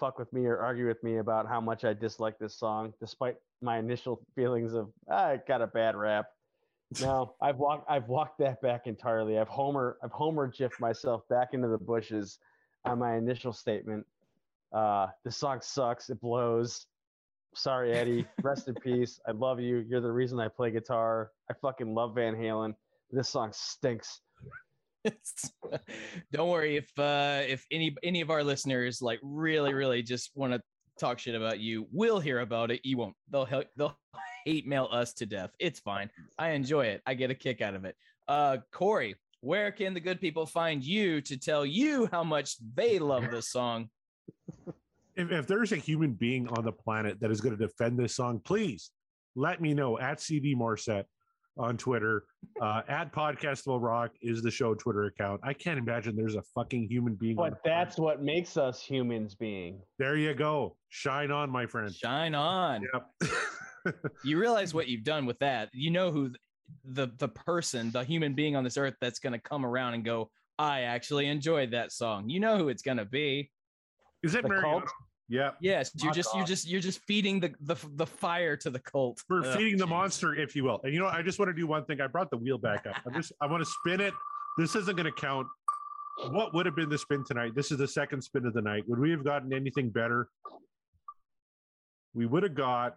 fuck 0.00 0.18
with 0.18 0.32
me 0.32 0.46
or 0.46 0.58
argue 0.58 0.88
with 0.88 1.02
me 1.04 1.18
about 1.18 1.46
how 1.46 1.60
much 1.60 1.84
I 1.84 1.92
dislike 1.92 2.38
this 2.38 2.56
song, 2.56 2.94
despite 2.98 3.36
my 3.60 3.78
initial 3.78 4.20
feelings 4.34 4.72
of 4.72 4.90
ah, 5.10 5.30
it 5.32 5.46
got 5.46 5.60
a 5.60 5.66
bad 5.66 5.94
rap. 5.94 6.26
No, 7.00 7.34
I've 7.42 7.58
walked 7.58 7.88
I've 7.90 8.08
walked 8.08 8.38
that 8.38 8.60
back 8.62 8.86
entirely. 8.86 9.38
I've 9.38 9.48
Homer 9.48 9.98
I've 10.02 10.10
Homer 10.10 10.48
jiffed 10.48 10.80
myself 10.80 11.28
back 11.28 11.50
into 11.52 11.68
the 11.68 11.78
bushes 11.78 12.38
on 12.86 12.98
my 12.98 13.16
initial 13.16 13.52
statement. 13.52 14.06
Uh, 14.72 15.08
this 15.24 15.36
song 15.36 15.60
sucks. 15.60 16.08
It 16.08 16.20
blows. 16.20 16.86
Sorry, 17.54 17.92
Eddie. 17.92 18.26
Rest 18.42 18.68
in 18.68 18.74
peace. 18.82 19.20
I 19.28 19.32
love 19.32 19.60
you. 19.60 19.84
You're 19.86 20.00
the 20.00 20.10
reason 20.10 20.40
I 20.40 20.48
play 20.48 20.70
guitar. 20.70 21.30
I 21.50 21.54
fucking 21.60 21.94
love 21.94 22.14
Van 22.14 22.34
Halen. 22.34 22.74
This 23.10 23.28
song 23.28 23.50
stinks. 23.52 24.22
Don't 26.32 26.48
worry 26.48 26.76
if 26.76 26.90
uh 26.98 27.42
if 27.46 27.66
any 27.70 27.94
any 28.02 28.20
of 28.20 28.30
our 28.30 28.44
listeners 28.44 29.02
like 29.02 29.18
really 29.22 29.74
really 29.74 30.02
just 30.02 30.30
want 30.34 30.52
to 30.52 30.60
talk 30.98 31.18
shit 31.18 31.34
about 31.34 31.58
you 31.58 31.86
we'll 31.90 32.20
hear 32.20 32.40
about 32.40 32.70
it 32.70 32.80
you 32.84 32.96
won't. 32.96 33.14
They'll 33.30 33.44
help 33.44 33.66
they'll 33.76 33.96
hate 34.44 34.66
mail 34.66 34.88
us 34.90 35.12
to 35.14 35.26
death. 35.26 35.50
It's 35.58 35.80
fine. 35.80 36.10
I 36.38 36.50
enjoy 36.50 36.86
it. 36.86 37.02
I 37.06 37.14
get 37.14 37.30
a 37.30 37.34
kick 37.34 37.60
out 37.60 37.74
of 37.74 37.84
it. 37.84 37.96
Uh 38.28 38.58
corey 38.72 39.16
where 39.42 39.72
can 39.72 39.92
the 39.92 40.00
good 40.00 40.20
people 40.20 40.46
find 40.46 40.84
you 40.84 41.20
to 41.20 41.36
tell 41.36 41.66
you 41.66 42.08
how 42.12 42.22
much 42.22 42.56
they 42.74 42.98
love 43.00 43.24
this 43.30 43.50
song? 43.50 43.88
If, 45.16 45.30
if 45.30 45.46
there's 45.46 45.72
a 45.72 45.76
human 45.76 46.12
being 46.12 46.48
on 46.48 46.64
the 46.64 46.72
planet 46.72 47.20
that 47.20 47.30
is 47.30 47.40
going 47.40 47.56
to 47.56 47.66
defend 47.66 47.98
this 47.98 48.14
song, 48.14 48.40
please 48.44 48.92
let 49.34 49.60
me 49.60 49.74
know 49.74 49.98
at 49.98 50.20
CD 50.20 50.54
Morset 50.54 51.04
on 51.58 51.76
Twitter. 51.76 52.24
Uh, 52.60 52.82
at 52.88 53.12
Podcast 53.12 53.66
Will 53.66 53.80
Rock 53.80 54.12
is 54.20 54.42
the 54.42 54.50
show 54.50 54.74
Twitter 54.74 55.04
account. 55.04 55.40
I 55.44 55.52
can't 55.52 55.78
imagine 55.78 56.16
there's 56.16 56.36
a 56.36 56.42
fucking 56.54 56.88
human 56.88 57.14
being. 57.14 57.36
But 57.36 57.50
the 57.50 57.56
planet. 57.56 57.62
that's 57.64 57.98
what 57.98 58.22
makes 58.22 58.56
us 58.56 58.82
humans 58.82 59.34
being. 59.34 59.80
there 59.98 60.16
you 60.16 60.34
go. 60.34 60.76
Shine 60.88 61.30
on, 61.30 61.50
my 61.50 61.66
friend. 61.66 61.92
shine 61.94 62.34
on 62.34 62.82
Yep. 62.92 63.32
you 64.24 64.38
realize 64.38 64.74
what 64.74 64.88
you've 64.88 65.04
done 65.04 65.26
with 65.26 65.38
that 65.40 65.68
you 65.72 65.90
know 65.90 66.10
who 66.10 66.30
the 66.84 67.08
the 67.18 67.28
person 67.28 67.90
the 67.90 68.04
human 68.04 68.34
being 68.34 68.54
on 68.54 68.64
this 68.64 68.76
earth 68.76 68.94
that's 69.00 69.18
going 69.18 69.32
to 69.32 69.38
come 69.40 69.66
around 69.66 69.94
and 69.94 70.04
go 70.04 70.30
i 70.58 70.82
actually 70.82 71.26
enjoyed 71.26 71.70
that 71.72 71.90
song 71.92 72.28
you 72.28 72.38
know 72.38 72.56
who 72.56 72.68
it's 72.68 72.82
going 72.82 72.96
to 72.96 73.04
be 73.04 73.50
is 74.22 74.34
it 74.34 74.42
The 74.42 74.48
Mariano? 74.48 74.86
Cult? 75.32 75.44
Yep. 75.44 75.56
yes 75.60 75.90
you're 75.96 76.08
Fuck 76.10 76.14
just 76.16 76.34
you're 76.34 76.44
just 76.44 76.68
you're 76.68 76.80
just 76.80 77.00
feeding 77.06 77.40
the 77.40 77.54
the, 77.60 77.76
the 77.94 78.06
fire 78.06 78.56
to 78.58 78.70
the 78.70 78.78
cult 78.78 79.22
We're 79.28 79.44
Ugh, 79.44 79.56
feeding 79.56 79.76
the 79.78 79.86
monster, 79.86 80.34
if 80.34 80.54
you 80.56 80.64
will. 80.64 80.80
And 80.84 80.92
you 80.92 81.00
know, 81.00 81.06
I 81.06 81.22
just 81.22 81.38
want 81.38 81.48
to 81.48 81.54
do 81.54 81.66
one 81.66 81.84
thing. 81.84 82.00
I 82.00 82.06
brought 82.06 82.30
the 82.30 82.36
wheel 82.36 82.58
back 82.58 82.86
up. 82.86 82.96
I 83.06 83.14
just 83.16 83.32
I 83.40 83.46
want 83.46 83.62
to 83.64 83.70
spin 83.70 84.00
it. 84.00 84.14
This 84.58 84.74
isn't 84.76 84.96
going 84.96 85.06
to 85.12 85.20
count. 85.20 85.46
What 86.30 86.52
would 86.54 86.66
have 86.66 86.76
been 86.76 86.90
the 86.90 86.98
spin 86.98 87.24
tonight? 87.26 87.54
This 87.54 87.72
is 87.72 87.78
the 87.78 87.88
second 87.88 88.22
spin 88.22 88.44
of 88.46 88.52
the 88.52 88.60
night. 88.62 88.84
Would 88.86 88.98
we 88.98 89.10
have 89.10 89.24
gotten 89.24 89.52
anything 89.52 89.88
better? 89.90 90.28
We 92.14 92.26
would 92.26 92.42
have 92.42 92.54
got 92.54 92.96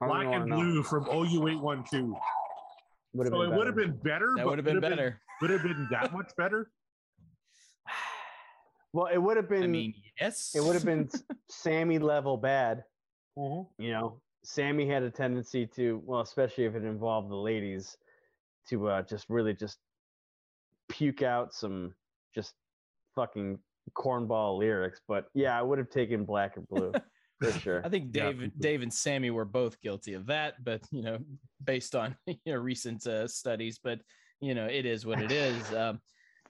black 0.00 0.26
wanna 0.26 0.32
and 0.32 0.46
know. 0.46 0.56
blue 0.56 0.82
from 0.82 1.04
OU812. 1.06 2.12
Would've 3.14 3.32
So 3.32 3.40
been 3.40 3.52
it 3.52 3.56
would 3.56 3.66
have 3.66 3.76
been 3.76 3.96
better. 4.02 4.34
that 4.36 4.46
would 4.46 4.58
have 4.58 4.64
been 4.66 4.80
better 4.80 5.20
Would 5.40 5.50
have 5.50 5.62
been 5.62 5.88
that 5.90 6.12
much 6.12 6.30
better. 6.36 6.70
Well, 8.92 9.06
it 9.06 9.18
would 9.18 9.36
have 9.36 9.48
been. 9.48 9.62
i 9.64 9.66
mean 9.66 9.94
yes 10.20 10.52
it 10.54 10.62
would 10.62 10.74
have 10.74 10.84
been 10.84 11.08
Sammy 11.48 11.98
level 11.98 12.36
bad. 12.36 12.84
Mm-hmm. 13.38 13.82
You 13.82 13.90
know, 13.92 14.20
Sammy 14.44 14.88
had 14.88 15.02
a 15.02 15.10
tendency 15.10 15.66
to, 15.76 16.02
well, 16.04 16.20
especially 16.20 16.64
if 16.64 16.74
it 16.74 16.84
involved 16.84 17.30
the 17.30 17.36
ladies, 17.36 17.96
to 18.70 18.88
uh, 18.88 19.02
just 19.02 19.26
really 19.28 19.54
just 19.54 19.78
puke 20.88 21.22
out 21.22 21.54
some 21.54 21.94
just 22.34 22.54
fucking 23.14 23.58
cornball 23.96 24.58
lyrics. 24.58 25.00
But 25.06 25.26
yeah, 25.34 25.58
I 25.58 25.62
would 25.62 25.78
have 25.78 25.90
taken 25.90 26.24
black 26.24 26.56
and 26.56 26.66
blue 26.68 26.92
for 27.40 27.52
sure. 27.52 27.82
i 27.84 27.88
think 27.88 28.10
Yeah. 28.16 28.32
dave 28.32 28.50
dave 28.58 28.82
and 28.82 28.92
sammy 28.92 29.30
were 29.30 29.44
both 29.44 29.80
guilty 29.80 30.14
of 30.14 30.26
that 30.26 30.54
but 30.64 30.80
you 30.90 31.02
know 31.02 31.18
based 31.64 31.94
on 31.94 32.16
you 32.26 32.34
know 32.46 32.56
recent 32.56 33.06
uh, 33.06 33.28
studies 33.28 33.78
but 33.80 34.00
you 34.40 34.56
know 34.56 34.66
it 34.66 34.84
is 34.84 35.06
what 35.06 35.22
it 35.22 35.30
is 35.30 35.72
um, 35.72 36.00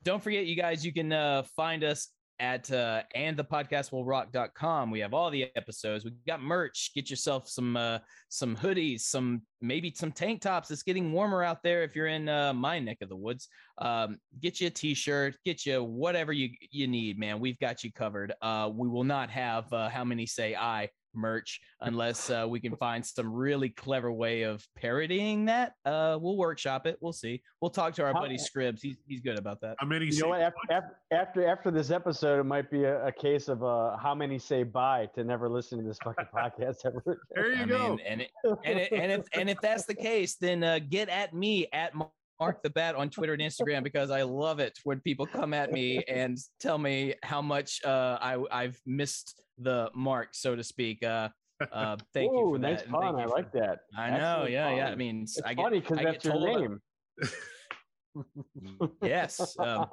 don't 0.03 0.23
forget 0.23 0.47
you 0.47 0.57
guys 0.57 0.87
you 0.87 0.93
can 0.95 1.13
uh, 1.13 1.43
find 1.55 1.85
us 1.85 2.09
at 2.41 2.71
uh, 2.71 3.03
and 3.15 3.37
the 3.37 3.45
podcast 3.45 3.91
will 3.93 4.05
rock.com 4.05 4.91
we 4.91 5.01
have 5.01 5.15
all 5.15 5.31
the 5.31 5.47
episodes. 5.57 6.05
We 6.05 6.13
got 6.27 6.43
merch. 6.43 6.93
Get 6.95 7.11
yourself 7.11 7.49
some 7.49 7.77
uh, 7.77 7.99
some 8.29 8.57
hoodies 8.57 9.01
some 9.01 9.43
maybe 9.61 9.93
some 9.95 10.13
tank 10.13 10.41
tops. 10.41 10.71
It's 10.71 10.83
getting 10.83 11.13
warmer 11.13 11.43
out 11.43 11.63
there 11.63 11.83
if 11.83 11.97
you're 11.97 12.07
in 12.07 12.29
uh, 12.29 12.53
my 12.53 12.79
neck 12.79 12.99
of 13.03 13.09
the 13.09 13.17
woods. 13.17 13.49
Um, 13.79 14.19
get 14.41 14.61
you 14.61 14.69
a 14.69 14.71
t-shirt 14.71 15.37
get 15.45 15.67
you 15.67 15.83
whatever 15.83 16.33
you 16.33 16.51
you 16.71 16.87
need 16.87 17.19
man. 17.19 17.41
We've 17.41 17.59
got 17.59 17.83
you 17.85 17.93
covered. 17.93 18.33
Uh, 18.43 18.71
we 18.73 18.89
will 18.89 19.05
not 19.05 19.31
have 19.31 19.73
uh, 19.73 19.89
how 19.89 20.05
many 20.05 20.27
say 20.27 20.55
i 20.55 20.89
merch 21.15 21.61
unless 21.81 22.31
uh, 22.31 22.47
we 22.49 22.61
can 22.61 22.77
find 22.87 23.05
some 23.05 23.33
really 23.33 23.69
clever 23.69 24.13
way 24.13 24.43
of 24.43 24.67
parodying 24.77 25.45
that 25.45 25.73
uh, 25.85 26.19
we'll 26.21 26.37
workshop 26.37 26.87
it 26.87 26.97
we'll 27.01 27.13
see 27.13 27.41
we'll 27.61 27.71
talk 27.71 27.95
to 27.95 28.03
our 28.05 28.13
How- 28.13 28.21
buddy 28.21 28.37
scribs 28.37 28.81
he's, 28.83 28.97
he's 29.07 29.21
good 29.21 29.39
about 29.39 29.61
that 29.61 29.77
How 29.79 29.87
many? 29.87 30.07
You 30.07 30.23
know 30.23 30.29
what? 30.29 30.41
After, 30.41 30.59
after 30.71 30.97
after 31.13 31.49
after 31.49 31.71
this 31.71 31.91
episode, 31.91 32.41
it 32.41 32.45
might 32.45 32.71
be 32.71 32.85
a, 32.85 33.07
a 33.07 33.13
case 33.13 33.49
of 33.49 33.63
uh, 33.65 33.97
how 33.97 34.15
many 34.15 34.39
say 34.39 34.63
bye 34.63 35.09
to 35.15 35.25
never 35.25 35.49
listen 35.49 35.79
to 35.79 35.85
this 35.85 35.99
fucking 36.05 36.27
podcast 36.35 36.85
ever. 36.85 37.03
again. 37.07 37.17
There 37.35 37.53
you 37.53 37.63
I 37.63 37.67
go. 37.67 37.89
mean, 37.91 38.01
and 38.07 38.21
it, 38.23 38.31
and 38.65 38.79
it, 38.79 38.93
and 38.93 39.13
if 39.13 39.27
and 39.35 39.51
if 39.51 39.61
that's 39.61 39.85
the 39.85 39.95
case, 39.95 40.37
then 40.37 40.63
uh, 40.63 40.79
get 40.89 41.09
at 41.09 41.35
me 41.35 41.67
at 41.73 41.93
Mark 42.41 42.63
the 42.63 42.71
Bat 42.71 42.95
on 42.95 43.11
Twitter 43.11 43.33
and 43.33 43.43
Instagram 43.43 43.83
because 43.83 44.11
I 44.11 44.23
love 44.23 44.61
it 44.61 44.79
when 44.85 45.01
people 45.01 45.27
come 45.27 45.53
at 45.55 45.73
me 45.73 46.03
and 46.09 46.39
tell 46.61 46.79
me 46.79 47.15
how 47.23 47.43
much 47.43 47.85
uh, 47.85 48.19
I 48.21 48.39
I've 48.51 48.81
missed 48.87 49.41
the 49.59 49.91
mark, 49.95 50.29
so 50.33 50.55
to 50.55 50.63
speak. 50.63 51.03
Uh, 51.03 51.29
uh, 51.73 51.97
thank 52.15 52.33
you 52.33 52.39
Ooh, 52.39 52.55
for 52.55 52.59
that. 52.59 52.71
nice 52.71 52.83
pun. 52.83 53.17
you 53.17 53.21
I 53.21 53.25
for- 53.25 53.29
like 53.31 53.53
that. 53.53 53.81
I 53.97 54.11
know, 54.11 54.17
Excellent 54.17 54.51
yeah, 54.53 54.77
yeah. 54.77 54.89
I 54.89 54.95
mean, 54.95 55.23
It's 55.23 55.41
I 55.45 55.55
get 55.55 55.63
funny 55.63 55.81
because 55.81 55.99
that's 55.99 56.25
get 56.25 56.35
your 56.35 56.59
name. 56.61 56.81
yes. 59.03 59.57
Um, 59.59 59.87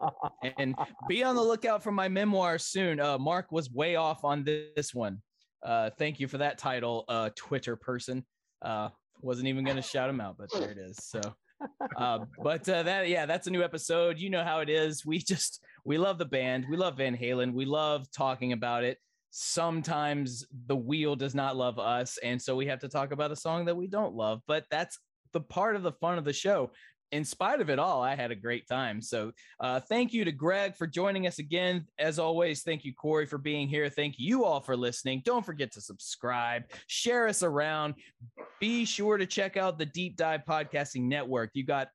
and 0.58 0.76
be 1.08 1.24
on 1.24 1.36
the 1.36 1.42
lookout 1.42 1.84
for 1.84 1.92
my 1.92 2.08
memoir 2.08 2.58
soon. 2.58 3.00
Uh, 3.00 3.18
Mark 3.18 3.52
was 3.52 3.72
way 3.72 3.96
off 3.96 4.24
on 4.24 4.44
this 4.44 4.94
one. 4.94 5.22
Uh, 5.64 5.90
thank 5.98 6.20
you 6.20 6.28
for 6.28 6.38
that 6.38 6.58
title, 6.60 7.06
uh, 7.08 7.30
Twitter 7.36 7.76
person. 7.76 8.24
Uh, 8.62 8.90
wasn't 9.22 9.48
even 9.48 9.64
going 9.64 9.78
to 9.78 9.82
shout 9.82 10.10
him 10.10 10.22
out, 10.22 10.38
but 10.38 10.50
there 10.54 10.70
it 10.70 10.78
is. 10.78 10.98
So, 11.02 11.20
uh, 11.98 12.20
but 12.44 12.68
uh, 12.68 12.84
that, 12.84 13.08
yeah, 13.08 13.26
that's 13.26 13.48
a 13.48 13.52
new 13.52 13.64
episode. 13.64 14.20
You 14.20 14.30
know 14.30 14.44
how 14.44 14.60
it 14.60 14.70
is. 14.70 15.06
We 15.06 15.20
just, 15.20 15.62
we 15.86 15.98
love 15.98 16.18
the 16.18 16.26
band. 16.26 16.66
We 16.70 16.78
love 16.78 16.98
Van 16.98 17.16
Halen. 17.16 17.54
We 17.54 17.66
love 17.66 18.10
talking 18.12 18.54
about 18.54 18.84
it. 18.84 18.98
Sometimes 19.32 20.46
the 20.68 20.76
wheel 20.76 21.16
does 21.16 21.36
not 21.36 21.58
love 21.58 21.78
us. 21.78 22.18
And 22.24 22.42
so 22.42 22.56
we 22.56 22.68
have 22.68 22.80
to 22.80 22.88
talk 22.88 23.12
about 23.12 23.32
a 23.32 23.36
song 23.36 23.66
that 23.66 23.76
we 23.76 23.88
don't 23.88 24.16
love, 24.16 24.42
but 24.48 24.66
that's 24.72 24.98
the 25.34 25.42
part 25.42 25.76
of 25.76 25.84
the 25.84 25.92
fun 25.92 26.18
of 26.18 26.24
the 26.24 26.34
show 26.34 26.72
in 27.16 27.24
spite 27.24 27.62
of 27.62 27.70
it 27.70 27.80
all, 27.80 28.02
I 28.02 28.14
had 28.14 28.32
a 28.32 28.36
great 28.36 28.68
time. 28.68 29.02
So, 29.02 29.32
uh, 29.62 29.80
thank 29.80 30.14
you 30.14 30.26
to 30.26 30.34
Greg 30.34 30.76
for 30.76 30.86
joining 30.86 31.28
us 31.28 31.40
again. 31.40 31.86
As 31.98 32.20
always, 32.20 32.62
thank 32.62 32.84
you, 32.84 32.94
Corey, 32.94 33.26
for 33.26 33.38
being 33.38 33.70
here. 33.70 33.90
Thank 33.90 34.16
you 34.18 34.44
all 34.44 34.60
for 34.60 34.76
listening. 34.76 35.22
Don't 35.24 35.46
forget 35.46 35.72
to 35.74 35.82
subscribe, 35.82 36.64
share 36.88 37.28
us 37.28 37.42
around. 37.42 37.94
Be 38.60 38.84
sure 38.84 39.18
to 39.18 39.26
check 39.26 39.56
out 39.56 39.80
the 39.80 39.86
Deep 39.86 40.18
Dive 40.18 40.42
Podcasting 40.46 41.04
Network. 41.04 41.52
You 41.54 41.64
got 41.64 41.88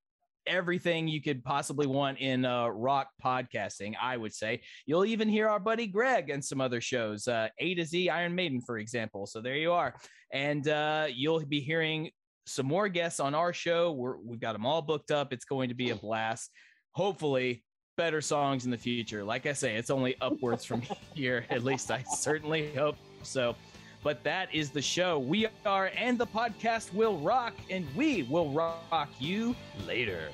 everything 0.46 1.06
you 1.06 1.20
could 1.20 1.44
possibly 1.44 1.86
want 1.86 2.18
in 2.18 2.46
uh, 2.46 2.68
rock 2.68 3.08
podcasting, 3.22 3.94
I 4.00 4.16
would 4.16 4.34
say. 4.34 4.62
You'll 4.86 5.04
even 5.04 5.28
hear 5.28 5.48
our 5.48 5.60
buddy 5.60 5.86
Greg 5.86 6.30
and 6.30 6.42
some 6.42 6.62
other 6.62 6.80
shows, 6.80 7.28
uh, 7.28 7.48
A 7.58 7.74
to 7.74 7.84
Z 7.84 8.08
Iron 8.08 8.34
Maiden, 8.34 8.60
for 8.62 8.78
example. 8.78 9.26
So 9.26 9.42
there 9.42 9.56
you 9.56 9.72
are. 9.72 9.94
And 10.32 10.66
uh, 10.68 11.08
you'll 11.12 11.44
be 11.44 11.60
hearing 11.60 12.10
some 12.46 12.66
more 12.66 12.88
guests 12.88 13.20
on 13.20 13.34
our 13.34 13.52
show. 13.52 13.92
We're, 13.92 14.16
we've 14.18 14.40
got 14.40 14.52
them 14.52 14.66
all 14.66 14.82
booked 14.82 15.10
up. 15.10 15.32
It's 15.32 15.44
going 15.44 15.68
to 15.68 15.74
be 15.74 15.90
a 15.90 15.94
oh. 15.94 15.98
blast. 15.98 16.50
Hopefully, 16.92 17.64
better 17.96 18.20
songs 18.20 18.64
in 18.64 18.70
the 18.70 18.78
future. 18.78 19.22
Like 19.22 19.46
I 19.46 19.52
say, 19.52 19.76
it's 19.76 19.90
only 19.90 20.16
upwards 20.20 20.64
from 20.64 20.82
here. 21.14 21.44
At 21.50 21.64
least 21.64 21.90
I 21.90 22.02
certainly 22.02 22.72
hope 22.74 22.96
so. 23.22 23.56
But 24.02 24.24
that 24.24 24.54
is 24.54 24.70
the 24.70 24.80
show. 24.80 25.18
We 25.18 25.46
are, 25.66 25.90
and 25.94 26.16
the 26.16 26.26
podcast 26.26 26.94
will 26.94 27.18
rock, 27.18 27.52
and 27.68 27.86
we 27.94 28.22
will 28.22 28.50
rock 28.50 29.10
you 29.18 29.54
later. 29.86 30.30